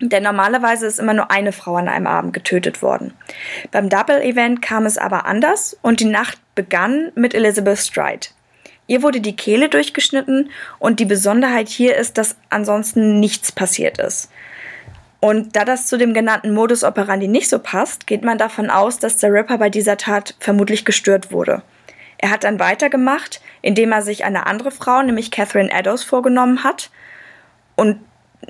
denn 0.00 0.22
normalerweise 0.22 0.86
ist 0.86 0.98
immer 0.98 1.12
nur 1.12 1.30
eine 1.30 1.52
Frau 1.52 1.76
an 1.76 1.88
einem 1.88 2.06
Abend 2.06 2.32
getötet 2.32 2.82
worden. 2.82 3.12
Beim 3.70 3.88
Double 3.88 4.20
Event 4.22 4.62
kam 4.62 4.86
es 4.86 4.96
aber 4.96 5.26
anders 5.26 5.76
und 5.82 6.00
die 6.00 6.06
Nacht 6.06 6.38
begann 6.54 7.12
mit 7.14 7.34
Elizabeth 7.34 7.78
Stride. 7.78 8.28
Ihr 8.86 9.02
wurde 9.02 9.20
die 9.20 9.36
Kehle 9.36 9.68
durchgeschnitten 9.68 10.50
und 10.78 10.98
die 10.98 11.04
Besonderheit 11.04 11.68
hier 11.68 11.96
ist, 11.96 12.18
dass 12.18 12.36
ansonsten 12.48 13.20
nichts 13.20 13.52
passiert 13.52 13.98
ist. 13.98 14.30
Und 15.20 15.54
da 15.54 15.64
das 15.66 15.86
zu 15.86 15.98
dem 15.98 16.14
genannten 16.14 16.54
Modus 16.54 16.82
operandi 16.82 17.28
nicht 17.28 17.50
so 17.50 17.58
passt, 17.58 18.06
geht 18.06 18.24
man 18.24 18.38
davon 18.38 18.70
aus, 18.70 18.98
dass 18.98 19.18
der 19.18 19.32
Ripper 19.32 19.58
bei 19.58 19.68
dieser 19.68 19.98
Tat 19.98 20.34
vermutlich 20.40 20.86
gestört 20.86 21.30
wurde. 21.30 21.62
Er 22.16 22.30
hat 22.30 22.44
dann 22.44 22.58
weitergemacht, 22.58 23.40
indem 23.62 23.92
er 23.92 24.02
sich 24.02 24.24
eine 24.24 24.46
andere 24.46 24.70
Frau, 24.70 25.02
nämlich 25.02 25.30
Catherine 25.30 25.70
Eddowes, 25.70 26.04
vorgenommen 26.04 26.64
hat. 26.64 26.90
Und 27.76 28.00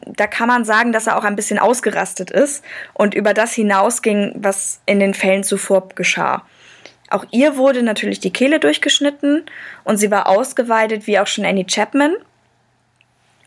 da 0.06 0.26
kann 0.26 0.48
man 0.48 0.64
sagen, 0.64 0.92
dass 0.92 1.06
er 1.06 1.16
auch 1.16 1.24
ein 1.24 1.36
bisschen 1.36 1.58
ausgerastet 1.58 2.30
ist 2.30 2.64
und 2.94 3.14
über 3.14 3.34
das 3.34 3.52
hinausging, 3.52 4.34
was 4.36 4.80
in 4.86 5.00
den 5.00 5.14
Fällen 5.14 5.42
zuvor 5.42 5.88
geschah. 5.90 6.44
Auch 7.10 7.24
ihr 7.32 7.56
wurde 7.56 7.82
natürlich 7.82 8.20
die 8.20 8.32
Kehle 8.32 8.60
durchgeschnitten 8.60 9.44
und 9.82 9.96
sie 9.96 10.10
war 10.10 10.28
ausgeweidet 10.28 11.08
wie 11.08 11.18
auch 11.18 11.26
schon 11.26 11.44
Annie 11.44 11.66
Chapman. 11.66 12.14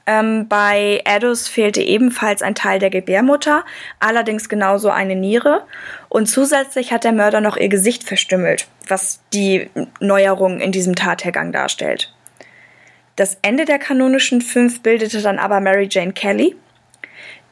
Ähm, 0.06 0.48
bei 0.50 1.02
Eddowes 1.06 1.48
fehlte 1.48 1.82
ebenfalls 1.82 2.42
ein 2.42 2.56
Teil 2.56 2.80
der 2.80 2.90
Gebärmutter, 2.90 3.64
allerdings 4.00 4.50
genauso 4.50 4.90
eine 4.90 5.16
Niere. 5.16 5.66
Und 6.10 6.28
zusätzlich 6.28 6.92
hat 6.92 7.04
der 7.04 7.14
Mörder 7.14 7.40
noch 7.40 7.56
ihr 7.56 7.70
Gesicht 7.70 8.04
verstümmelt, 8.04 8.68
was 8.88 9.22
die 9.34 9.70
Neuerung 10.00 10.60
in 10.60 10.72
diesem 10.72 10.96
Tathergang 10.96 11.52
darstellt. 11.52 12.14
Das 13.16 13.38
Ende 13.44 13.66
der 13.66 13.80
kanonischen 13.80 14.42
fünf 14.42 14.82
bildete 14.82 15.22
dann 15.22 15.40
aber 15.40 15.60
Mary 15.60 15.88
Jane 15.90 16.14
Kelly. 16.14 16.56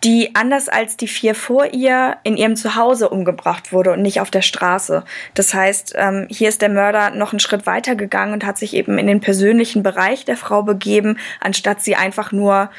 Die 0.03 0.33
anders 0.33 0.67
als 0.67 0.97
die 0.97 1.07
vier 1.07 1.35
vor 1.35 1.73
ihr 1.73 2.17
in 2.23 2.35
ihrem 2.35 2.55
Zuhause 2.55 3.09
umgebracht 3.09 3.71
wurde 3.71 3.91
und 3.91 4.01
nicht 4.01 4.19
auf 4.19 4.31
der 4.31 4.41
Straße. 4.41 5.03
Das 5.35 5.53
heißt, 5.53 5.93
ähm, 5.95 6.27
hier 6.29 6.49
ist 6.49 6.61
der 6.61 6.69
Mörder 6.69 7.11
noch 7.11 7.33
einen 7.33 7.39
Schritt 7.39 7.67
weiter 7.67 7.95
gegangen 7.95 8.33
und 8.33 8.45
hat 8.45 8.57
sich 8.57 8.73
eben 8.73 8.97
in 8.97 9.07
den 9.07 9.21
persönlichen 9.21 9.83
Bereich 9.83 10.25
der 10.25 10.37
Frau 10.37 10.63
begeben, 10.63 11.19
anstatt 11.39 11.81
sie 11.81 11.95
einfach 11.95 12.31
nur 12.31 12.71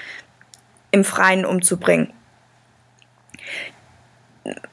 im 0.90 1.04
Freien 1.04 1.44
umzubringen 1.44 2.12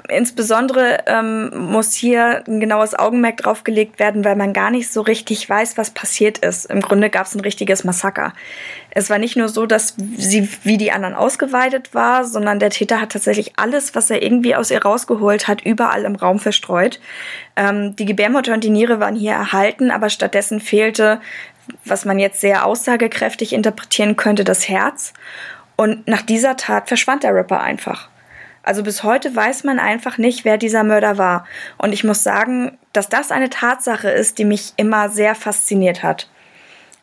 insbesondere 0.08 1.04
ähm, 1.06 1.52
muss 1.54 1.94
hier 1.94 2.44
ein 2.48 2.60
genaues 2.60 2.96
Augenmerk 2.96 3.38
drauf 3.38 3.64
gelegt 3.64 4.00
werden, 4.00 4.26
weil 4.26 4.36
man 4.36 4.54
gar 4.54 4.72
nicht 4.72 4.92
so 4.92 5.02
richtig 5.02 5.48
weiß, 5.48 5.78
was 5.78 5.92
passiert 5.92 6.40
ist. 6.40 6.66
Im 6.66 6.82
Grunde 6.82 7.10
gab 7.10 7.28
es 7.28 7.36
ein 7.36 7.42
richtiges 7.42 7.84
Massaker. 7.84 8.34
Es 8.90 9.12
war 9.12 9.20
nicht 9.20 9.38
nur 9.38 9.48
so, 9.48 9.68
dass 9.68 9.96
sie 10.18 10.50
wie 10.64 10.78
die 10.78 10.92
anderen 10.92 11.14
ausgeweidet 11.14 11.94
war, 11.94 12.26
sondern 12.26 12.58
der 12.58 12.72
Täter 12.72 13.00
hat 13.00 13.12
tatsächlich 13.12 13.54
alles, 13.58 13.94
was 13.94 14.10
er 14.10 14.24
irgendwie 14.24 14.56
aus 14.56 14.72
ihr 14.72 14.82
rausgeholt 14.82 15.48
hat, 15.48 15.62
überall 15.62 16.04
im 16.06 16.16
Raum 16.16 16.40
verstreut. 16.40 17.00
Ähm, 17.56 17.96
die 17.96 18.06
Gebärmutter 18.06 18.54
und 18.54 18.64
die 18.64 18.72
Niere 18.72 19.00
waren 19.00 19.16
hier 19.16 19.34
erhalten, 19.34 19.92
aber 19.92 20.10
stattdessen 20.10 20.60
fehlte, 20.60 21.22
was 21.86 22.06
man 22.06 22.18
jetzt 22.18 22.42
sehr 22.42 22.66
aussagekräftig 22.66 23.54
interpretieren 23.54 24.16
könnte, 24.16 24.44
das 24.44 24.68
Herz. 24.68 25.14
Und 25.76 26.08
nach 26.08 26.24
dieser 26.24 26.58
Tat 26.58 26.88
verschwand 26.88 27.22
der 27.22 27.36
Ripper 27.36 27.62
einfach. 27.62 28.10
Also 28.64 28.84
bis 28.84 29.04
heute 29.04 29.36
weiß 29.36 29.64
man 29.64 29.80
einfach 29.80 30.18
nicht, 30.18 30.46
wer 30.46 30.58
dieser 30.58 30.84
Mörder 30.84 31.18
war. 31.18 31.46
Und 31.78 31.94
ich 31.94 32.04
muss 32.04 32.24
sagen, 32.24 32.78
dass 32.94 33.10
das 33.10 33.32
eine 33.32 33.50
Tatsache 33.50 34.10
ist, 34.10 34.38
die 34.38 34.46
mich 34.46 34.74
immer 34.76 35.10
sehr 35.10 35.36
fasziniert 35.36 36.04
hat. 36.04 36.30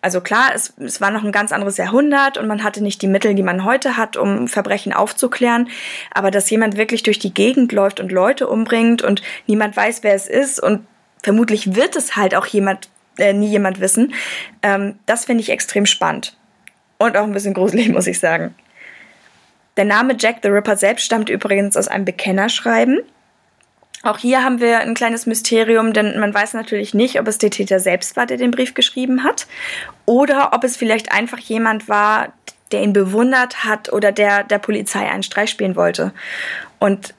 Also 0.03 0.21
klar, 0.21 0.53
es, 0.55 0.75
es 0.79 1.01
war 1.01 1.11
noch 1.11 1.25
ein 1.25 1.33
ganz 1.33 1.51
anderes 1.51 1.79
Jahrhundert 1.79 2.39
und 2.39 2.47
man 2.47 2.63
hatte 2.63 2.83
nicht 2.83 3.03
die 3.03 3.09
Mittel, 3.09 3.35
die 3.35 3.43
man 3.43 3.65
heute 3.65 3.97
hat, 3.97 4.17
um 4.17 4.47
Verbrechen 4.47 4.93
aufzuklären. 4.93 5.69
Aber 6.13 6.31
dass 6.31 6.49
jemand 6.51 6.77
wirklich 6.77 7.03
durch 7.03 7.19
die 7.19 7.35
Gegend 7.35 7.73
läuft 7.73 7.99
und 7.99 8.13
Leute 8.13 8.47
umbringt 8.47 9.03
und 9.03 9.23
niemand 9.47 9.77
weiß, 9.77 10.03
wer 10.03 10.15
es 10.15 10.29
ist 10.29 10.63
und 10.63 10.87
vermutlich 11.23 11.75
wird 11.75 11.97
es 11.97 12.15
halt 12.15 12.37
auch 12.37 12.47
jemand, 12.47 12.89
äh, 13.19 13.33
nie 13.33 13.49
jemand 13.49 13.81
wissen, 13.81 14.15
ähm, 14.63 14.97
das 15.07 15.25
finde 15.25 15.43
ich 15.43 15.51
extrem 15.51 15.87
spannend. 15.87 16.37
Und 16.99 17.17
auch 17.17 17.25
ein 17.25 17.33
bisschen 17.33 17.55
gruselig, 17.55 17.89
muss 17.93 18.07
ich 18.07 18.21
sagen. 18.21 18.55
Der 19.77 19.85
Name 19.85 20.17
Jack 20.19 20.39
the 20.43 20.49
Ripper 20.49 20.77
selbst 20.77 21.05
stammt 21.05 21.29
übrigens 21.29 21.77
aus 21.77 21.89
einem 21.89 22.05
Bekennerschreiben. 22.05 23.01
Auch 24.03 24.19
hier 24.19 24.45
haben 24.45 24.61
wir 24.61 24.79
ein 24.79 24.95
kleines 24.95 25.27
Mysterium, 25.27 25.93
denn 25.93 26.19
man 26.21 26.33
weiß 26.33 26.55
natürlich 26.55 26.95
nicht, 26.95 27.19
ob 27.19 27.27
es 27.27 27.39
der 27.39 27.51
Täter 27.51 27.81
selbst 27.81 28.17
war, 28.17 28.27
der 28.27 28.37
den 28.37 28.51
Brief 28.53 28.75
geschrieben 28.75 29.25
hat, 29.25 29.47
oder 30.05 30.53
ob 30.53 30.65
es 30.65 30.77
vielleicht 30.77 31.13
einfach 31.13 31.39
jemand 31.39 31.89
war, 31.89 32.33
der 32.73 32.83
ihn 32.83 32.93
bewundert 32.93 33.65
hat 33.65 33.93
oder 33.93 34.13
der 34.13 34.45
der 34.45 34.59
Polizei 34.59 35.09
einen 35.11 35.23
Streich 35.23 35.51
spielen 35.51 35.77
wollte. 35.77 36.13
Und 36.79 37.15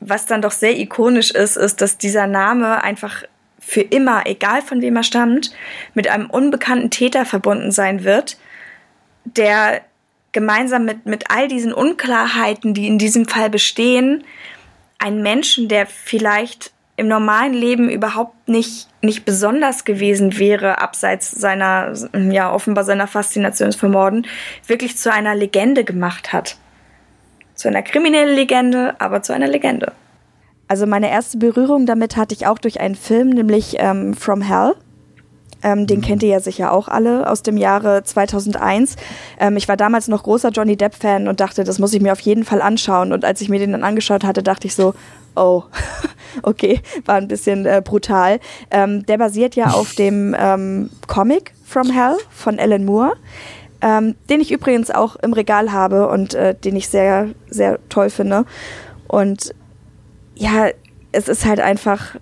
was 0.00 0.26
dann 0.26 0.42
doch 0.42 0.52
sehr 0.52 0.78
ikonisch 0.78 1.30
ist, 1.30 1.56
ist, 1.56 1.80
dass 1.80 1.98
dieser 1.98 2.26
Name 2.26 2.82
einfach 2.82 3.24
für 3.58 3.80
immer, 3.80 4.26
egal 4.26 4.62
von 4.62 4.80
wem 4.80 4.96
er 4.96 5.02
stammt, 5.02 5.52
mit 5.94 6.08
einem 6.08 6.30
unbekannten 6.30 6.90
Täter 6.90 7.24
verbunden 7.24 7.72
sein 7.72 8.04
wird, 8.04 8.36
der 9.24 9.82
gemeinsam 10.36 10.84
mit, 10.84 11.06
mit 11.06 11.30
all 11.30 11.48
diesen 11.48 11.72
Unklarheiten, 11.72 12.74
die 12.74 12.86
in 12.86 12.98
diesem 12.98 13.24
Fall 13.24 13.48
bestehen, 13.48 14.22
einen 14.98 15.22
Menschen, 15.22 15.66
der 15.66 15.86
vielleicht 15.86 16.72
im 16.96 17.08
normalen 17.08 17.54
Leben 17.54 17.88
überhaupt 17.88 18.46
nicht, 18.46 18.86
nicht 19.00 19.24
besonders 19.24 19.86
gewesen 19.86 20.38
wäre, 20.38 20.78
abseits 20.82 21.30
seiner, 21.30 21.94
ja, 22.30 22.52
offenbar 22.52 22.84
seiner 22.84 23.06
Faszination 23.06 23.72
für 23.72 23.88
Morden, 23.88 24.26
wirklich 24.66 24.98
zu 24.98 25.10
einer 25.10 25.34
Legende 25.34 25.84
gemacht 25.84 26.34
hat. 26.34 26.58
Zu 27.54 27.68
einer 27.68 27.80
kriminellen 27.80 28.36
Legende, 28.36 28.94
aber 28.98 29.22
zu 29.22 29.32
einer 29.32 29.48
Legende. 29.48 29.94
Also 30.68 30.86
meine 30.86 31.10
erste 31.10 31.38
Berührung 31.38 31.86
damit 31.86 32.18
hatte 32.18 32.34
ich 32.34 32.46
auch 32.46 32.58
durch 32.58 32.78
einen 32.78 32.94
Film, 32.94 33.30
nämlich 33.30 33.76
ähm, 33.78 34.12
From 34.12 34.42
Hell. 34.42 34.74
Ähm, 35.66 35.88
den 35.88 35.98
mhm. 35.98 36.04
kennt 36.04 36.22
ihr 36.22 36.28
ja 36.28 36.38
sicher 36.38 36.72
auch 36.72 36.86
alle 36.86 37.28
aus 37.28 37.42
dem 37.42 37.56
Jahre 37.56 38.04
2001. 38.04 38.94
Ähm, 39.40 39.56
ich 39.56 39.66
war 39.66 39.76
damals 39.76 40.06
noch 40.06 40.22
großer 40.22 40.50
Johnny 40.50 40.76
Depp-Fan 40.76 41.26
und 41.26 41.40
dachte, 41.40 41.64
das 41.64 41.80
muss 41.80 41.92
ich 41.92 42.00
mir 42.00 42.12
auf 42.12 42.20
jeden 42.20 42.44
Fall 42.44 42.62
anschauen. 42.62 43.12
Und 43.12 43.24
als 43.24 43.40
ich 43.40 43.48
mir 43.48 43.58
den 43.58 43.72
dann 43.72 43.82
angeschaut 43.82 44.22
hatte, 44.22 44.44
dachte 44.44 44.68
ich 44.68 44.76
so, 44.76 44.94
oh, 45.34 45.64
okay, 46.42 46.80
war 47.04 47.16
ein 47.16 47.26
bisschen 47.26 47.66
äh, 47.66 47.82
brutal. 47.84 48.38
Ähm, 48.70 49.04
der 49.06 49.18
basiert 49.18 49.56
ja 49.56 49.72
auf 49.72 49.94
dem 49.98 50.36
ähm, 50.38 50.90
Comic 51.08 51.52
From 51.64 51.90
Hell 51.90 52.16
von 52.30 52.60
Alan 52.60 52.84
Moore. 52.84 53.14
Ähm, 53.82 54.14
den 54.30 54.40
ich 54.40 54.52
übrigens 54.52 54.92
auch 54.92 55.16
im 55.16 55.32
Regal 55.32 55.72
habe 55.72 56.08
und 56.08 56.32
äh, 56.32 56.54
den 56.54 56.76
ich 56.76 56.88
sehr, 56.88 57.30
sehr 57.50 57.80
toll 57.88 58.08
finde. 58.08 58.44
Und 59.08 59.52
ja, 60.36 60.68
es 61.10 61.28
ist 61.28 61.44
halt 61.44 61.60
einfach 61.60 62.16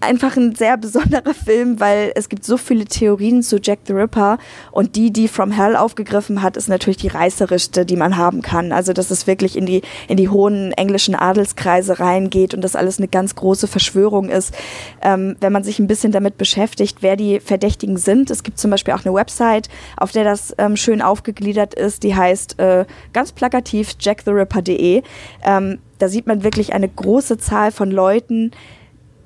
einfach 0.00 0.36
ein 0.36 0.54
sehr 0.54 0.76
besonderer 0.76 1.34
Film, 1.34 1.80
weil 1.80 2.12
es 2.14 2.28
gibt 2.28 2.44
so 2.44 2.56
viele 2.56 2.84
Theorien 2.84 3.42
zu 3.42 3.58
Jack 3.60 3.80
the 3.86 3.92
Ripper 3.92 4.38
und 4.72 4.96
die, 4.96 5.12
die 5.12 5.28
From 5.28 5.50
Hell 5.50 5.76
aufgegriffen 5.76 6.42
hat, 6.42 6.56
ist 6.56 6.68
natürlich 6.68 6.96
die 6.96 7.08
reißerischste, 7.08 7.84
die 7.84 7.96
man 7.96 8.16
haben 8.16 8.42
kann. 8.42 8.72
Also, 8.72 8.92
dass 8.92 9.10
es 9.10 9.26
wirklich 9.26 9.56
in 9.56 9.66
die, 9.66 9.82
in 10.08 10.16
die 10.16 10.28
hohen 10.28 10.72
englischen 10.72 11.14
Adelskreise 11.14 12.00
reingeht 12.00 12.54
und 12.54 12.62
das 12.62 12.76
alles 12.76 12.98
eine 12.98 13.08
ganz 13.08 13.34
große 13.34 13.66
Verschwörung 13.66 14.28
ist. 14.28 14.54
Ähm, 15.02 15.36
wenn 15.40 15.52
man 15.52 15.64
sich 15.64 15.78
ein 15.78 15.86
bisschen 15.86 16.12
damit 16.12 16.38
beschäftigt, 16.38 16.98
wer 17.00 17.16
die 17.16 17.40
Verdächtigen 17.40 17.96
sind. 17.96 18.30
Es 18.30 18.42
gibt 18.42 18.58
zum 18.58 18.70
Beispiel 18.70 18.94
auch 18.94 19.04
eine 19.04 19.14
Website, 19.14 19.68
auf 19.96 20.12
der 20.12 20.24
das 20.24 20.54
ähm, 20.58 20.76
schön 20.76 21.02
aufgegliedert 21.02 21.74
ist, 21.74 22.02
die 22.02 22.14
heißt 22.14 22.58
äh, 22.58 22.84
ganz 23.12 23.32
plakativ 23.32 23.94
jackthерipper.de. 23.98 25.02
Ähm, 25.44 25.78
da 25.98 26.08
sieht 26.08 26.26
man 26.26 26.44
wirklich 26.44 26.72
eine 26.72 26.88
große 26.88 27.38
Zahl 27.38 27.72
von 27.72 27.90
Leuten, 27.90 28.52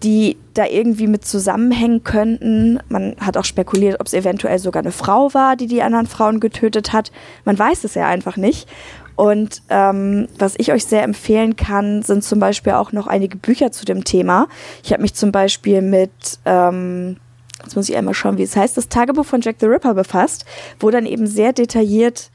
die 0.02 0.36
da 0.54 0.66
irgendwie 0.66 1.06
mit 1.06 1.24
zusammenhängen 1.24 2.04
könnten. 2.04 2.80
Man 2.88 3.16
hat 3.20 3.36
auch 3.36 3.44
spekuliert, 3.44 4.00
ob 4.00 4.06
es 4.06 4.14
eventuell 4.14 4.58
sogar 4.58 4.82
eine 4.82 4.92
Frau 4.92 5.32
war, 5.34 5.56
die 5.56 5.66
die 5.66 5.82
anderen 5.82 6.06
Frauen 6.06 6.40
getötet 6.40 6.92
hat. 6.92 7.12
Man 7.44 7.58
weiß 7.58 7.84
es 7.84 7.94
ja 7.94 8.06
einfach 8.06 8.36
nicht. 8.36 8.68
Und 9.14 9.62
ähm, 9.68 10.28
was 10.38 10.54
ich 10.58 10.72
euch 10.72 10.86
sehr 10.86 11.02
empfehlen 11.02 11.56
kann, 11.56 12.02
sind 12.02 12.24
zum 12.24 12.40
Beispiel 12.40 12.72
auch 12.72 12.92
noch 12.92 13.06
einige 13.06 13.36
Bücher 13.36 13.70
zu 13.70 13.84
dem 13.84 14.04
Thema. 14.04 14.48
Ich 14.82 14.92
habe 14.92 15.02
mich 15.02 15.14
zum 15.14 15.32
Beispiel 15.32 15.82
mit, 15.82 16.10
ähm, 16.44 17.18
jetzt 17.62 17.76
muss 17.76 17.88
ich 17.88 17.96
einmal 17.96 18.14
schauen, 18.14 18.38
wie 18.38 18.42
es 18.42 18.56
heißt, 18.56 18.76
das 18.76 18.88
Tagebuch 18.88 19.26
von 19.26 19.40
Jack 19.40 19.56
the 19.60 19.66
Ripper 19.66 19.94
befasst, 19.94 20.44
wo 20.80 20.90
dann 20.90 21.06
eben 21.06 21.26
sehr 21.26 21.52
detailliert 21.52 22.30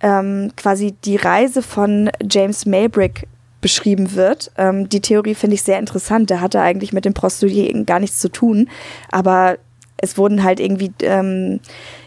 ähm, 0.00 0.52
quasi 0.56 0.94
die 1.04 1.16
Reise 1.16 1.62
von 1.62 2.10
James 2.28 2.66
Maybrick 2.66 3.28
beschrieben 3.64 4.14
wird. 4.14 4.52
Ähm, 4.58 4.90
die 4.90 5.00
Theorie 5.00 5.34
finde 5.34 5.54
ich 5.54 5.62
sehr 5.62 5.78
interessant. 5.78 6.28
Der 6.28 6.42
hatte 6.42 6.60
eigentlich 6.60 6.92
mit 6.92 7.06
dem 7.06 7.14
Prostituierten 7.14 7.86
gar 7.86 7.98
nichts 7.98 8.18
zu 8.18 8.28
tun, 8.28 8.68
aber 9.10 9.56
es 9.96 10.18
wurden 10.18 10.44
halt 10.44 10.60
irgendwie 10.60 10.92
ähm, 11.00 11.60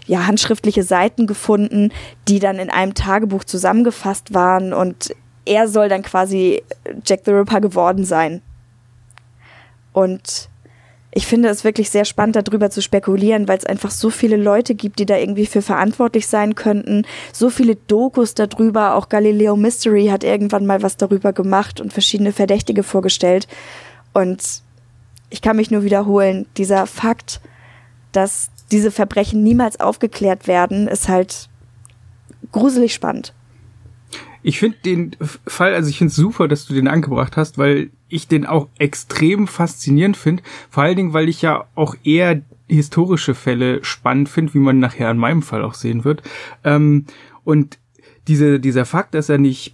ja 0.05 0.27
handschriftliche 0.27 0.83
Seiten 0.83 1.25
gefunden, 1.25 1.91
die 2.27 2.37
dann 2.37 2.59
in 2.59 2.69
einem 2.69 2.93
Tagebuch 2.93 3.43
zusammengefasst 3.43 4.35
waren 4.35 4.71
und 4.71 5.15
er 5.45 5.67
soll 5.67 5.89
dann 5.89 6.03
quasi 6.03 6.61
Jack 7.03 7.21
the 7.25 7.31
Ripper 7.31 7.59
geworden 7.59 8.05
sein. 8.05 8.43
Und 9.93 10.49
ich 11.17 11.25
finde 11.25 11.49
es 11.49 11.63
wirklich 11.63 11.89
sehr 11.89 12.05
spannend, 12.05 12.35
darüber 12.35 12.69
zu 12.69 12.79
spekulieren, 12.79 13.47
weil 13.47 13.57
es 13.57 13.65
einfach 13.65 13.89
so 13.89 14.11
viele 14.11 14.37
Leute 14.37 14.75
gibt, 14.75 14.99
die 14.99 15.07
da 15.07 15.17
irgendwie 15.17 15.47
für 15.47 15.63
verantwortlich 15.63 16.27
sein 16.27 16.53
könnten. 16.53 17.07
So 17.33 17.49
viele 17.49 17.75
Dokus 17.75 18.35
darüber. 18.35 18.93
Auch 18.93 19.09
Galileo 19.09 19.55
Mystery 19.55 20.09
hat 20.09 20.23
irgendwann 20.23 20.67
mal 20.67 20.83
was 20.83 20.95
darüber 20.95 21.33
gemacht 21.33 21.81
und 21.81 21.91
verschiedene 21.91 22.33
Verdächtige 22.33 22.83
vorgestellt. 22.83 23.47
Und 24.13 24.61
ich 25.31 25.41
kann 25.41 25.55
mich 25.55 25.71
nur 25.71 25.83
wiederholen, 25.83 26.45
dieser 26.55 26.85
Fakt, 26.85 27.41
dass 28.11 28.51
diese 28.69 28.91
Verbrechen 28.91 29.41
niemals 29.41 29.79
aufgeklärt 29.79 30.47
werden, 30.47 30.87
ist 30.87 31.09
halt 31.09 31.49
gruselig 32.51 32.93
spannend. 32.93 33.33
Ich 34.43 34.59
finde 34.59 34.77
den 34.85 35.15
Fall, 35.47 35.73
also 35.73 35.89
ich 35.89 35.97
finde 35.97 36.11
es 36.11 36.15
super, 36.15 36.47
dass 36.47 36.67
du 36.67 36.75
den 36.75 36.87
angebracht 36.87 37.37
hast, 37.37 37.57
weil 37.57 37.89
ich 38.09 38.27
den 38.27 38.45
auch 38.45 38.67
extrem 38.77 39.47
faszinierend 39.47 40.17
finde. 40.17 40.43
Vor 40.69 40.83
allen 40.83 40.95
Dingen, 40.95 41.13
weil 41.13 41.29
ich 41.29 41.41
ja 41.41 41.65
auch 41.75 41.95
eher 42.03 42.41
historische 42.67 43.33
Fälle 43.35 43.83
spannend 43.83 44.29
finde, 44.29 44.53
wie 44.53 44.59
man 44.59 44.79
nachher 44.79 45.09
in 45.11 45.17
meinem 45.17 45.41
Fall 45.41 45.63
auch 45.63 45.73
sehen 45.73 46.03
wird. 46.03 46.21
Ähm, 46.63 47.05
und 47.43 47.79
diese, 48.27 48.59
dieser 48.59 48.85
Fakt, 48.85 49.13
dass 49.13 49.29
er 49.29 49.37
nicht 49.37 49.73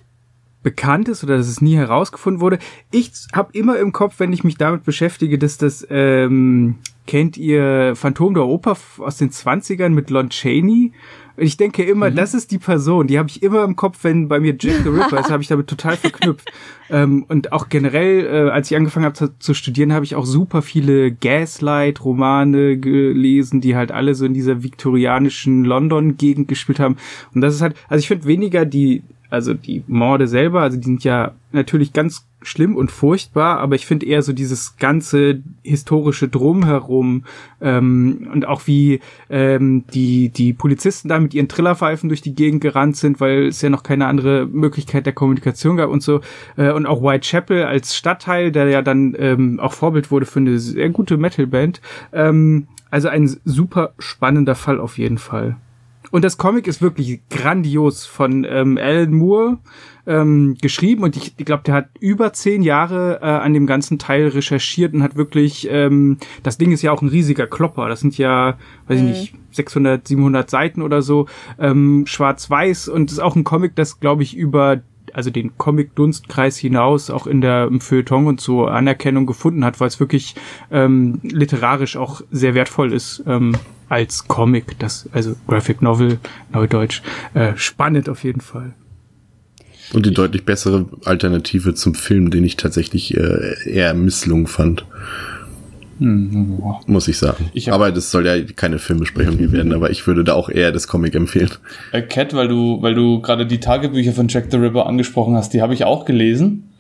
bekannt 0.62 1.10
ist 1.10 1.24
oder 1.24 1.38
dass 1.38 1.48
es 1.48 1.62
nie 1.62 1.76
herausgefunden 1.76 2.40
wurde. 2.40 2.58
Ich 2.90 3.12
habe 3.34 3.52
immer 3.54 3.78
im 3.78 3.92
Kopf, 3.92 4.16
wenn 4.20 4.32
ich 4.32 4.44
mich 4.44 4.58
damit 4.58 4.86
beschäftige, 4.86 5.38
dass 5.38 5.58
das, 5.58 5.86
ähm, 5.90 6.78
kennt 7.06 7.38
ihr 7.38 7.96
Phantom 7.96 8.34
der 8.34 8.46
Oper 8.46 8.78
aus 9.00 9.18
den 9.18 9.30
20ern 9.30 9.90
mit 9.90 10.10
Lon 10.10 10.30
Chaney? 10.30 10.94
Und 11.36 11.44
ich 11.44 11.58
denke 11.58 11.84
immer, 11.84 12.12
mhm. 12.12 12.16
das 12.16 12.34
ist 12.34 12.52
die 12.52 12.60
Person, 12.60 13.08
die 13.08 13.18
habe 13.18 13.30
ich 13.30 13.42
immer 13.42 13.64
im 13.64 13.76
Kopf, 13.76 14.00
wenn 14.04 14.28
bei 14.28 14.40
mir 14.40 14.56
Jack 14.60 14.84
the 14.84 14.90
Ripper 14.90 15.20
ist, 15.20 15.32
habe 15.32 15.42
ich 15.42 15.50
damit 15.50 15.68
total 15.68 15.98
verknüpft. 15.98 16.52
ähm, 16.90 17.26
und 17.28 17.52
auch 17.52 17.70
generell, 17.70 18.26
äh, 18.26 18.50
als 18.52 18.70
ich 18.70 18.78
angefangen 18.78 19.06
habe 19.06 19.16
zu, 19.16 19.38
zu, 19.40 19.54
studieren, 19.54 19.94
habe 19.94 20.06
ich 20.06 20.16
auch 20.16 20.26
super 20.26 20.62
viele 20.62 21.12
Gaslight-Romane 21.12 22.78
gelesen, 22.78 23.62
die 23.62 23.76
halt 23.76 23.92
alle 23.92 24.14
so 24.14 24.26
in 24.26 24.34
dieser 24.34 24.62
viktorianischen 24.62 25.66
London-Gegend 25.66 26.48
gespielt 26.48 26.80
haben. 26.80 26.98
Und 27.34 27.42
das 27.42 27.56
ist 27.56 27.62
halt, 27.62 27.76
also 27.90 28.00
ich 28.00 28.08
finde 28.08 28.26
weniger 28.26 28.66
die 28.66 29.04
Also 29.34 29.56
die 29.56 29.84
Morde 29.88 30.28
selber, 30.28 30.62
also 30.62 30.78
die 30.78 30.84
sind 30.84 31.04
ja 31.04 31.32
natürlich 31.52 31.92
ganz 31.92 32.28
schlimm 32.44 32.76
und 32.76 32.92
furchtbar, 32.92 33.58
aber 33.58 33.74
ich 33.74 33.88
finde 33.88 34.06
eher 34.06 34.22
so 34.22 34.32
dieses 34.32 34.78
ganze 34.78 35.42
historische 35.64 36.28
Drumherum 36.28 37.24
ähm, 37.60 38.30
und 38.32 38.46
auch 38.46 38.68
wie 38.68 39.00
ähm, 39.32 39.86
die 39.92 40.30
die 40.30 40.54
Polizisten 40.54 41.10
da 41.10 41.20
mit 41.20 41.34
ihren 41.34 41.48
Trillerpfeifen 41.48 42.10
durch 42.10 42.22
die 42.22 42.36
Gegend 42.36 42.62
gerannt 42.62 42.96
sind, 42.96 43.20
weil 43.20 43.48
es 43.48 43.60
ja 43.64 43.72
noch 43.72 43.82
keine 43.82 44.06
andere 44.06 44.46
Möglichkeit 44.46 45.08
der 45.08 45.14
Kommunikation 45.14 45.78
gab 45.78 45.90
und 45.90 46.04
so 46.04 46.22
äh, 46.56 46.72
und 46.72 46.86
auch 46.86 47.02
Whitechapel 47.02 47.64
als 47.64 47.96
Stadtteil, 47.96 48.52
der 48.52 48.68
ja 48.68 48.84
dann 48.84 49.16
ähm, 49.18 49.60
auch 49.60 49.74
Vorbild 49.74 50.12
wurde 50.12 50.28
für 50.28 50.42
eine 50.42 50.60
sehr 50.60 50.92
gute 50.92 51.18
Metalband. 51.18 51.82
Ähm, 52.12 52.68
also 52.92 53.08
ein 53.08 53.36
super 53.46 53.96
spannender 53.98 54.54
Fall 54.54 54.80
auf 54.80 55.00
jeden 55.00 55.18
Fall. 55.18 55.56
Und 56.14 56.24
das 56.24 56.38
Comic 56.38 56.68
ist 56.68 56.80
wirklich 56.80 57.22
grandios 57.32 58.06
von 58.06 58.46
ähm, 58.48 58.78
Alan 58.78 59.16
Moore 59.16 59.58
ähm, 60.06 60.56
geschrieben 60.62 61.02
und 61.02 61.18
ich, 61.18 61.34
ich 61.38 61.44
glaube, 61.44 61.64
der 61.64 61.74
hat 61.74 61.90
über 62.00 62.34
zehn 62.34 62.62
Jahre 62.62 63.18
äh, 63.24 63.26
an 63.26 63.56
dem 63.56 63.66
ganzen 63.66 63.98
Teil 63.98 64.28
recherchiert 64.28 64.94
und 64.94 65.02
hat 65.02 65.16
wirklich, 65.16 65.68
ähm, 65.72 66.20
das 66.44 66.60
Ding 66.60 66.72
ist 66.72 66.84
ja 66.84 66.92
auch 66.92 67.02
ein 67.02 67.08
riesiger 67.08 67.48
Klopper, 67.48 67.90
das 67.90 68.02
sind 68.02 68.16
ja, 68.20 68.60
weiß 68.88 69.00
ich 69.00 69.04
mhm. 69.04 69.10
nicht, 69.10 69.36
600, 69.54 70.08
700 70.08 70.52
Seiten 70.52 70.84
oder 70.84 71.02
so, 71.02 71.26
ähm, 71.58 72.04
schwarz-weiß 72.06 72.90
und 72.90 73.12
ist 73.12 73.18
auch 73.18 73.36
ein 73.36 73.44
Comic, 73.44 73.76
das 73.76 74.00
glaube 74.00 74.22
ich 74.22 74.38
über 74.38 74.84
also 75.14 75.32
den 75.32 75.58
Comic-Dunstkreis 75.58 76.58
hinaus 76.58 77.10
auch 77.10 77.26
in 77.26 77.42
der 77.42 77.66
im 77.66 77.82
Feuilleton 77.82 78.28
und 78.28 78.40
so 78.40 78.66
Anerkennung 78.66 79.26
gefunden 79.26 79.66
hat, 79.66 79.80
weil 79.80 79.88
es 79.88 80.00
wirklich 80.00 80.36
ähm, 80.70 81.20
literarisch 81.24 81.98
auch 81.98 82.22
sehr 82.30 82.54
wertvoll 82.54 82.94
ist. 82.94 83.24
Ähm, 83.26 83.56
als 83.94 84.28
Comic, 84.28 84.80
das, 84.80 85.08
also 85.12 85.36
Graphic 85.48 85.82
Novel, 85.82 86.18
Neudeutsch, 86.52 87.02
äh, 87.36 87.54
spannend 87.56 88.10
auf 88.10 88.24
jeden 88.24 88.42
Fall. 88.42 88.74
Und 89.94 90.08
die 90.08 90.14
deutlich 90.14 90.46
bessere 90.46 90.88
Alternative 91.06 91.76
zum 91.76 91.94
Film, 91.94 92.32
den 92.32 92.44
ich 92.44 92.58
tatsächlich 92.58 93.16
äh, 93.16 93.70
eher 93.70 93.94
misslungen 93.94 94.48
fand. 94.48 94.86
Hm, 96.00 96.60
Muss 96.88 97.08
ich 97.08 97.20
sagen. 97.20 97.52
Ich 97.54 97.72
aber 97.72 97.92
das 97.92 98.10
soll 98.10 98.26
ja 98.26 98.42
keine 98.56 98.80
Filmbesprechung 98.80 99.38
hier 99.38 99.52
werden, 99.52 99.74
aber 99.74 99.92
ich 99.92 100.08
würde 100.08 100.24
da 100.24 100.34
auch 100.34 100.50
eher 100.50 100.72
das 100.72 100.88
Comic 100.88 101.14
empfehlen. 101.14 101.52
Äh, 101.92 102.02
Cat, 102.02 102.34
weil 102.34 102.48
du, 102.48 102.82
weil 102.82 102.96
du 102.96 103.22
gerade 103.22 103.46
die 103.46 103.60
Tagebücher 103.60 104.14
von 104.14 104.28
Jack 104.28 104.48
the 104.50 104.58
Ripper 104.58 104.88
angesprochen 104.88 105.36
hast, 105.36 105.54
die 105.54 105.62
habe 105.62 105.76
ich 105.76 105.84
auch 105.86 106.06
gelesen. 106.06 106.74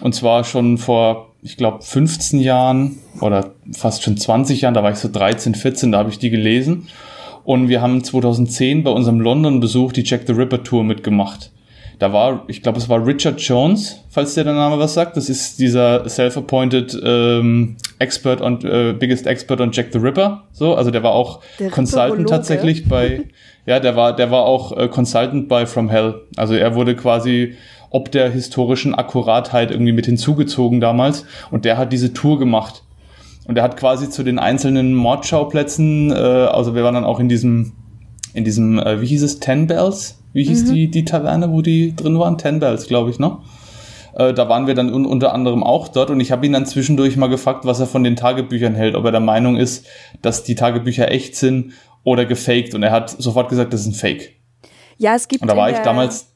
Und 0.00 0.14
zwar 0.14 0.44
schon 0.44 0.78
vor 0.78 1.27
ich 1.42 1.56
glaube, 1.56 1.82
15 1.82 2.40
Jahren 2.40 2.98
oder 3.20 3.52
fast 3.72 4.02
schon 4.02 4.16
20 4.16 4.62
Jahren, 4.62 4.74
da 4.74 4.82
war 4.82 4.90
ich 4.90 4.98
so 4.98 5.08
13, 5.10 5.54
14, 5.54 5.92
da 5.92 5.98
habe 5.98 6.10
ich 6.10 6.18
die 6.18 6.30
gelesen. 6.30 6.88
Und 7.44 7.68
wir 7.68 7.80
haben 7.80 8.04
2010 8.04 8.84
bei 8.84 8.90
unserem 8.90 9.20
London-Besuch 9.20 9.92
die 9.92 10.02
Jack 10.04 10.22
the 10.26 10.32
Ripper 10.32 10.62
Tour 10.62 10.84
mitgemacht. 10.84 11.50
Da 11.98 12.12
war, 12.12 12.44
ich 12.46 12.62
glaube, 12.62 12.78
es 12.78 12.88
war 12.88 13.04
Richard 13.04 13.40
Jones, 13.40 14.04
falls 14.08 14.34
der 14.34 14.44
der 14.44 14.52
Name 14.52 14.78
was 14.78 14.94
sagt. 14.94 15.16
Das 15.16 15.28
ist 15.28 15.58
dieser 15.58 16.08
self-appointed 16.08 16.96
ähm, 17.02 17.76
Expert 17.98 18.40
und 18.40 18.64
äh, 18.64 18.92
biggest 18.92 19.26
Expert 19.26 19.60
on 19.60 19.72
Jack 19.72 19.88
the 19.92 19.98
Ripper. 19.98 20.44
So, 20.52 20.74
also 20.76 20.92
der 20.92 21.02
war 21.02 21.12
auch 21.12 21.40
der 21.58 21.70
Consultant 21.70 22.28
tatsächlich 22.28 22.88
bei, 22.88 23.22
ja, 23.66 23.80
der 23.80 23.96
war, 23.96 24.14
der 24.14 24.30
war 24.30 24.44
auch 24.44 24.76
äh, 24.76 24.86
Consultant 24.86 25.48
bei 25.48 25.66
From 25.66 25.88
Hell. 25.88 26.22
Also 26.36 26.54
er 26.54 26.76
wurde 26.76 26.94
quasi 26.94 27.56
ob 27.90 28.12
der 28.12 28.30
historischen 28.30 28.94
Akkuratheit 28.94 29.70
irgendwie 29.70 29.92
mit 29.92 30.06
hinzugezogen 30.06 30.80
damals. 30.80 31.24
Und 31.50 31.64
der 31.64 31.78
hat 31.78 31.92
diese 31.92 32.12
Tour 32.12 32.38
gemacht. 32.38 32.82
Und 33.46 33.56
er 33.56 33.64
hat 33.64 33.76
quasi 33.76 34.10
zu 34.10 34.22
den 34.22 34.38
einzelnen 34.38 34.94
Mordschauplätzen, 34.94 36.10
äh, 36.10 36.14
also 36.14 36.74
wir 36.74 36.84
waren 36.84 36.94
dann 36.94 37.04
auch 37.04 37.18
in 37.18 37.28
diesem, 37.28 37.72
in 38.34 38.44
diesem, 38.44 38.78
äh, 38.78 39.00
wie 39.00 39.06
hieß 39.06 39.22
es, 39.22 39.40
Ten 39.40 39.66
Bells? 39.66 40.18
Wie 40.34 40.44
hieß 40.44 40.64
mhm. 40.64 40.74
die, 40.74 40.90
die 40.90 41.04
Taverne, 41.06 41.50
wo 41.50 41.62
die 41.62 41.96
drin 41.96 42.18
waren? 42.18 42.36
Ten 42.36 42.60
Bells, 42.60 42.86
glaube 42.86 43.10
ich, 43.10 43.18
ne? 43.18 43.38
Äh, 44.14 44.34
da 44.34 44.48
waren 44.50 44.66
wir 44.66 44.74
dann 44.74 44.92
un 44.92 45.06
unter 45.06 45.32
anderem 45.32 45.62
auch 45.62 45.88
dort 45.88 46.10
und 46.10 46.20
ich 46.20 46.30
habe 46.30 46.44
ihn 46.44 46.52
dann 46.52 46.66
zwischendurch 46.66 47.16
mal 47.16 47.28
gefragt, 47.28 47.64
was 47.64 47.80
er 47.80 47.86
von 47.86 48.04
den 48.04 48.16
Tagebüchern 48.16 48.74
hält, 48.74 48.94
ob 48.94 49.04
er 49.06 49.12
der 49.12 49.20
Meinung 49.20 49.56
ist, 49.56 49.86
dass 50.20 50.44
die 50.44 50.54
Tagebücher 50.54 51.10
echt 51.10 51.36
sind 51.36 51.72
oder 52.04 52.26
gefaked. 52.26 52.74
Und 52.74 52.82
er 52.82 52.90
hat 52.90 53.10
sofort 53.10 53.48
gesagt, 53.48 53.72
das 53.72 53.82
ist 53.82 53.86
ein 53.86 53.94
Fake. 53.94 54.34
Ja, 54.98 55.14
es 55.14 55.28
gibt. 55.28 55.42
Und 55.42 55.48
da 55.48 55.56
war 55.56 55.70
ich 55.70 55.78
damals 55.78 56.32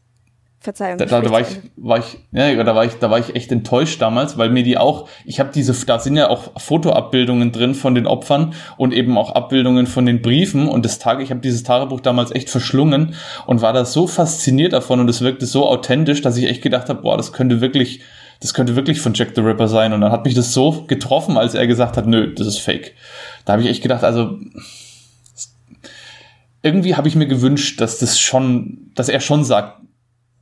Verzeihung. 0.62 0.96
Da, 0.98 1.06
da, 1.06 1.20
da 1.20 1.30
war 1.30 1.40
ich, 1.40 1.48
war 1.76 1.98
ich, 1.98 2.18
ja, 2.30 2.62
da 2.62 2.74
war 2.74 2.84
ich, 2.84 2.94
da 2.94 3.10
war 3.10 3.18
ich 3.18 3.34
echt 3.34 3.50
enttäuscht 3.50 4.00
damals, 4.00 4.38
weil 4.38 4.48
mir 4.50 4.62
die 4.62 4.78
auch, 4.78 5.08
ich 5.24 5.40
habe 5.40 5.50
diese, 5.52 5.74
da 5.86 5.98
sind 5.98 6.16
ja 6.16 6.30
auch 6.30 6.52
Fotoabbildungen 6.60 7.50
drin 7.50 7.74
von 7.74 7.96
den 7.96 8.06
Opfern 8.06 8.54
und 8.76 8.94
eben 8.94 9.18
auch 9.18 9.34
Abbildungen 9.34 9.88
von 9.88 10.06
den 10.06 10.22
Briefen 10.22 10.68
und 10.68 10.84
das 10.84 11.00
Tag, 11.00 11.20
ich 11.20 11.30
habe 11.30 11.40
dieses 11.40 11.64
Tagebuch 11.64 12.00
damals 12.00 12.30
echt 12.30 12.48
verschlungen 12.48 13.16
und 13.46 13.60
war 13.60 13.72
da 13.72 13.84
so 13.84 14.06
fasziniert 14.06 14.72
davon 14.72 15.00
und 15.00 15.10
es 15.10 15.20
wirkte 15.20 15.46
so 15.46 15.68
authentisch, 15.68 16.22
dass 16.22 16.36
ich 16.36 16.44
echt 16.44 16.62
gedacht 16.62 16.88
habe, 16.88 17.02
boah, 17.02 17.16
das 17.16 17.32
könnte 17.32 17.60
wirklich, 17.60 18.00
das 18.40 18.54
könnte 18.54 18.76
wirklich 18.76 19.00
von 19.00 19.14
Jack 19.14 19.32
the 19.34 19.40
Ripper 19.40 19.66
sein 19.66 19.92
und 19.92 20.00
dann 20.00 20.12
hat 20.12 20.24
mich 20.24 20.34
das 20.34 20.52
so 20.52 20.84
getroffen, 20.86 21.36
als 21.36 21.54
er 21.54 21.66
gesagt 21.66 21.96
hat, 21.96 22.06
nö, 22.06 22.32
das 22.34 22.46
ist 22.46 22.58
Fake. 22.58 22.94
Da 23.44 23.54
habe 23.54 23.62
ich 23.62 23.68
echt 23.68 23.82
gedacht, 23.82 24.04
also 24.04 24.38
irgendwie 26.62 26.94
habe 26.94 27.08
ich 27.08 27.16
mir 27.16 27.26
gewünscht, 27.26 27.80
dass 27.80 27.98
das 27.98 28.20
schon, 28.20 28.92
dass 28.94 29.08
er 29.08 29.18
schon 29.18 29.42
sagt, 29.42 29.81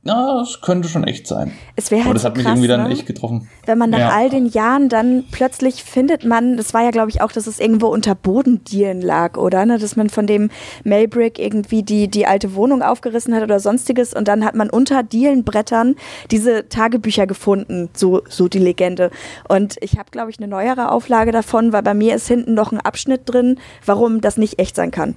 ja, 0.03 0.39
das 0.39 0.61
könnte 0.61 0.89
schon 0.89 1.03
echt 1.03 1.27
sein. 1.27 1.51
Es 1.75 1.91
wäre 1.91 2.01
halt 2.01 2.07
Aber 2.07 2.13
das 2.15 2.25
hat 2.25 2.35
mich 2.35 2.45
irgendwie 2.45 2.67
dann 2.67 2.87
ne? 2.87 2.89
echt 2.89 3.05
getroffen. 3.05 3.47
Wenn 3.67 3.77
man 3.77 3.91
nach 3.91 3.99
ja. 3.99 4.09
all 4.09 4.31
den 4.31 4.47
Jahren 4.47 4.89
dann 4.89 5.25
plötzlich 5.29 5.83
findet 5.83 6.25
man, 6.25 6.57
das 6.57 6.73
war 6.73 6.83
ja 6.83 6.89
glaube 6.89 7.11
ich 7.11 7.21
auch, 7.21 7.31
dass 7.31 7.45
es 7.45 7.59
irgendwo 7.59 7.85
unter 7.85 8.15
Bodendielen 8.15 9.01
lag, 9.01 9.37
oder? 9.37 9.63
Ne? 9.67 9.77
Dass 9.77 9.95
man 9.95 10.09
von 10.09 10.25
dem 10.25 10.49
Maybrick 10.83 11.37
irgendwie 11.37 11.83
die, 11.83 12.07
die 12.07 12.25
alte 12.25 12.55
Wohnung 12.55 12.81
aufgerissen 12.81 13.35
hat 13.35 13.43
oder 13.43 13.59
sonstiges 13.59 14.15
und 14.15 14.27
dann 14.27 14.43
hat 14.43 14.55
man 14.55 14.71
unter 14.71 15.03
Dielenbrettern 15.03 15.95
diese 16.31 16.67
Tagebücher 16.67 17.27
gefunden, 17.27 17.89
so, 17.93 18.23
so 18.27 18.47
die 18.47 18.59
Legende. 18.59 19.11
Und 19.47 19.77
ich 19.81 19.99
habe 19.99 20.09
glaube 20.09 20.31
ich 20.31 20.39
eine 20.39 20.47
neuere 20.47 20.91
Auflage 20.91 21.31
davon, 21.31 21.73
weil 21.73 21.83
bei 21.83 21.93
mir 21.93 22.15
ist 22.15 22.27
hinten 22.27 22.55
noch 22.55 22.71
ein 22.71 22.81
Abschnitt 22.81 23.21
drin, 23.25 23.59
warum 23.85 24.19
das 24.19 24.37
nicht 24.37 24.57
echt 24.57 24.75
sein 24.75 24.89
kann. 24.89 25.13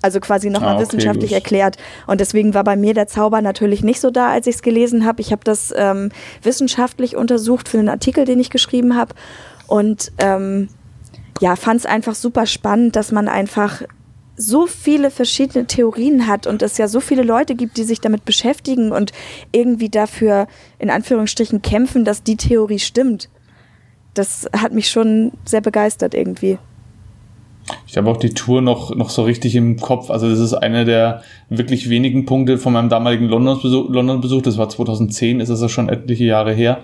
Also 0.00 0.20
quasi 0.20 0.48
nochmal 0.48 0.70
ah, 0.70 0.74
okay, 0.76 0.82
wissenschaftlich 0.82 1.30
gut. 1.30 1.38
erklärt. 1.38 1.76
Und 2.06 2.20
deswegen 2.20 2.54
war 2.54 2.62
bei 2.62 2.76
mir 2.76 2.94
der 2.94 3.08
Zauber 3.08 3.42
natürlich 3.42 3.82
nicht 3.82 4.00
so 4.00 4.10
da, 4.10 4.30
als 4.30 4.46
ich 4.46 4.56
es 4.56 4.62
gelesen 4.62 5.04
habe. 5.04 5.20
Ich 5.20 5.32
habe 5.32 5.42
das 5.44 5.74
ähm, 5.76 6.10
wissenschaftlich 6.42 7.16
untersucht 7.16 7.68
für 7.68 7.78
einen 7.78 7.88
Artikel, 7.88 8.24
den 8.24 8.38
ich 8.38 8.50
geschrieben 8.50 8.96
habe. 8.96 9.14
Und 9.66 10.12
ähm, 10.18 10.68
ja, 11.40 11.56
fand 11.56 11.80
es 11.80 11.86
einfach 11.86 12.14
super 12.14 12.46
spannend, 12.46 12.96
dass 12.96 13.12
man 13.12 13.28
einfach 13.28 13.82
so 14.36 14.66
viele 14.68 15.10
verschiedene 15.10 15.66
Theorien 15.66 16.28
hat 16.28 16.46
und 16.46 16.62
es 16.62 16.78
ja 16.78 16.86
so 16.86 17.00
viele 17.00 17.24
Leute 17.24 17.56
gibt, 17.56 17.76
die 17.76 17.82
sich 17.82 18.00
damit 18.00 18.24
beschäftigen 18.24 18.92
und 18.92 19.12
irgendwie 19.50 19.88
dafür 19.88 20.46
in 20.78 20.90
Anführungsstrichen 20.90 21.60
kämpfen, 21.60 22.04
dass 22.04 22.22
die 22.22 22.36
Theorie 22.36 22.78
stimmt. 22.78 23.28
Das 24.14 24.48
hat 24.56 24.72
mich 24.72 24.90
schon 24.90 25.32
sehr 25.44 25.60
begeistert 25.60 26.14
irgendwie. 26.14 26.58
Ich 27.86 27.96
habe 27.96 28.10
auch 28.10 28.16
die 28.16 28.30
Tour 28.30 28.60
noch, 28.60 28.94
noch 28.94 29.10
so 29.10 29.22
richtig 29.22 29.54
im 29.56 29.78
Kopf. 29.78 30.10
Also 30.10 30.28
das 30.28 30.38
ist 30.38 30.54
einer 30.54 30.84
der 30.84 31.22
wirklich 31.48 31.88
wenigen 31.88 32.26
Punkte 32.26 32.58
von 32.58 32.72
meinem 32.72 32.88
damaligen 32.88 33.28
London-Besuch. 33.28 33.88
London 33.90 34.20
-Besuch, 34.20 34.42
das 34.42 34.58
war 34.58 34.68
2010, 34.68 35.40
ist 35.40 35.50
also 35.50 35.68
schon 35.68 35.88
etliche 35.88 36.24
Jahre 36.24 36.52
her, 36.52 36.80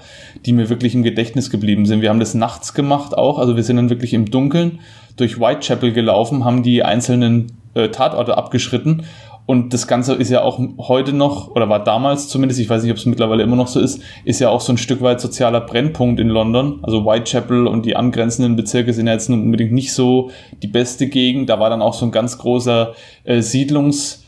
die 0.47 0.53
mir 0.53 0.69
wirklich 0.69 0.95
im 0.95 1.03
Gedächtnis 1.03 1.51
geblieben 1.51 1.87
sind. 1.87 2.01
Wir 2.01 2.11
haben 2.11 2.21
das 2.21 2.35
nachts 2.35 2.75
gemacht 2.75 3.17
auch. 3.17 3.39
Also 3.39 3.57
wir 3.57 3.63
sind 3.63 3.77
dann 3.77 3.91
wirklich 3.91 4.15
im 4.15 4.31
Dunkeln 4.31 4.81
durch 5.17 5.39
Whitechapel 5.39 5.93
gelaufen, 5.93 6.45
haben 6.45 6.63
die 6.63 6.83
einzelnen 6.83 7.53
äh, 7.75 7.89
Tatorte 7.89 8.37
abgeschritten 8.37 9.05
und 9.47 9.75
das 9.75 9.87
Ganze 9.87 10.15
ist 10.15 10.31
ja 10.31 10.43
auch 10.43 10.59
heute 10.79 11.13
noch, 11.13 11.51
oder 11.55 11.69
war 11.69 11.85
damals 11.85 12.29
zumindest, 12.29 12.61
ich 12.61 12.71
weiß 12.71 12.83
nicht, 12.83 12.93
ob 12.93 12.97
es 12.97 13.05
mittlerweile 13.05 13.43
immer 13.43 13.57
noch 13.57 13.67
so 13.67 13.79
ist, 13.79 14.01
ist 14.25 14.41
ja 14.41 14.49
auch 14.49 14.63
so 14.63 14.73
ein 14.73 14.79
Stück 14.79 15.03
weit 15.03 15.21
sozialer 15.21 15.61
Brennpunkt 15.61 16.19
in 16.19 16.29
London. 16.29 16.79
Also 16.83 17.05
Whitechapel 17.05 17.67
und 17.67 17.85
die 17.85 17.95
angrenzenden 17.95 18.57
Bezirke 18.57 18.95
sind 18.95 19.07
ja 19.07 19.13
jetzt 19.13 19.29
unbedingt 19.29 19.73
nicht 19.73 19.93
so 19.93 20.31
die 20.63 20.67
beste 20.67 21.09
Gegend. 21.09 21.51
Da 21.51 21.61
war 21.61 21.69
dann 21.69 21.83
auch 21.83 21.93
so 21.93 22.07
ein 22.07 22.13
ganz 22.13 22.39
großer 22.39 22.95
äh, 23.25 23.43
Siedlungs, 23.43 24.25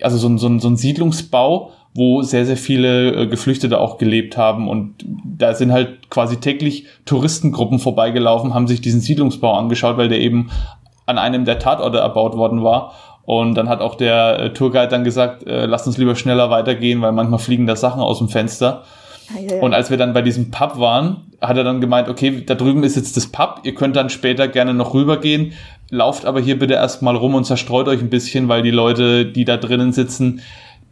also 0.00 0.18
so 0.18 0.28
ein, 0.28 0.38
so, 0.38 0.48
ein, 0.48 0.58
so 0.58 0.68
ein 0.68 0.76
Siedlungsbau, 0.76 1.70
wo 1.94 2.22
sehr, 2.22 2.44
sehr 2.44 2.56
viele 2.56 3.12
äh, 3.12 3.26
Geflüchtete 3.28 3.80
auch 3.80 3.98
gelebt 3.98 4.36
haben. 4.36 4.68
Und 4.68 4.94
da 5.24 5.54
sind 5.54 5.70
halt 5.70 6.10
quasi 6.10 6.38
täglich 6.38 6.86
Touristengruppen 7.04 7.78
vorbeigelaufen, 7.78 8.52
haben 8.52 8.66
sich 8.66 8.80
diesen 8.80 9.00
Siedlungsbau 9.00 9.52
angeschaut, 9.52 9.96
weil 9.96 10.08
der 10.08 10.18
eben 10.18 10.50
an 11.06 11.18
einem 11.18 11.44
der 11.44 11.60
Tatorte 11.60 11.98
erbaut 11.98 12.36
worden 12.36 12.64
war. 12.64 12.92
Und 13.26 13.56
dann 13.56 13.68
hat 13.68 13.80
auch 13.80 13.96
der 13.96 14.38
äh, 14.38 14.52
Tourguide 14.52 14.88
dann 14.88 15.04
gesagt, 15.04 15.46
äh, 15.46 15.66
lasst 15.66 15.86
uns 15.86 15.98
lieber 15.98 16.14
schneller 16.14 16.48
weitergehen, 16.48 17.02
weil 17.02 17.12
manchmal 17.12 17.40
fliegen 17.40 17.66
da 17.66 17.76
Sachen 17.76 18.00
aus 18.00 18.18
dem 18.18 18.28
Fenster. 18.28 18.84
Ah, 19.28 19.40
ja, 19.40 19.56
ja. 19.56 19.62
Und 19.62 19.74
als 19.74 19.90
wir 19.90 19.96
dann 19.96 20.12
bei 20.12 20.22
diesem 20.22 20.52
Pub 20.52 20.78
waren, 20.78 21.32
hat 21.40 21.56
er 21.56 21.64
dann 21.64 21.80
gemeint, 21.80 22.08
okay, 22.08 22.44
da 22.46 22.54
drüben 22.54 22.84
ist 22.84 22.94
jetzt 22.94 23.16
das 23.16 23.26
Pub, 23.26 23.60
ihr 23.64 23.74
könnt 23.74 23.96
dann 23.96 24.10
später 24.10 24.46
gerne 24.46 24.74
noch 24.74 24.94
rübergehen, 24.94 25.52
lauft 25.90 26.24
aber 26.24 26.40
hier 26.40 26.56
bitte 26.58 26.74
erstmal 26.74 27.16
rum 27.16 27.34
und 27.34 27.44
zerstreut 27.44 27.88
euch 27.88 28.00
ein 28.00 28.10
bisschen, 28.10 28.48
weil 28.48 28.62
die 28.62 28.70
Leute, 28.70 29.26
die 29.26 29.44
da 29.44 29.56
drinnen 29.56 29.92
sitzen, 29.92 30.40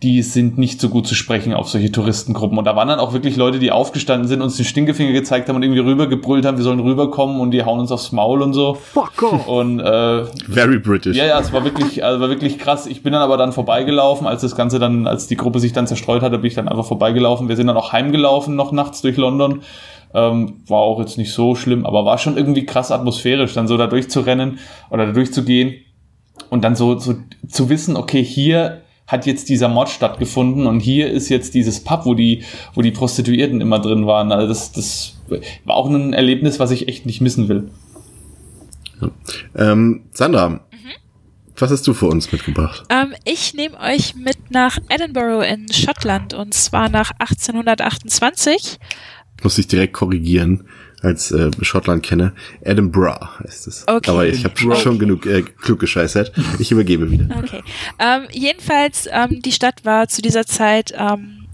die 0.05 0.21
sind 0.21 0.59
nicht 0.59 0.83
so 0.83 0.91
gut 0.91 1.07
zu 1.07 1.15
sprechen 1.15 1.55
auf 1.55 1.71
solche 1.71 1.91
Touristengruppen. 1.91 2.59
Und 2.59 2.67
da 2.67 2.77
waren 2.77 2.89
dann 2.89 2.99
auch 3.01 3.15
wirklich 3.15 3.37
Leute, 3.37 3.59
die 3.59 3.73
aufgestanden 3.73 4.29
sind, 4.29 4.43
uns 4.43 4.59
den 4.59 4.67
Stinkefinger 4.67 5.13
gezeigt 5.13 5.49
haben 5.49 5.57
und 5.57 5.63
irgendwie 5.63 5.81
rübergebrüllt 5.81 6.45
haben, 6.45 6.59
wir 6.59 6.65
sollen 6.65 6.81
rüberkommen 6.81 7.41
und 7.41 7.53
die 7.53 7.65
hauen 7.65 7.81
uns 7.81 7.91
aufs 7.91 8.13
Maul 8.13 8.43
und 8.43 8.53
so. 8.53 8.75
Fuck 8.75 9.23
off. 9.23 9.49
Und 9.49 9.81
äh, 9.81 10.25
very 10.47 10.79
British. 10.79 11.17
Ja, 11.17 11.25
ja, 11.25 11.41
es 11.41 11.55
war 11.55 11.65
wirklich, 11.65 12.05
also 12.05 12.21
war 12.21 12.29
wirklich 12.29 12.59
krass. 12.59 12.87
Ich 12.87 13.03
bin 13.03 13.15
dann 13.15 13.23
aber 13.23 13.39
dann 13.39 13.55
vorbeigelaufen, 13.55 14.27
als 14.27 14.43
das 14.43 14.55
Ganze 14.55 14.79
dann, 14.79 15.07
als 15.07 15.27
die 15.27 15.37
Gruppe 15.37 15.59
sich 15.59 15.73
dann 15.73 15.87
zerstreut 15.87 16.21
hatte, 16.21 16.37
bin 16.37 16.49
ich 16.49 16.55
dann 16.55 16.69
einfach 16.69 16.85
vorbeigelaufen. 16.85 17.49
Wir 17.49 17.57
sind 17.57 17.69
dann 17.69 17.79
auch 17.79 17.93
heimgelaufen 17.93 18.57
noch 18.57 18.73
nachts 18.73 19.01
durch 19.01 19.17
London. 19.17 19.63
Ähm, 20.13 20.61
war 20.69 20.81
auch 20.81 21.01
jetzt 21.01 21.17
nicht 21.17 21.33
so 21.33 21.55
schlimm, 21.55 21.87
aber 21.87 22.05
war 22.05 22.19
schon 22.19 22.37
irgendwie 22.37 22.67
krass 22.67 22.93
atmosphärisch, 22.93 23.55
dann 23.55 23.67
so 23.67 23.79
da 23.79 23.87
durchzurennen 23.87 24.59
oder 24.91 25.07
da 25.07 25.13
durchzugehen 25.13 25.77
und 26.51 26.63
dann 26.63 26.77
so, 26.77 26.99
so 26.99 27.15
zu 27.49 27.71
wissen, 27.71 27.97
okay, 27.97 28.23
hier 28.23 28.84
hat 29.15 29.27
jetzt 29.27 29.49
dieser 29.49 29.69
Mod 29.69 29.89
stattgefunden 29.89 30.67
und 30.67 30.81
hier 30.81 31.11
ist 31.11 31.29
jetzt 31.29 31.55
dieses 31.55 31.83
Pub, 31.83 32.05
wo 32.05 32.15
die, 32.15 32.43
wo 32.75 32.83
die 32.83 32.91
Prostituierten 32.91 33.61
immer 33.61 33.79
drin 33.79 34.07
waren. 34.07 34.33
Also 34.33 34.49
das, 34.49 34.73
das 34.73 35.17
war 35.65 35.77
auch 35.77 35.89
ein 35.89 36.13
Erlebnis, 36.13 36.59
was 36.59 36.71
ich 36.71 36.89
echt 36.89 37.07
nicht 37.07 37.21
missen 37.21 37.49
will. 37.49 37.71
Ja. 39.01 39.11
Ähm, 39.57 40.03
Sandra, 40.13 40.49
mhm. 40.49 40.61
was 41.57 41.71
hast 41.71 41.87
du 41.87 41.95
für 41.95 42.07
uns 42.07 42.31
mitgebracht? 42.31 42.85
Ähm, 42.91 43.15
ich 43.25 43.55
nehme 43.55 43.79
euch 43.81 44.15
mit 44.15 44.51
nach 44.51 44.79
Edinburgh 44.89 45.47
in 45.47 45.73
Schottland 45.73 46.35
und 46.35 46.53
zwar 46.55 46.89
nach 46.89 47.13
1828. 47.19 48.79
Muss 49.43 49.59
ich 49.59 49.67
direkt 49.67 49.95
korrigieren 49.95 50.65
als 51.05 51.31
äh, 51.31 51.51
Schottland 51.61 52.03
kenne. 52.03 52.33
Edinburgh 52.63 53.21
heißt 53.41 53.67
es. 53.67 53.85
Okay. 53.87 54.11
Aber 54.11 54.27
ich 54.27 54.45
habe 54.45 54.55
okay. 54.55 54.81
schon 54.81 54.99
genug 54.99 55.27
äh, 55.27 55.43
klug 55.43 55.79
gescheißert. 55.81 56.33
Ich 56.59 56.73
übergebe 56.73 57.11
wieder. 57.11 57.27
Okay. 57.39 57.63
Ähm, 57.99 58.27
jedenfalls, 58.33 59.09
ähm, 59.11 59.43
die 59.43 59.53
Stadt 59.53 59.85
war 59.85 60.09
zu 60.09 60.23
dieser 60.23 60.47
Zeit 60.47 60.95
ähm, 60.97 61.47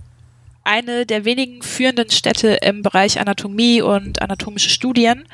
eine 0.65 1.07
der 1.07 1.25
wenigen 1.25 1.63
führenden 1.63 2.11
Städte 2.11 2.59
im 2.63 2.83
Bereich 2.83 3.21
Anatomie 3.21 3.83
und 3.83 4.23
anatomische 4.23 4.71
Studien. 4.71 5.25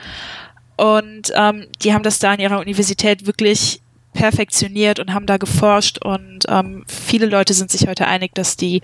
Und 0.76 1.32
ähm, 1.34 1.66
die 1.82 1.92
haben 1.92 2.02
das 2.02 2.18
da 2.18 2.32
an 2.32 2.40
ihrer 2.40 2.60
Universität 2.60 3.26
wirklich 3.26 3.80
perfektioniert 4.12 4.98
und 4.98 5.12
haben 5.12 5.26
da 5.26 5.36
geforscht. 5.36 5.98
Und 6.04 6.40
ähm, 6.48 6.84
viele 6.86 7.26
Leute 7.26 7.54
sind 7.54 7.70
sich 7.70 7.86
heute 7.86 8.06
einig, 8.06 8.34
dass 8.34 8.56
die 8.56 8.82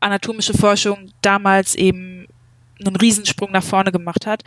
anatomische 0.00 0.54
Forschung 0.54 1.10
damals 1.22 1.74
eben 1.74 2.17
einen 2.84 2.96
Riesensprung 2.96 3.52
nach 3.52 3.64
vorne 3.64 3.92
gemacht 3.92 4.26
hat. 4.26 4.42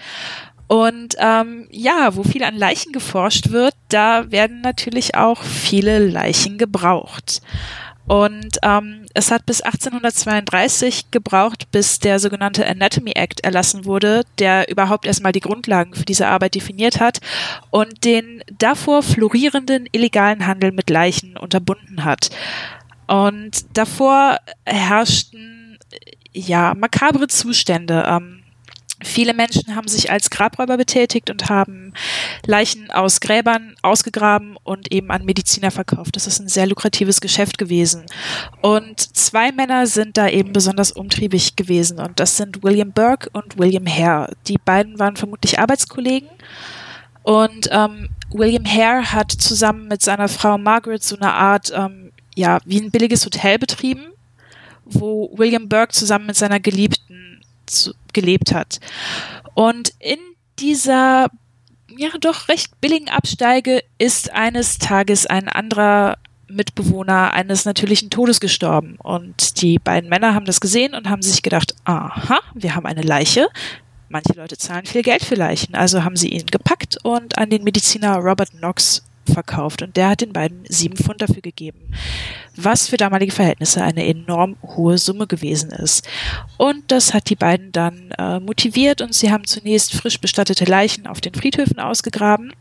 Und 0.67 1.15
ähm, 1.19 1.67
ja, 1.69 2.15
wo 2.15 2.23
viel 2.23 2.43
an 2.43 2.55
Leichen 2.55 2.93
geforscht 2.93 3.51
wird, 3.51 3.73
da 3.89 4.31
werden 4.31 4.61
natürlich 4.61 5.15
auch 5.15 5.43
viele 5.43 5.99
Leichen 5.99 6.57
gebraucht. 6.57 7.41
Und 8.07 8.57
ähm, 8.63 9.05
es 9.13 9.31
hat 9.31 9.45
bis 9.45 9.61
1832 9.61 11.11
gebraucht, 11.11 11.71
bis 11.71 11.99
der 11.99 12.19
sogenannte 12.19 12.67
Anatomy 12.67 13.11
Act 13.11 13.41
erlassen 13.41 13.85
wurde, 13.85 14.23
der 14.39 14.69
überhaupt 14.69 15.05
erstmal 15.05 15.31
die 15.31 15.39
Grundlagen 15.39 15.93
für 15.93 16.05
diese 16.05 16.27
Arbeit 16.27 16.55
definiert 16.55 16.99
hat 16.99 17.19
und 17.69 18.03
den 18.03 18.43
davor 18.57 19.03
florierenden 19.03 19.87
illegalen 19.91 20.47
Handel 20.47 20.71
mit 20.71 20.89
Leichen 20.89 21.37
unterbunden 21.37 22.03
hat. 22.03 22.31
Und 23.07 23.77
davor 23.77 24.37
herrschten 24.65 25.60
ja, 26.33 26.73
makabre 26.75 27.27
Zustände. 27.27 28.05
Ähm, 28.07 28.41
Viele 29.03 29.33
Menschen 29.33 29.75
haben 29.75 29.87
sich 29.87 30.11
als 30.11 30.29
Grabräuber 30.29 30.77
betätigt 30.77 31.29
und 31.29 31.49
haben 31.49 31.93
Leichen 32.45 32.91
aus 32.91 33.19
Gräbern 33.19 33.75
ausgegraben 33.81 34.57
und 34.63 34.91
eben 34.91 35.09
an 35.09 35.25
Mediziner 35.25 35.71
verkauft. 35.71 36.15
Das 36.15 36.27
ist 36.27 36.39
ein 36.39 36.47
sehr 36.47 36.67
lukratives 36.67 37.19
Geschäft 37.19 37.57
gewesen. 37.57 38.05
Und 38.61 38.99
zwei 38.99 39.51
Männer 39.51 39.87
sind 39.87 40.17
da 40.17 40.27
eben 40.27 40.53
besonders 40.53 40.91
umtriebig 40.91 41.55
gewesen 41.55 41.99
und 41.99 42.19
das 42.19 42.37
sind 42.37 42.63
William 42.63 42.91
Burke 42.91 43.29
und 43.33 43.57
William 43.57 43.87
Hare. 43.87 44.33
Die 44.47 44.57
beiden 44.57 44.99
waren 44.99 45.15
vermutlich 45.15 45.59
Arbeitskollegen 45.59 46.29
und 47.23 47.69
ähm, 47.71 48.09
William 48.31 48.65
Hare 48.65 49.11
hat 49.11 49.31
zusammen 49.31 49.87
mit 49.87 50.01
seiner 50.01 50.27
Frau 50.27 50.57
Margaret 50.57 51.03
so 51.03 51.15
eine 51.15 51.33
Art, 51.33 51.71
ähm, 51.75 52.11
ja, 52.35 52.59
wie 52.65 52.79
ein 52.79 52.91
billiges 52.91 53.25
Hotel 53.25 53.57
betrieben 53.57 54.10
wo 54.85 55.31
William 55.37 55.69
Burke 55.69 55.93
zusammen 55.93 56.27
mit 56.27 56.35
seiner 56.35 56.59
Geliebten 56.59 57.41
zu, 57.65 57.93
gelebt 58.13 58.53
hat. 58.53 58.79
Und 59.53 59.93
in 59.99 60.19
dieser 60.59 61.29
ja 61.97 62.09
doch 62.19 62.47
recht 62.47 62.79
billigen 62.81 63.09
Absteige 63.09 63.83
ist 63.97 64.31
eines 64.31 64.77
Tages 64.77 65.25
ein 65.25 65.49
anderer 65.49 66.17
Mitbewohner 66.47 67.33
eines 67.33 67.65
natürlichen 67.65 68.09
Todes 68.09 68.39
gestorben. 68.39 68.97
Und 69.01 69.61
die 69.61 69.79
beiden 69.79 70.09
Männer 70.09 70.33
haben 70.33 70.45
das 70.45 70.61
gesehen 70.61 70.93
und 70.93 71.09
haben 71.09 71.21
sich 71.21 71.41
gedacht, 71.41 71.75
aha, 71.85 72.39
wir 72.53 72.75
haben 72.75 72.85
eine 72.85 73.01
Leiche. 73.01 73.47
Manche 74.09 74.33
Leute 74.33 74.57
zahlen 74.57 74.85
viel 74.85 75.03
Geld 75.03 75.23
für 75.23 75.35
Leichen. 75.35 75.75
Also 75.75 76.03
haben 76.03 76.17
sie 76.17 76.29
ihn 76.29 76.47
gepackt 76.47 76.97
und 77.03 77.37
an 77.37 77.49
den 77.49 77.63
Mediziner 77.63 78.17
Robert 78.17 78.51
Knox 78.51 79.03
verkauft 79.31 79.81
und 79.81 79.97
der 79.97 80.09
hat 80.09 80.21
den 80.21 80.33
beiden 80.33 80.63
sieben 80.67 80.95
Pfund 80.95 81.21
dafür 81.21 81.41
gegeben, 81.41 81.79
was 82.55 82.87
für 82.87 82.97
damalige 82.97 83.31
Verhältnisse 83.31 83.83
eine 83.83 84.05
enorm 84.05 84.57
hohe 84.63 84.97
Summe 84.97 85.27
gewesen 85.27 85.71
ist. 85.71 86.07
Und 86.57 86.91
das 86.91 87.13
hat 87.13 87.29
die 87.29 87.35
beiden 87.35 87.71
dann 87.71 88.11
äh, 88.17 88.39
motiviert 88.39 89.01
und 89.01 89.13
sie 89.13 89.31
haben 89.31 89.45
zunächst 89.45 89.93
frisch 89.93 90.19
bestattete 90.19 90.65
Leichen 90.65 91.07
auf 91.07 91.21
den 91.21 91.33
Friedhöfen 91.33 91.79
ausgegraben 91.79 92.53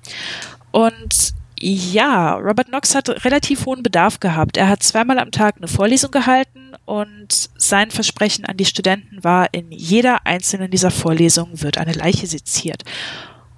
und 0.71 1.35
ja, 1.63 2.35
Robert 2.37 2.69
Knox 2.69 2.95
hat 2.95 3.25
relativ 3.25 3.67
hohen 3.67 3.83
Bedarf 3.83 4.19
gehabt. 4.19 4.57
Er 4.57 4.69
hat 4.69 4.83
zweimal 4.83 5.19
am 5.19 5.31
Tag 5.31 5.57
eine 5.59 5.69
Vorlesung 5.69 6.11
gehalten 6.11 6.73
und 6.87 7.51
sein 7.57 7.91
Versprechen 7.91 8.47
an 8.47 8.57
die 8.57 8.65
Studenten 8.65 9.23
war, 9.23 9.53
in 9.53 9.71
jeder 9.71 10.27
einzelnen 10.27 10.71
dieser 10.71 10.91
Vorlesungen 10.91 11.61
wird 11.61 11.77
eine 11.77 11.93
Leiche 11.93 12.27
seziert. 12.27 12.85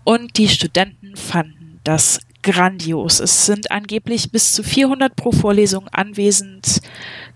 Und 0.03 0.37
die 0.37 0.49
Studenten 0.49 1.15
fanden 1.15 1.81
das 1.85 2.21
grandios. 2.43 3.21
Es 3.21 3.47
sind 3.47 3.71
angeblich 3.71 4.31
bis 4.31 4.55
zu 4.55 4.63
400 4.63 5.15
pro 5.17 5.33
Vorlesung 5.33 5.89
anwesend 5.89 6.81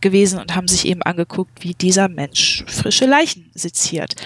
gewesen 0.01 0.39
und 0.39 0.55
haben 0.55 0.69
sich 0.69 0.87
eben 0.87 1.03
angeguckt, 1.03 1.63
wie 1.63 1.75
dieser 1.75 2.09
Mensch 2.09 2.65
frische 2.67 3.07
Leichen 3.07 3.51
seziert. 3.55 4.17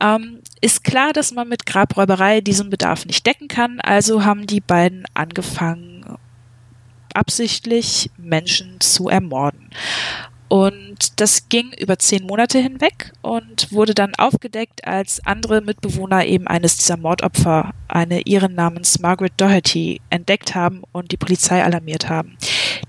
Ähm, 0.00 0.40
ist 0.60 0.84
klar, 0.84 1.12
dass 1.12 1.32
man 1.32 1.48
mit 1.48 1.66
Grabräuberei 1.66 2.40
diesen 2.40 2.70
Bedarf 2.70 3.04
nicht 3.04 3.26
decken 3.26 3.48
kann, 3.48 3.80
also 3.80 4.24
haben 4.24 4.46
die 4.46 4.60
beiden 4.60 5.04
angefangen, 5.14 6.16
absichtlich 7.14 8.10
Menschen 8.16 8.80
zu 8.80 9.08
ermorden. 9.08 9.70
Und 10.52 11.18
das 11.18 11.48
ging 11.48 11.72
über 11.78 11.98
zehn 11.98 12.26
Monate 12.26 12.58
hinweg 12.58 13.12
und 13.22 13.72
wurde 13.72 13.94
dann 13.94 14.14
aufgedeckt, 14.16 14.86
als 14.86 15.24
andere 15.24 15.62
Mitbewohner 15.62 16.26
eben 16.26 16.46
eines 16.46 16.76
dieser 16.76 16.98
Mordopfer, 16.98 17.72
eine 17.88 18.20
Iren 18.26 18.54
namens 18.54 18.98
Margaret 18.98 19.32
Doherty, 19.38 20.02
entdeckt 20.10 20.54
haben 20.54 20.82
und 20.92 21.10
die 21.10 21.16
Polizei 21.16 21.64
alarmiert 21.64 22.10
haben. 22.10 22.36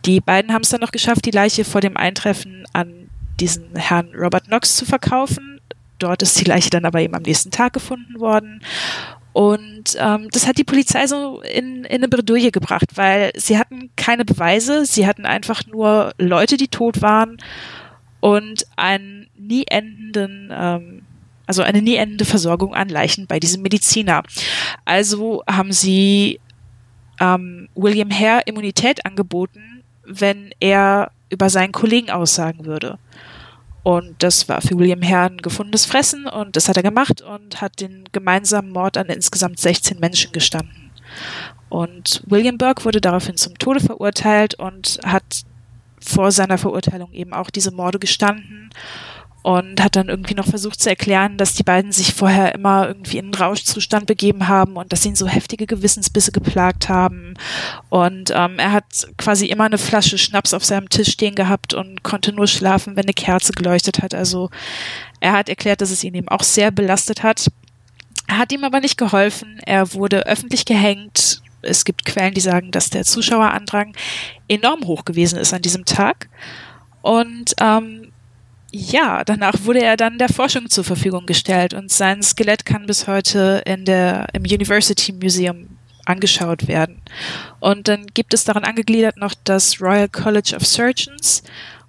Die 0.04 0.20
beiden 0.20 0.52
haben 0.52 0.64
es 0.64 0.72
dann 0.72 0.82
noch 0.82 0.92
geschafft, 0.92 1.24
die 1.24 1.32
Leiche 1.32 1.64
vor 1.64 1.80
dem 1.80 1.96
Eintreffen 1.96 2.66
an 2.74 3.10
diesen 3.40 3.78
Herrn 3.78 4.10
Robert 4.14 4.48
Knox 4.48 4.76
zu 4.76 4.86
verkaufen. 4.86 5.62
Dort 6.00 6.22
ist 6.22 6.38
die 6.42 6.50
Leiche 6.50 6.70
dann 6.70 6.84
aber 6.84 7.00
eben 7.00 7.16
am 7.16 7.24
nächsten 7.24 7.52
Tag 7.52 7.72
gefunden 7.72 8.20
worden. 8.20 8.62
Und 9.34 9.98
ähm, 9.98 10.30
das 10.32 10.48
hat 10.48 10.60
die 10.60 10.64
Polizei 10.64 11.08
so 11.08 11.42
in, 11.42 11.86
in 11.86 11.98
eine 11.98 12.08
Bredouille 12.08 12.52
gebracht, 12.52 12.90
weil 12.96 13.32
sie 13.36 13.58
hatten 13.58 13.90
keine 13.96 14.26
Beweise, 14.26 14.86
sie 14.86 15.08
hatten 15.08 15.26
einfach 15.26 15.66
nur 15.66 16.14
Leute, 16.20 16.56
die 16.56 16.68
tot 16.68 17.02
waren 17.02 17.38
und 18.20 18.68
einen 18.76 19.28
nie 19.36 19.66
endenden, 19.68 20.52
ähm, 20.54 21.02
also 21.48 21.64
eine 21.64 21.82
nie 21.82 21.96
endende 21.96 22.26
Versorgung 22.26 22.76
an 22.76 22.90
Leichen 22.90 23.26
bei 23.26 23.40
diesem 23.40 23.64
Mediziner. 23.64 24.22
Also 24.86 25.44
haben 25.50 25.74
sie 25.74 26.40
ähm, 27.20 27.70
William 27.74 28.12
Hare 28.12 28.44
Immunität 28.46 29.04
angeboten, 29.06 29.84
wenn 30.06 30.54
er 30.60 31.12
über 31.30 31.50
seinen 31.50 31.72
Kollegen 31.72 32.12
aussagen 32.12 32.66
würde. 32.66 33.00
Und 33.84 34.24
das 34.24 34.48
war 34.48 34.62
für 34.62 34.78
William 34.78 35.04
Hare 35.04 35.32
ein 35.32 35.38
gefundenes 35.38 35.86
Fressen 35.86 36.26
und 36.26 36.56
das 36.56 36.70
hat 36.70 36.78
er 36.78 36.84
gemacht 36.84 37.22
und 37.22 37.62
hat 37.62 37.82
den 37.82 38.06
gemeinsamen 38.14 38.72
Mord 38.72 38.98
an 38.98 39.08
insgesamt 39.08 39.60
16 39.60 40.00
Menschen 40.00 40.32
gestanden. 40.32 40.92
Und 41.68 42.24
William 42.26 42.58
Burke 42.58 42.86
wurde 42.86 43.02
daraufhin 43.02 43.36
zum 43.36 43.58
Tode 43.58 43.82
verurteilt 43.82 44.56
und 44.56 45.00
hat 45.04 45.44
vor 46.00 46.32
seiner 46.32 46.58
Verurteilung 46.58 47.12
eben 47.12 47.34
auch 47.34 47.50
diese 47.50 47.72
Morde 47.72 48.00
gestanden 48.00 48.70
und 49.44 49.84
hat 49.84 49.98
dann 49.98 50.08
irgendwie 50.08 50.36
noch 50.36 50.48
versucht 50.48 50.80
zu 50.80 50.90
erklären, 50.90 51.38
dass 51.38 51.54
die 51.54 51.64
beiden 51.64 51.92
sich 51.92 52.14
vorher 52.14 52.56
immer 52.56 52.88
irgendwie 52.88 53.18
in 53.18 53.26
einen 53.26 53.34
Rauschzustand 53.36 54.06
begeben 54.06 54.48
haben 54.48 54.78
und 54.78 54.94
dass 54.94 55.06
ihn 55.06 55.16
so 55.16 55.28
heftige 55.28 55.68
Gewissensbisse 55.68 56.32
geplagt 56.32 56.88
haben. 56.88 57.34
Und 57.90 58.32
ähm, 58.34 58.58
er 58.58 58.72
hat 58.72 59.06
quasi 59.18 59.48
immer 59.48 59.66
eine 59.66 59.78
Flasche 59.78 60.18
Schnaps 60.18 60.54
auf 60.54 60.64
seinem 60.64 60.88
Tisch 60.88 61.12
stehen 61.12 61.36
gehabt 61.36 61.74
und 61.74 62.04
konnte 62.04 62.32
nur 62.32 62.48
schlafen, 62.48 62.96
wenn 62.96 63.04
eine 63.04 63.14
Kerze 63.14 63.52
geleuchtet 63.52 64.02
hat. 64.02 64.14
Also 64.14 64.50
er 65.20 65.34
hat 65.34 65.50
erklärt, 65.50 65.82
dass 65.82 65.92
es 65.92 66.06
ihn 66.06 66.16
eben 66.16 66.30
auch 66.30 66.44
sehr 66.44 66.72
belastet 66.72 67.22
hat. 67.22 67.52
Hat 68.30 68.54
ihm 68.54 68.64
aber 68.64 68.80
nicht 68.80 68.98
geholfen. 68.98 69.60
Er 69.66 69.94
wurde 69.94 70.26
öffentlich 70.26 70.64
gehängt. 70.64 71.42
Es 71.62 71.84
gibt 71.84 72.06
Quellen, 72.06 72.34
die 72.34 72.42
sagen, 72.42 72.72
dass 72.72 72.90
der 72.90 73.04
Zuschauerandrang 73.04 73.94
enorm 74.48 74.86
hoch 74.86 75.04
gewesen 75.04 75.38
ist 75.38 75.54
an 75.54 75.62
diesem 75.62 75.84
Tag. 75.84 76.30
Und 77.02 77.56
ähm, 77.60 78.13
ja, 78.76 79.24
danach 79.24 79.54
wurde 79.66 79.84
er 79.84 79.96
dann 79.98 80.18
der 80.18 80.30
Forschung 80.30 80.68
zur 80.68 80.84
Verfügung 80.84 81.28
gestellt 81.28 81.76
und 81.76 81.92
sein 81.92 82.24
Skelett 82.24 82.66
kann 82.66 82.88
bis 82.88 83.06
heute 83.06 83.62
in 83.66 83.86
der, 83.86 84.28
im 84.34 84.42
University 84.42 85.14
Museum 85.14 85.78
angeschaut 86.06 86.68
werden. 86.68 87.00
Und 87.60 87.88
dann 87.88 88.08
gibt 88.08 88.34
es 88.34 88.46
daran 88.46 88.64
angegliedert 88.64 89.18
noch 89.18 89.36
das 89.44 89.80
Royal 89.80 90.10
College 90.10 90.56
of 90.56 90.66
Surgeons 90.66 91.44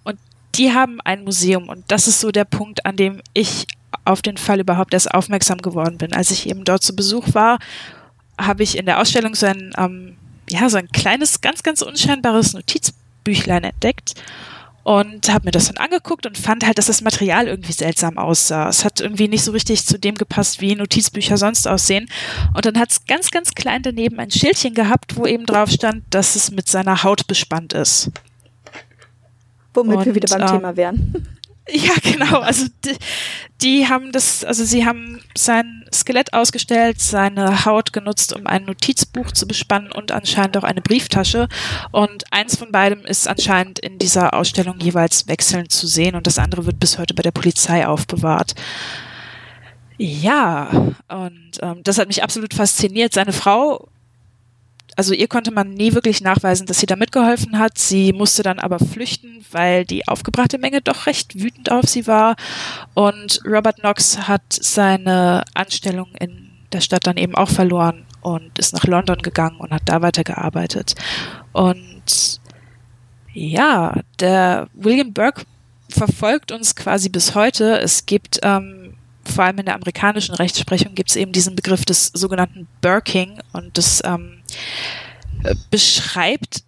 und 0.05 0.19
die 0.57 0.73
haben 0.75 1.01
ein 1.01 1.25
Museum 1.25 1.71
und 1.71 1.85
das 1.89 2.07
ist 2.07 2.21
so 2.21 2.31
der 2.31 2.45
Punkt, 2.45 2.85
an 2.85 2.97
dem 2.97 3.23
ich 3.33 3.67
auf 4.05 4.21
den 4.21 4.37
Fall 4.37 4.61
überhaupt 4.61 4.93
erst 4.93 5.15
aufmerksam 5.15 5.63
geworden 5.63 5.97
bin. 5.97 6.13
Als 6.13 6.31
ich 6.31 6.51
eben 6.51 6.65
dort 6.65 6.83
zu 6.83 6.95
Besuch 6.95 7.29
war, 7.33 7.61
habe 8.39 8.63
ich 8.63 8.77
in 8.77 8.85
der 8.85 9.01
Ausstellung 9.01 9.35
so 9.35 9.47
ein, 9.47 9.73
ähm, 9.79 10.19
ja, 10.51 10.69
so 10.69 10.77
ein 10.77 10.89
kleines, 10.89 11.41
ganz, 11.41 11.63
ganz 11.63 11.81
unscheinbares 11.81 12.53
Notizbüchlein 12.53 13.65
entdeckt 13.65 14.17
und 14.85 15.33
habe 15.33 15.47
mir 15.47 15.51
das 15.51 15.67
dann 15.73 15.79
angeguckt 15.79 16.27
und 16.27 16.37
fand 16.37 16.65
halt, 16.65 16.77
dass 16.77 16.87
das 16.87 17.01
Material 17.01 17.49
irgendwie 17.49 17.73
seltsam 17.73 18.19
aussah. 18.19 18.69
Es 18.69 18.85
hat 18.85 19.01
irgendwie 19.01 19.29
nicht 19.29 19.43
so 19.43 19.53
richtig 19.53 19.87
zu 19.87 19.99
dem 19.99 20.15
gepasst, 20.15 20.61
wie 20.61 20.75
Notizbücher 20.75 21.39
sonst 21.39 21.67
aussehen. 21.67 22.07
Und 22.55 22.67
dann 22.67 22.79
hat 22.79 22.91
es 22.91 23.07
ganz, 23.07 23.31
ganz 23.31 23.55
klein 23.55 23.83
daneben 23.83 24.21
ein 24.21 24.31
Schildchen 24.31 24.75
gehabt, 24.75 25.17
wo 25.17 25.27
eben 25.27 25.47
drauf 25.47 25.71
stand, 25.71 26.05
dass 26.11 26.37
es 26.37 26.51
mit 26.51 26.69
seiner 26.69 27.03
Haut 27.03 27.27
bespannt 27.27 27.73
ist. 27.73 28.11
Womit 29.73 29.97
und, 29.97 30.05
wir 30.05 30.15
wieder 30.15 30.29
beim 30.29 30.49
ähm, 30.49 30.55
Thema 30.59 30.77
wären. 30.77 31.29
Ja, 31.71 31.95
genau. 32.03 32.41
Also 32.41 32.67
die, 32.85 32.97
die, 33.63 33.89
haben 33.89 34.13
das, 34.13 34.45
also 34.45 34.65
sie 34.65 34.85
haben 34.85 35.21
sein 35.37 35.87
Skelett 35.93 36.35
ausgestellt, 36.35 37.01
seine 37.01 37.65
Haut 37.65 37.93
genutzt, 37.93 38.35
um 38.35 38.47
ein 38.47 38.65
Notizbuch 38.65 39.33
zu 39.33 39.47
bespannen 39.47 39.91
und 39.91 40.13
anscheinend 40.13 40.57
auch 40.59 40.65
eine 40.65 40.83
Brieftasche. 40.83 41.49
Und 41.91 42.25
eins 42.31 42.57
von 42.57 42.71
beidem 42.71 43.05
ist 43.07 43.29
anscheinend 43.29 43.79
in 43.79 43.99
dieser 43.99 44.35
Ausstellung 44.35 44.79
jeweils 44.81 45.27
wechselnd 45.27 45.73
zu 45.73 45.87
sehen 45.87 46.15
und 46.17 46.27
das 46.27 46.39
andere 46.39 46.67
wird 46.67 46.79
bis 46.79 46.99
heute 46.99 47.15
bei 47.15 47.23
der 47.23 47.31
Polizei 47.31 47.87
aufbewahrt. 47.87 48.55
Ja, 49.97 50.71
und 51.09 51.53
ähm, 51.63 51.83
das 51.85 51.99
hat 51.99 52.09
mich 52.09 52.23
absolut 52.23 52.53
fasziniert. 52.53 53.15
Seine 53.15 53.33
Frau 53.33 53.89
also 54.97 55.15
ihr 55.15 55.29
konnte 55.29 55.51
man 55.51 55.71
nie 55.71 55.95
wirklich 55.95 56.21
nachweisen, 56.21 56.67
dass 56.67 56.81
sie 56.81 56.87
da 56.87 56.97
mitgeholfen 56.97 57.59
hat. 57.59 57.79
Sie 57.79 58.13
musste 58.13 58.43
dann 58.43 58.59
aber 58.59 58.79
flüchten, 58.79 59.45
weil 59.51 59.85
die 59.85 60.07
aufgebrachte 60.09 60.59
Menge 60.59 60.81
doch 60.81 61.07
recht 61.07 61.41
wütend 61.41 61.71
auf 61.71 61.87
sie 61.87 62.07
war. 62.07 62.37
Und 62.95 63.41
Robert 63.45 63.81
Knox 63.81 64.29
hat 64.29 64.43
seine 64.49 65.45
Anstellung 65.55 66.09
in 66.19 66.51
der 66.73 66.81
Stadt 66.81 67.07
dann 67.07 67.17
eben 67.17 67.35
auch 67.35 67.49
verloren 67.49 68.05
und 68.23 68.59
ist 68.59 68.73
nach 68.73 68.85
London 68.85 69.19
gegangen 69.19 69.57
und 69.59 69.71
hat 69.71 69.83
da 69.87 70.03
weitergearbeitet. 70.03 70.95
Und 71.53 72.41
ja, 73.33 74.01
der 74.21 74.69
William 74.75 75.13
Burke 75.13 75.43
verfolgt 75.89 76.53
uns 76.53 76.75
quasi 76.75 77.09
bis 77.09 77.35
heute. 77.35 77.79
Es 77.81 78.07
gibt 78.07 78.41
ähm, 78.43 78.94
vor 79.35 79.45
allem 79.45 79.59
in 79.59 79.67
der 79.67 79.75
amerikanischen 79.75 80.35
Rechtsprechung 80.35 80.95
gibt 80.95 81.11
es 81.11 81.17
eben 81.17 81.33
diesen 81.33 81.57
Begriff 81.57 81.85
des 81.85 82.07
sogenannten 82.07 82.67
Burking 82.81 83.41
und 83.53 83.77
das 83.77 84.03
ähm, 84.05 84.43
äh, 85.43 85.55
beschreibt, 85.71 86.65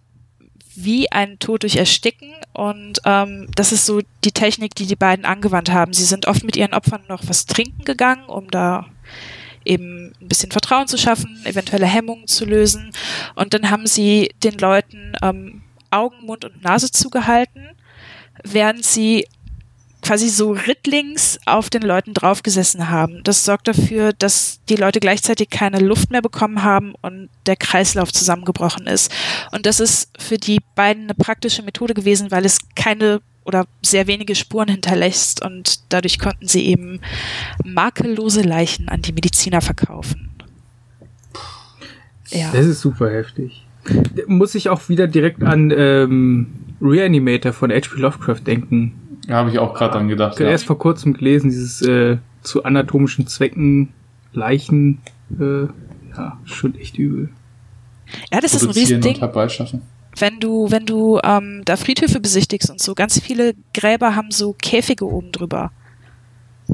wie 0.75 1.11
ein 1.11 1.39
Tod 1.39 1.63
durch 1.63 1.77
Ersticken 1.77 2.33
und 2.53 2.99
ähm, 3.05 3.47
das 3.55 3.71
ist 3.71 3.85
so 3.85 4.01
die 4.23 4.31
Technik, 4.31 4.75
die 4.75 4.85
die 4.85 4.95
beiden 4.95 5.25
angewandt 5.25 5.71
haben. 5.71 5.93
Sie 5.93 6.03
sind 6.03 6.27
oft 6.27 6.43
mit 6.43 6.55
ihren 6.55 6.73
Opfern 6.73 7.01
noch 7.07 7.23
was 7.27 7.47
trinken 7.47 7.83
gegangen, 7.83 8.25
um 8.25 8.51
da 8.51 8.85
eben 9.65 10.13
ein 10.21 10.27
bisschen 10.27 10.51
Vertrauen 10.51 10.87
zu 10.87 10.97
schaffen, 10.97 11.41
eventuelle 11.45 11.87
Hemmungen 11.87 12.27
zu 12.27 12.45
lösen 12.45 12.91
und 13.35 13.53
dann 13.53 13.71
haben 13.71 13.87
sie 13.87 14.29
den 14.43 14.57
Leuten 14.59 15.13
ähm, 15.23 15.63
Augen, 15.89 16.25
Mund 16.25 16.45
und 16.45 16.63
Nase 16.63 16.91
zugehalten, 16.91 17.69
während 18.43 18.85
sie 18.85 19.25
quasi 20.07 20.29
so 20.29 20.51
rittlings 20.51 21.37
auf 21.45 21.69
den 21.69 21.81
Leuten 21.81 22.13
draufgesessen 22.13 22.89
haben. 22.89 23.21
Das 23.25 23.43
sorgt 23.43 23.67
dafür, 23.67 24.13
dass 24.13 24.61
die 24.69 24.77
Leute 24.77 25.01
gleichzeitig 25.01 25.49
keine 25.49 25.79
Luft 25.79 26.11
mehr 26.11 26.21
bekommen 26.21 26.63
haben 26.63 26.93
und 27.01 27.27
der 27.45 27.57
Kreislauf 27.57 28.13
zusammengebrochen 28.13 28.87
ist. 28.87 29.11
Und 29.51 29.65
das 29.65 29.81
ist 29.81 30.09
für 30.17 30.37
die 30.37 30.59
beiden 30.75 31.03
eine 31.03 31.13
praktische 31.13 31.61
Methode 31.61 31.93
gewesen, 31.93 32.31
weil 32.31 32.45
es 32.45 32.59
keine 32.73 33.19
oder 33.43 33.65
sehr 33.81 34.07
wenige 34.07 34.35
Spuren 34.35 34.69
hinterlässt 34.69 35.43
und 35.43 35.81
dadurch 35.89 36.19
konnten 36.19 36.47
sie 36.47 36.65
eben 36.67 37.01
makellose 37.65 38.43
Leichen 38.43 38.87
an 38.87 39.01
die 39.01 39.11
Mediziner 39.11 39.59
verkaufen. 39.59 40.29
Ja. 42.29 42.51
Das 42.53 42.65
ist 42.65 42.79
super 42.79 43.11
heftig. 43.11 43.65
Muss 44.27 44.55
ich 44.55 44.69
auch 44.69 44.87
wieder 44.87 45.07
direkt 45.07 45.43
an 45.43 45.71
ähm, 45.71 46.47
Reanimator 46.81 47.51
von 47.51 47.71
H.P. 47.71 47.99
Lovecraft 47.99 48.41
denken 48.45 49.06
habe 49.35 49.49
ich 49.49 49.59
auch 49.59 49.73
gerade 49.73 49.93
dran 49.93 50.07
gedacht. 50.07 50.33
Ich 50.33 50.39
habe 50.39 50.45
ja. 50.45 50.51
erst 50.51 50.65
vor 50.65 50.79
kurzem 50.79 51.13
gelesen, 51.13 51.49
dieses 51.49 51.81
äh, 51.81 52.17
zu 52.41 52.63
anatomischen 52.63 53.27
Zwecken 53.27 53.89
Leichen, 54.33 55.01
äh, 55.39 55.63
ja, 56.15 56.39
schon 56.45 56.75
echt 56.75 56.97
übel. 56.97 57.29
Ja, 58.31 58.39
das 58.39 58.53
ist 58.53 58.63
ein 58.63 58.71
Riesending. 58.71 59.19
Wenn 60.19 60.39
du, 60.39 60.71
wenn 60.71 60.85
du 60.85 61.19
ähm, 61.23 61.61
da 61.65 61.75
Friedhöfe 61.75 62.19
besichtigst 62.19 62.69
und 62.69 62.79
so, 62.79 62.95
ganz 62.95 63.19
viele 63.19 63.53
Gräber 63.73 64.15
haben 64.15 64.31
so 64.31 64.53
Käfige 64.53 65.05
oben 65.05 65.31
drüber. 65.31 65.71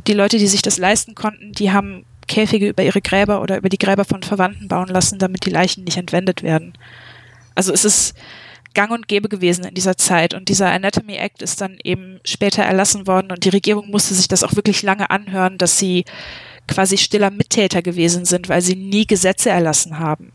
Die 0.08 0.14
Leute, 0.14 0.38
die 0.38 0.47
sich 0.47 0.62
das 0.62 0.78
leisten 0.78 1.14
konnten, 1.14 1.51
die 1.51 1.72
haben 1.72 2.06
Käfige 2.28 2.70
über 2.70 2.84
ihre 2.84 3.01
Gräber 3.01 3.41
oder 3.41 3.58
über 3.58 3.70
die 3.70 3.78
Gräber 3.78 4.06
von 4.06 4.24
Verwandten 4.24 4.68
bauen 4.68 4.88
lassen, 4.88 5.20
damit 5.20 5.45
die 5.45 5.49
Leichen 5.49 5.84
nicht 5.84 5.97
entwendet 5.97 6.41
werden. 6.41 6.74
Also 7.56 7.74
es 7.74 7.84
ist, 7.84 8.16
gang 8.74 8.91
und 8.91 9.07
gäbe 9.07 9.30
gewesen 9.30 9.65
in 9.65 9.74
dieser 9.74 9.97
Zeit. 9.97 10.34
Und 10.34 10.49
dieser 10.49 10.71
Anatomy 10.71 11.15
Act 11.15 11.41
ist 11.41 11.61
dann 11.61 11.78
eben 11.84 12.19
später 12.26 12.63
erlassen 12.63 13.07
worden 13.07 13.32
und 13.32 13.45
die 13.45 13.49
Regierung 13.49 13.89
musste 13.89 14.13
sich 14.13 14.28
das 14.28 14.43
auch 14.43 14.55
wirklich 14.55 14.82
lange 14.84 15.09
anhören, 15.09 15.57
dass 15.57 15.78
sie 15.78 16.05
quasi 16.67 16.97
stiller 16.97 17.32
Mittäter 17.32 17.82
gewesen 17.82 18.26
sind, 18.26 18.49
weil 18.49 18.61
sie 18.61 18.76
nie 18.76 19.05
Gesetze 19.05 19.49
erlassen 19.49 19.99
haben. 19.99 20.32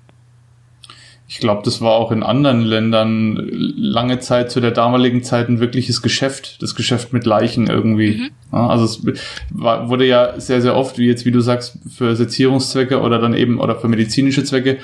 Ich 1.30 1.40
glaube, 1.40 1.60
das 1.62 1.82
war 1.82 1.92
auch 1.92 2.10
in 2.10 2.22
anderen 2.22 2.62
Ländern 2.62 3.36
lange 3.52 4.18
Zeit 4.18 4.50
zu 4.50 4.60
der 4.60 4.70
damaligen 4.70 5.22
Zeit 5.22 5.50
ein 5.50 5.60
wirkliches 5.60 6.00
Geschäft, 6.00 6.62
das 6.62 6.74
Geschäft 6.74 7.12
mit 7.12 7.26
Leichen 7.26 7.66
irgendwie. 7.66 8.30
Mhm. 8.50 8.54
Also 8.54 8.84
es 8.86 9.20
war, 9.50 9.90
wurde 9.90 10.06
ja 10.06 10.40
sehr, 10.40 10.62
sehr 10.62 10.74
oft, 10.74 10.96
wie 10.96 11.06
jetzt, 11.06 11.26
wie 11.26 11.30
du 11.30 11.40
sagst, 11.40 11.78
für 11.94 12.16
Sezierungszwecke 12.16 13.00
oder 13.00 13.18
dann 13.18 13.34
eben 13.34 13.60
oder 13.60 13.76
für 13.76 13.88
medizinische 13.88 14.42
Zwecke 14.42 14.78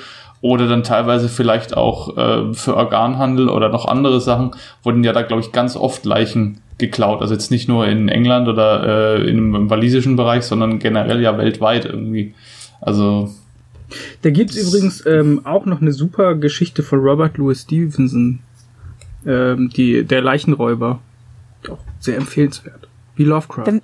oder 0.45 0.67
dann 0.67 0.83
teilweise 0.83 1.27
vielleicht 1.27 1.75
auch 1.75 2.15
äh, 2.17 2.53
für 2.53 2.77
Organhandel 2.77 3.49
oder 3.49 3.69
noch 3.69 3.87
andere 3.87 4.21
Sachen 4.21 4.51
wurden 4.83 5.03
ja 5.03 5.11
da, 5.11 5.23
glaube 5.23 5.41
ich, 5.41 5.51
ganz 5.51 5.75
oft 5.75 6.05
Leichen 6.05 6.59
geklaut. 6.77 7.21
Also 7.21 7.33
jetzt 7.33 7.49
nicht 7.49 7.67
nur 7.67 7.87
in 7.87 8.09
England 8.09 8.47
oder 8.47 9.17
äh, 9.17 9.27
im, 9.27 9.55
im 9.55 9.69
walisischen 9.71 10.15
Bereich, 10.15 10.43
sondern 10.43 10.77
generell 10.77 11.19
ja 11.19 11.35
weltweit 11.39 11.85
irgendwie. 11.85 12.35
Also. 12.79 13.33
Da 14.21 14.29
gibt 14.29 14.51
es 14.51 14.67
übrigens 14.67 15.03
ähm, 15.07 15.41
auch 15.45 15.65
noch 15.65 15.81
eine 15.81 15.91
super 15.91 16.35
Geschichte 16.35 16.83
von 16.83 16.99
Robert 16.99 17.37
Louis 17.37 17.63
Stevenson, 17.63 18.37
ähm, 19.25 19.71
die, 19.75 20.03
der 20.03 20.21
Leichenräuber. 20.21 20.99
Auch 21.71 21.79
sehr 21.99 22.17
empfehlenswert. 22.17 22.87
Wie 23.15 23.23
Lovecraft. 23.23 23.65
Wenn, 23.65 23.81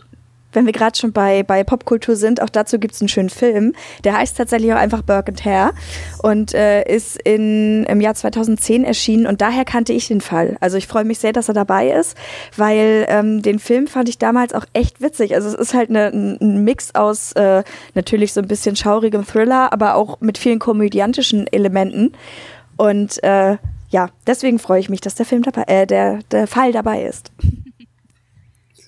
wenn 0.54 0.66
wir 0.66 0.74
gerade 0.74 0.98
schon 0.98 1.12
bei, 1.12 1.44
bei 1.44 1.64
Popkultur 1.64 2.16
sind, 2.16 2.42
auch 2.42 2.50
dazu 2.50 2.80
gibt 2.80 2.94
es 2.96 3.02
einen 3.02 3.10
schönen 3.10 3.30
Film. 3.30 3.74
Der 4.04 4.18
heißt 4.18 4.38
tatsächlich 4.38 4.74
auch 4.74 4.78
einfach 4.78 5.02
Burke 5.02 5.30
and 5.30 5.46
Hare 5.46 5.74
und 6.22 6.54
äh, 6.54 6.84
ist 6.84 7.22
in, 7.22 7.84
im 7.86 8.02
Jahr 8.02 8.16
2010 8.16 8.84
erschienen 8.84 9.28
und 9.28 9.42
daher 9.42 9.66
kannte 9.66 9.94
ich 9.94 10.08
den 10.08 10.22
Fall. 10.22 10.58
Also 10.60 10.78
ich 10.78 10.88
freue 10.88 11.04
mich 11.04 11.20
sehr, 11.20 11.34
dass 11.34 11.48
er 11.48 11.54
dabei 11.54 11.92
ist, 11.92 12.18
weil 12.56 13.06
ähm, 13.10 13.42
den 13.42 13.60
Film 13.60 13.88
fand 13.88 14.10
ich 14.10 14.18
damals 14.18 14.54
auch 14.54 14.66
echt 14.74 15.02
witzig. 15.02 15.36
Also 15.36 15.50
es 15.50 15.56
ist 15.56 15.74
halt 15.74 15.90
eine, 15.90 16.08
ein 16.08 16.64
Mix 16.64 16.96
aus 16.96 17.32
äh, 17.34 17.64
natürlich 17.94 18.34
so 18.34 18.42
ein 18.42 18.48
bisschen 18.48 18.76
schaurigem 18.76 19.26
Thriller, 19.26 19.74
aber 19.74 19.96
auch 19.96 20.22
mit 20.22 20.38
vielen 20.38 20.60
komödiantischen 20.60 21.48
Elementen. 21.48 22.14
Und 22.78 23.24
äh, 23.24 23.58
ja, 23.90 24.10
deswegen 24.26 24.58
freue 24.58 24.80
ich 24.80 24.90
mich, 24.90 25.02
dass 25.02 25.16
der 25.16 25.26
Film 25.26 25.44
dabei, 25.44 25.64
äh, 25.68 25.86
der, 25.86 26.20
der 26.32 26.48
Fall 26.48 26.72
dabei 26.72 27.04
ist. 27.04 27.32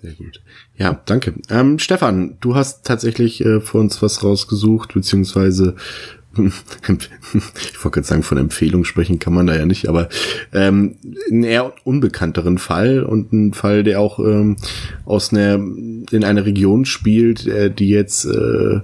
Sehr 0.04 0.12
gut. 0.16 0.41
Ja, 0.76 1.01
danke. 1.06 1.34
Ähm, 1.49 1.80
Stefan, 1.80 2.36
du 2.41 2.56
hast 2.56 2.86
tatsächlich 2.86 3.39
äh, 3.39 3.62
für 3.62 3.78
uns 3.78 4.01
was 4.01 4.22
rausgesucht, 4.22 4.93
beziehungsweise 4.93 5.76
ich 6.36 7.86
wollte 7.86 7.91
gerade 7.91 8.08
sagen, 8.08 8.24
von 8.24 8.38
Empfehlung 8.38 8.84
sprechen 8.84 9.20
kann 9.20 9.34
man 9.34 9.47
da 9.47 9.56
ja 9.56 9.66
nicht, 9.66 9.88
aber 9.88 10.10
ähm, 10.51 10.97
einen 11.32 11.45
eher 11.45 11.74
unbekannteren 11.86 12.58
Fall 12.58 13.04
und 13.04 13.32
einen 13.32 13.54
Fall, 13.54 13.84
der 13.84 14.01
auch 14.01 14.20
ähm, 14.20 14.58
aus 15.06 15.32
einer 15.32 15.54
in 15.54 16.24
einer 16.26 16.45
Region 16.45 16.84
spielt, 16.84 17.47
äh, 17.47 17.72
die 17.72 17.88
jetzt 17.88 18.26
äh, 18.26 18.82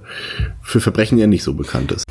für 0.62 0.80
Verbrechen 0.80 1.18
ja 1.18 1.26
nicht 1.26 1.42
so 1.42 1.52
bekannt 1.52 1.92
ist. 1.92 2.04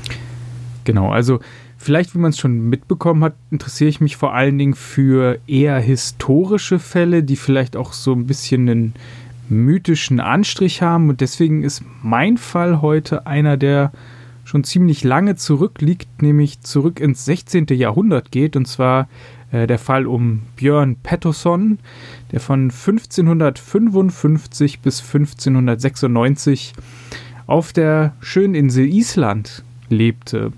Genau, 0.83 1.09
also 1.09 1.39
vielleicht, 1.79 2.13
wie 2.13 2.19
man 2.19 2.31
es 2.31 2.37
schon 2.37 2.69
mitbekommen 2.69 3.23
hat, 3.23 3.33
interessiere 3.49 3.89
ich 3.89 4.01
mich 4.01 4.17
vor 4.17 4.33
allen 4.33 4.57
Dingen 4.57 4.75
für 4.75 5.39
eher 5.47 5.79
historische 5.79 6.77
Fälle, 6.77 7.23
die 7.23 7.37
vielleicht 7.37 7.77
auch 7.77 7.93
so 7.93 8.13
ein 8.13 8.27
bisschen 8.27 8.69
einen 8.69 8.93
mythischen 9.47 10.19
Anstrich 10.19 10.81
haben. 10.81 11.09
Und 11.09 11.21
deswegen 11.21 11.63
ist 11.63 11.81
mein 12.03 12.37
Fall 12.37 12.81
heute 12.81 13.25
einer, 13.25 13.57
der 13.57 13.91
schon 14.43 14.63
ziemlich 14.63 15.03
lange 15.03 15.37
zurückliegt, 15.37 16.21
nämlich 16.21 16.61
zurück 16.61 16.99
ins 16.99 17.25
16. 17.25 17.65
Jahrhundert 17.69 18.31
geht. 18.31 18.55
Und 18.55 18.67
zwar 18.67 19.07
äh, 19.51 19.65
der 19.65 19.79
Fall 19.79 20.05
um 20.05 20.41
Björn 20.57 20.97
Pettersson, 20.97 21.79
der 22.31 22.41
von 22.41 22.71
1555 22.71 24.81
bis 24.81 25.01
1596 25.01 26.73
auf 27.47 27.73
der 27.73 28.13
schönen 28.19 28.53
Insel 28.53 28.93
Island 28.93 29.63
lebte. 29.89 30.51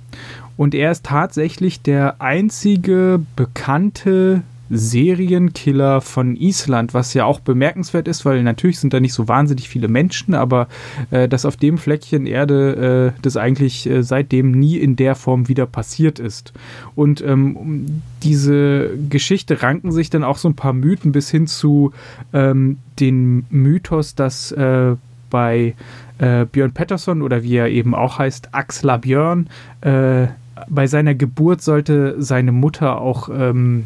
Und 0.58 0.76
er 0.76 0.92
ist 0.92 1.06
tatsächlich 1.06 1.82
der 1.82 2.22
einzige 2.22 3.20
bekannte 3.36 4.44
Serienkiller 4.72 6.00
von 6.00 6.38
Island, 6.38 6.94
was 6.94 7.14
ja 7.14 7.26
auch 7.26 7.42
bemerkenswert 7.42 8.08
ist, 8.08 8.24
weil 8.24 8.42
natürlich 8.42 8.80
sind 8.80 8.94
da 8.94 9.02
nicht 9.02 9.14
so 9.14 9.28
wahnsinnig 9.28 9.68
viele 9.68 9.90
Menschen, 9.90 10.34
aber 10.34 10.68
äh, 11.12 11.28
dass 11.28 11.46
auf 11.46 11.58
dem 11.58 11.78
Fleckchen 11.78 12.26
Erde 12.26 13.14
äh, 13.14 13.22
das 13.22 13.36
eigentlich 13.36 13.88
äh, 13.88 14.02
seitdem 14.02 14.52
nie 14.52 14.78
in 14.78 14.96
der 14.96 15.16
Form 15.16 15.50
wieder 15.50 15.66
passiert 15.66 16.20
ist. 16.20 16.54
Und 16.96 17.22
ähm, 17.22 18.02
diese 18.24 18.92
Geschichte 19.10 19.62
ranken 19.62 19.92
sich 19.92 20.10
dann 20.10 20.24
auch 20.24 20.38
so 20.38 20.48
ein 20.48 20.56
paar 20.56 20.74
Mythen 20.74 21.12
bis 21.12 21.30
hin 21.30 21.48
zu 21.48 21.92
ähm, 22.32 22.78
den 23.00 23.46
Mythos, 23.50 24.16
dass 24.16 24.54
äh, 24.54 24.96
bei 25.30 25.76
äh, 26.20 26.46
Björn 26.46 26.72
Pettersson 26.72 27.22
oder 27.22 27.44
wie 27.44 27.56
er 27.56 27.70
eben 27.70 27.94
auch 27.94 28.20
heißt, 28.20 28.50
Axla 28.54 28.98
Björn, 28.98 29.48
äh, 29.82 30.28
bei 30.70 30.88
seiner 30.88 31.16
Geburt 31.16 31.62
sollte 31.62 32.16
seine 32.22 32.52
Mutter 32.52 33.02
auch 33.02 33.30
ähm, 33.30 33.86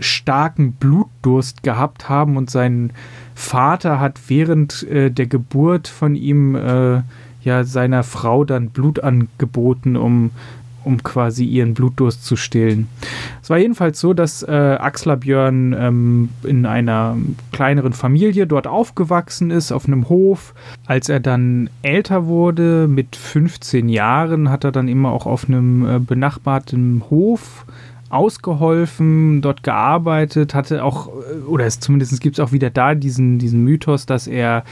starken 0.00 0.72
Blutdurst 0.72 1.62
gehabt 1.62 2.08
haben 2.08 2.36
und 2.36 2.50
sein 2.50 2.92
Vater 3.34 4.00
hat 4.00 4.20
während 4.28 4.82
äh, 4.84 5.10
der 5.10 5.26
Geburt 5.26 5.88
von 5.88 6.14
ihm 6.14 6.54
äh, 6.54 7.02
ja 7.42 7.64
seiner 7.64 8.02
Frau 8.02 8.44
dann 8.44 8.70
Blut 8.70 9.00
angeboten, 9.00 9.96
um 9.96 10.30
um 10.88 11.02
quasi 11.02 11.44
ihren 11.44 11.74
Blutdurst 11.74 12.24
zu 12.24 12.34
stillen. 12.34 12.88
Es 13.42 13.50
war 13.50 13.58
jedenfalls 13.58 14.00
so, 14.00 14.14
dass 14.14 14.42
äh, 14.42 14.50
Axler 14.50 15.18
Björn 15.18 15.76
ähm, 15.78 16.30
in 16.42 16.64
einer 16.64 17.16
kleineren 17.52 17.92
Familie 17.92 18.46
dort 18.46 18.66
aufgewachsen 18.66 19.50
ist, 19.50 19.70
auf 19.70 19.86
einem 19.86 20.08
Hof. 20.08 20.54
Als 20.86 21.10
er 21.10 21.20
dann 21.20 21.68
älter 21.82 22.26
wurde, 22.26 22.88
mit 22.88 23.16
15 23.16 23.90
Jahren, 23.90 24.50
hat 24.50 24.64
er 24.64 24.72
dann 24.72 24.88
immer 24.88 25.12
auch 25.12 25.26
auf 25.26 25.46
einem 25.46 25.86
äh, 25.86 25.98
benachbarten 25.98 27.04
Hof 27.10 27.66
ausgeholfen, 28.10 29.42
dort 29.42 29.62
gearbeitet, 29.62 30.54
hatte 30.54 30.84
auch, 30.84 31.08
äh, 31.08 31.44
oder 31.46 31.66
es, 31.66 31.80
zumindest 31.80 32.20
gibt 32.20 32.38
es 32.38 32.44
auch 32.44 32.52
wieder 32.52 32.70
da 32.70 32.94
diesen, 32.94 33.38
diesen 33.38 33.64
Mythos, 33.64 34.06
dass 34.06 34.26
er 34.26 34.64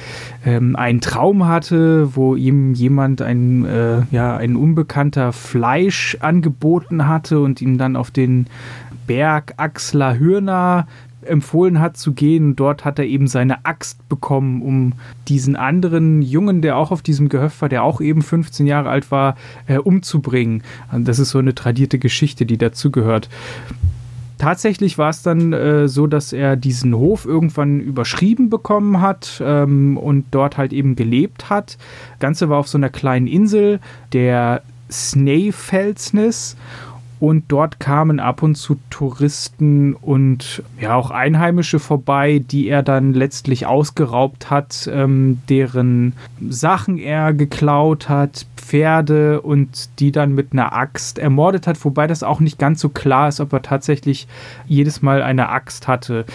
ähm, 0.44 0.76
einen 0.76 1.00
Traum 1.00 1.46
hatte, 1.46 2.16
wo 2.16 2.34
ihm 2.34 2.74
jemand 2.74 3.22
ein, 3.22 3.64
äh, 3.64 4.02
ja, 4.10 4.36
ein 4.36 4.56
unbekannter 4.56 5.32
Fleisch 5.32 6.16
angeboten 6.20 7.08
hatte 7.08 7.40
und 7.40 7.60
ihm 7.60 7.78
dann 7.78 7.96
auf 7.96 8.10
den 8.10 8.46
Berg 9.06 9.54
Axler 9.56 10.18
Hürner 10.18 10.86
empfohlen 11.28 11.80
hat 11.80 11.96
zu 11.96 12.12
gehen. 12.12 12.56
Dort 12.56 12.84
hat 12.84 12.98
er 12.98 13.06
eben 13.06 13.26
seine 13.26 13.64
Axt 13.64 14.08
bekommen, 14.08 14.62
um 14.62 14.92
diesen 15.28 15.56
anderen 15.56 16.22
Jungen, 16.22 16.62
der 16.62 16.76
auch 16.76 16.90
auf 16.90 17.02
diesem 17.02 17.28
Gehöft 17.28 17.60
war, 17.62 17.68
der 17.68 17.82
auch 17.82 18.00
eben 18.00 18.22
15 18.22 18.66
Jahre 18.66 18.88
alt 18.88 19.10
war, 19.10 19.36
äh, 19.66 19.78
umzubringen. 19.78 20.62
Das 20.92 21.18
ist 21.18 21.30
so 21.30 21.38
eine 21.38 21.54
tradierte 21.54 21.98
Geschichte, 21.98 22.46
die 22.46 22.58
dazugehört. 22.58 23.28
Tatsächlich 24.38 24.98
war 24.98 25.08
es 25.08 25.22
dann 25.22 25.52
äh, 25.52 25.88
so, 25.88 26.06
dass 26.06 26.32
er 26.32 26.56
diesen 26.56 26.94
Hof 26.94 27.24
irgendwann 27.24 27.80
überschrieben 27.80 28.50
bekommen 28.50 29.00
hat 29.00 29.42
ähm, 29.42 29.96
und 29.96 30.26
dort 30.30 30.58
halt 30.58 30.74
eben 30.74 30.94
gelebt 30.94 31.48
hat. 31.48 31.78
Das 32.12 32.18
Ganze 32.18 32.48
war 32.50 32.58
auf 32.58 32.68
so 32.68 32.76
einer 32.76 32.90
kleinen 32.90 33.26
Insel, 33.28 33.80
der 34.12 34.62
Snæfellsnes 34.90 36.56
und 37.18 37.44
dort 37.48 37.80
kamen 37.80 38.20
ab 38.20 38.42
und 38.42 38.56
zu 38.56 38.76
Touristen 38.90 39.94
und 39.94 40.62
ja 40.80 40.94
auch 40.94 41.10
Einheimische 41.10 41.78
vorbei, 41.78 42.42
die 42.50 42.68
er 42.68 42.82
dann 42.82 43.14
letztlich 43.14 43.66
ausgeraubt 43.66 44.50
hat, 44.50 44.88
ähm, 44.92 45.40
deren 45.48 46.12
Sachen 46.48 46.98
er 46.98 47.32
geklaut 47.32 48.08
hat, 48.08 48.46
Pferde 48.56 49.40
und 49.40 49.88
die 50.00 50.12
dann 50.12 50.34
mit 50.34 50.52
einer 50.52 50.72
Axt 50.72 51.18
ermordet 51.18 51.66
hat, 51.66 51.82
wobei 51.84 52.06
das 52.06 52.22
auch 52.22 52.40
nicht 52.40 52.58
ganz 52.58 52.80
so 52.80 52.88
klar 52.88 53.28
ist, 53.28 53.40
ob 53.40 53.52
er 53.52 53.62
tatsächlich 53.62 54.26
jedes 54.66 55.02
Mal 55.02 55.22
eine 55.22 55.48
Axt 55.48 55.88
hatte 55.88 56.26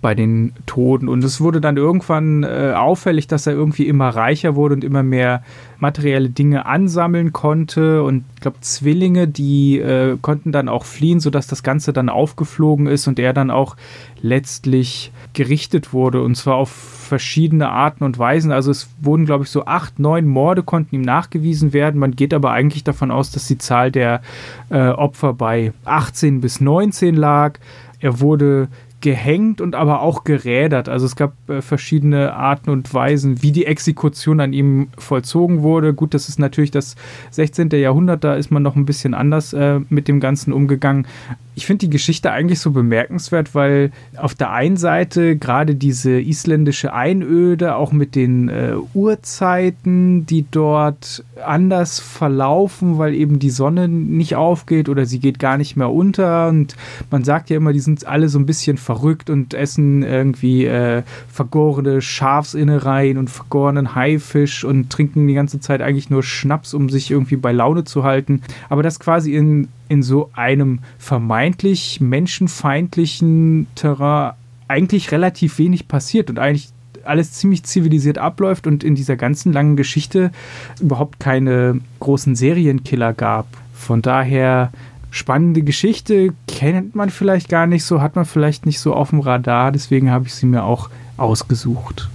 bei 0.00 0.14
den 0.14 0.52
Toten. 0.66 1.08
Und 1.08 1.24
es 1.24 1.40
wurde 1.40 1.60
dann 1.60 1.76
irgendwann 1.76 2.44
äh, 2.44 2.72
auffällig, 2.76 3.26
dass 3.26 3.46
er 3.46 3.52
irgendwie 3.52 3.86
immer 3.86 4.10
reicher 4.10 4.54
wurde 4.54 4.74
und 4.74 4.84
immer 4.84 5.02
mehr 5.02 5.42
materielle 5.78 6.30
Dinge 6.30 6.66
ansammeln 6.66 7.32
konnte. 7.32 8.02
Und 8.02 8.24
ich 8.34 8.40
glaube, 8.42 8.58
Zwillinge, 8.60 9.26
die 9.26 9.78
äh, 9.78 10.16
konnten 10.20 10.52
dann 10.52 10.68
auch 10.68 10.84
fliehen, 10.84 11.20
sodass 11.20 11.46
das 11.48 11.62
Ganze 11.62 11.92
dann 11.92 12.08
aufgeflogen 12.08 12.86
ist 12.86 13.08
und 13.08 13.18
er 13.18 13.32
dann 13.32 13.50
auch 13.50 13.76
letztlich 14.20 15.12
gerichtet 15.32 15.92
wurde. 15.92 16.22
Und 16.22 16.36
zwar 16.36 16.54
auf 16.54 16.70
verschiedene 16.70 17.68
Arten 17.68 18.04
und 18.04 18.18
Weisen. 18.18 18.52
Also 18.52 18.70
es 18.70 18.88
wurden, 19.00 19.26
glaube 19.26 19.44
ich, 19.44 19.50
so 19.50 19.66
acht, 19.66 19.98
neun 19.98 20.26
Morde 20.26 20.62
konnten 20.62 20.94
ihm 20.94 21.02
nachgewiesen 21.02 21.72
werden. 21.72 21.98
Man 21.98 22.16
geht 22.16 22.32
aber 22.32 22.52
eigentlich 22.52 22.84
davon 22.84 23.10
aus, 23.10 23.30
dass 23.32 23.46
die 23.48 23.58
Zahl 23.58 23.90
der 23.90 24.22
äh, 24.70 24.88
Opfer 24.88 25.34
bei 25.34 25.72
18 25.84 26.40
bis 26.40 26.60
19 26.60 27.14
lag. 27.14 27.58
Er 28.00 28.20
wurde 28.20 28.68
gehängt 29.02 29.60
und 29.60 29.74
aber 29.74 30.00
auch 30.00 30.24
gerädert. 30.24 30.88
Also 30.88 31.04
es 31.04 31.16
gab 31.16 31.34
äh, 31.50 31.60
verschiedene 31.60 32.32
Arten 32.34 32.70
und 32.70 32.92
Weisen, 32.94 33.42
wie 33.42 33.52
die 33.52 33.66
Exekution 33.66 34.40
an 34.40 34.54
ihm 34.54 34.88
vollzogen 34.96 35.62
wurde. 35.62 35.92
Gut, 35.92 36.14
das 36.14 36.30
ist 36.30 36.38
natürlich 36.38 36.70
das 36.70 36.96
16. 37.32 37.68
Jahrhundert, 37.70 38.24
da 38.24 38.34
ist 38.34 38.50
man 38.50 38.62
noch 38.62 38.76
ein 38.76 38.86
bisschen 38.86 39.12
anders 39.12 39.52
äh, 39.52 39.80
mit 39.90 40.08
dem 40.08 40.20
Ganzen 40.20 40.52
umgegangen 40.52 41.06
ich 41.54 41.66
finde 41.66 41.86
die 41.86 41.90
Geschichte 41.90 42.30
eigentlich 42.30 42.60
so 42.60 42.70
bemerkenswert, 42.70 43.54
weil 43.54 43.92
auf 44.16 44.34
der 44.34 44.52
einen 44.52 44.78
Seite 44.78 45.36
gerade 45.36 45.74
diese 45.74 46.18
isländische 46.18 46.94
Einöde, 46.94 47.76
auch 47.76 47.92
mit 47.92 48.14
den 48.14 48.48
äh, 48.48 48.74
Uhrzeiten, 48.94 50.24
die 50.24 50.46
dort 50.50 51.24
anders 51.44 52.00
verlaufen, 52.00 52.96
weil 52.96 53.14
eben 53.14 53.38
die 53.38 53.50
Sonne 53.50 53.88
nicht 53.88 54.34
aufgeht 54.34 54.88
oder 54.88 55.04
sie 55.04 55.18
geht 55.18 55.38
gar 55.38 55.58
nicht 55.58 55.76
mehr 55.76 55.90
unter. 55.90 56.48
Und 56.48 56.74
man 57.10 57.22
sagt 57.22 57.50
ja 57.50 57.58
immer, 57.58 57.74
die 57.74 57.80
sind 57.80 58.06
alle 58.06 58.30
so 58.30 58.38
ein 58.38 58.46
bisschen 58.46 58.78
verrückt 58.78 58.91
und 59.30 59.54
essen 59.54 60.02
irgendwie 60.02 60.66
äh, 60.66 61.02
vergorene 61.28 62.00
Schafsinnereien 62.00 63.18
und 63.18 63.30
vergorenen 63.30 63.94
Haifisch 63.94 64.64
und 64.64 64.90
trinken 64.90 65.26
die 65.26 65.34
ganze 65.34 65.60
Zeit 65.60 65.82
eigentlich 65.82 66.10
nur 66.10 66.22
Schnaps, 66.22 66.74
um 66.74 66.88
sich 66.88 67.10
irgendwie 67.10 67.36
bei 67.36 67.52
Laune 67.52 67.84
zu 67.84 68.04
halten. 68.04 68.42
Aber 68.68 68.82
das 68.82 69.00
quasi 69.00 69.34
in 69.34 69.68
in 69.88 70.02
so 70.02 70.30
einem 70.32 70.78
vermeintlich 70.98 72.00
menschenfeindlichen 72.00 73.66
Terrain 73.74 74.32
eigentlich 74.66 75.12
relativ 75.12 75.58
wenig 75.58 75.86
passiert 75.86 76.30
und 76.30 76.38
eigentlich 76.38 76.70
alles 77.04 77.32
ziemlich 77.32 77.64
zivilisiert 77.64 78.16
abläuft 78.16 78.66
und 78.66 78.84
in 78.84 78.94
dieser 78.94 79.16
ganzen 79.16 79.52
langen 79.52 79.76
Geschichte 79.76 80.30
überhaupt 80.80 81.20
keine 81.20 81.80
großen 82.00 82.34
Serienkiller 82.34 83.12
gab. 83.12 83.46
Von 83.74 84.00
daher 84.00 84.72
spannende 85.12 85.62
Geschichte, 85.62 86.30
kennt 86.48 86.94
man 86.94 87.10
vielleicht 87.10 87.48
gar 87.48 87.66
nicht 87.66 87.84
so, 87.84 88.00
hat 88.00 88.16
man 88.16 88.24
vielleicht 88.24 88.66
nicht 88.66 88.80
so 88.80 88.94
auf 88.94 89.10
dem 89.10 89.20
Radar, 89.20 89.70
deswegen 89.70 90.10
habe 90.10 90.26
ich 90.26 90.34
sie 90.34 90.46
mir 90.46 90.64
auch 90.64 90.88
ausgesucht. 91.18 92.08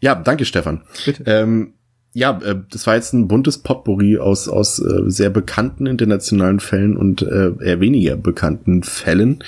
Ja, 0.00 0.14
danke 0.14 0.44
Stefan. 0.44 0.82
Bitte. 1.04 1.24
Ähm, 1.26 1.72
ja, 2.14 2.38
äh, 2.42 2.56
das 2.70 2.86
war 2.86 2.94
jetzt 2.94 3.12
ein 3.12 3.26
buntes 3.28 3.58
Potpourri 3.58 4.18
aus, 4.18 4.48
aus 4.48 4.78
äh, 4.78 5.10
sehr 5.10 5.28
bekannten 5.28 5.86
internationalen 5.86 6.60
Fällen 6.60 6.96
und 6.96 7.22
äh, 7.22 7.52
eher 7.60 7.80
weniger 7.80 8.16
bekannten 8.16 8.84
Fällen. 8.84 9.42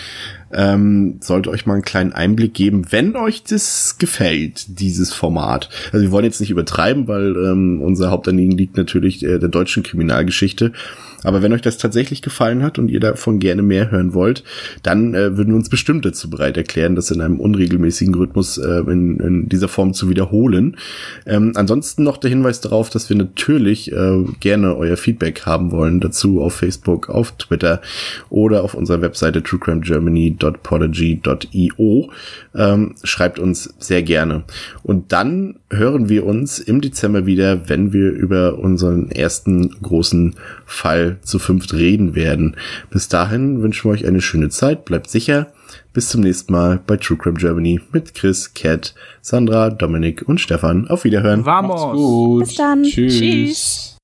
Ähm, 0.53 1.16
sollte 1.20 1.51
euch 1.51 1.66
mal 1.66 1.74
einen 1.74 1.82
kleinen 1.82 2.12
Einblick 2.12 2.55
geben, 2.55 2.86
wenn 2.90 3.16
euch 3.16 3.44
das 3.44 3.96
gefällt, 3.99 4.80
dieses 4.80 5.12
Format. 5.12 5.68
Also 5.92 6.05
wir 6.05 6.11
wollen 6.11 6.24
jetzt 6.24 6.40
nicht 6.40 6.51
übertreiben, 6.51 7.09
weil 7.09 7.36
ähm, 7.36 7.80
unser 7.82 8.11
Hauptanliegen 8.11 8.57
liegt 8.57 8.76
natürlich 8.76 9.22
äh, 9.24 9.38
der 9.38 9.49
deutschen 9.49 9.82
Kriminalgeschichte. 9.82 10.72
Aber 11.24 11.42
wenn 11.42 11.53
euch 11.53 11.62
das 11.62 11.78
tatsächlich 11.78 12.22
gefallen 12.22 12.62
hat 12.62 12.78
und 12.78 12.88
ihr 12.88 13.01
davon 13.01 13.38
gerne 13.38 13.62
mehr 13.62 13.90
hören 13.90 14.14
wollt, 14.14 14.44
dann 14.82 15.14
äh, 15.14 15.36
würden 15.36 15.51
wir 15.51 15.57
uns 15.57 15.68
bestimmt 15.68 16.05
dazu 16.05 16.30
bereit 16.30 16.57
erklären, 16.57 16.94
das 16.94 17.11
in 17.11 17.20
einem 17.20 17.40
unregelmäßigen 17.40 18.14
Rhythmus 18.14 18.59
äh, 18.59 18.80
in, 18.86 19.18
in, 19.18 19.49
dieser 19.49 19.68
Form 19.68 19.94
zu 19.94 20.09
wiederholen. 20.09 20.76
Ähm, 21.26 21.53
ansonsten 21.55 22.05
noch 22.05 22.18
der 22.18 22.30
Hinweis 22.30 22.61
darauf, 22.61 22.90
dass 22.90 23.09
wir 23.09 23.16
natürlich 23.16 23.92
äh, 23.92 24.24
gerne 24.40 24.76
euer 24.76 24.96
Feedback 24.96 25.44
haben 25.44 25.70
wollen 25.70 26.01
dazu 26.01 26.40
auf 26.40 26.55
Facebook, 26.55 27.09
auf 27.09 27.32
Twitter 27.32 27.80
oder 28.30 28.62
auf 28.62 28.74
unserer 28.74 29.03
Webseite 29.03 29.42
truecrimegermany.podigy.io. 30.39 32.11
Ähm, 32.55 32.95
schreibt 33.03 33.39
uns 33.39 33.74
sehr 33.78 34.03
gerne. 34.03 34.45
Und 34.82 35.12
dann 35.12 35.57
hören 35.70 36.09
wir 36.09 36.26
uns 36.26 36.59
im 36.59 36.80
Dezember 36.80 37.26
wieder, 37.26 37.68
wenn 37.68 37.93
wir 37.93 38.11
über 38.11 38.59
unseren 38.59 39.11
ersten 39.11 39.70
großen 39.82 40.36
Fall 40.66 41.18
zu 41.22 41.39
fünft 41.39 41.74
reden 41.74 42.14
werden. 42.14 42.57
Bis 42.91 43.09
dahin 43.09 43.62
wünschen 43.62 43.84
wir 43.84 43.93
euch 43.93 44.07
eine 44.07 44.20
schöne 44.20 44.49
Zeit, 44.49 44.84
bleibt 44.84 45.11
sicher. 45.11 45.49
Bis 45.93 46.09
zum 46.09 46.22
nächsten 46.22 46.53
Mal 46.53 46.80
bei 46.86 46.97
True 46.97 47.18
Crime 47.18 47.39
Germany 47.39 47.80
mit 47.93 48.14
Chris, 48.14 48.55
Kat, 48.55 48.95
Sandra, 49.20 49.70
Dominik 49.70 50.22
und 50.26 50.41
Stefan. 50.41 50.89
Auf 50.89 51.05
Wiederhören. 51.05 51.45
Vamos. 51.45 51.80
Macht's 51.80 51.97
gut. 51.97 52.45
Bis 52.45 52.55
dann. 52.55 52.82
Tschüss. 52.84 53.18
Tschüss. 53.18 53.99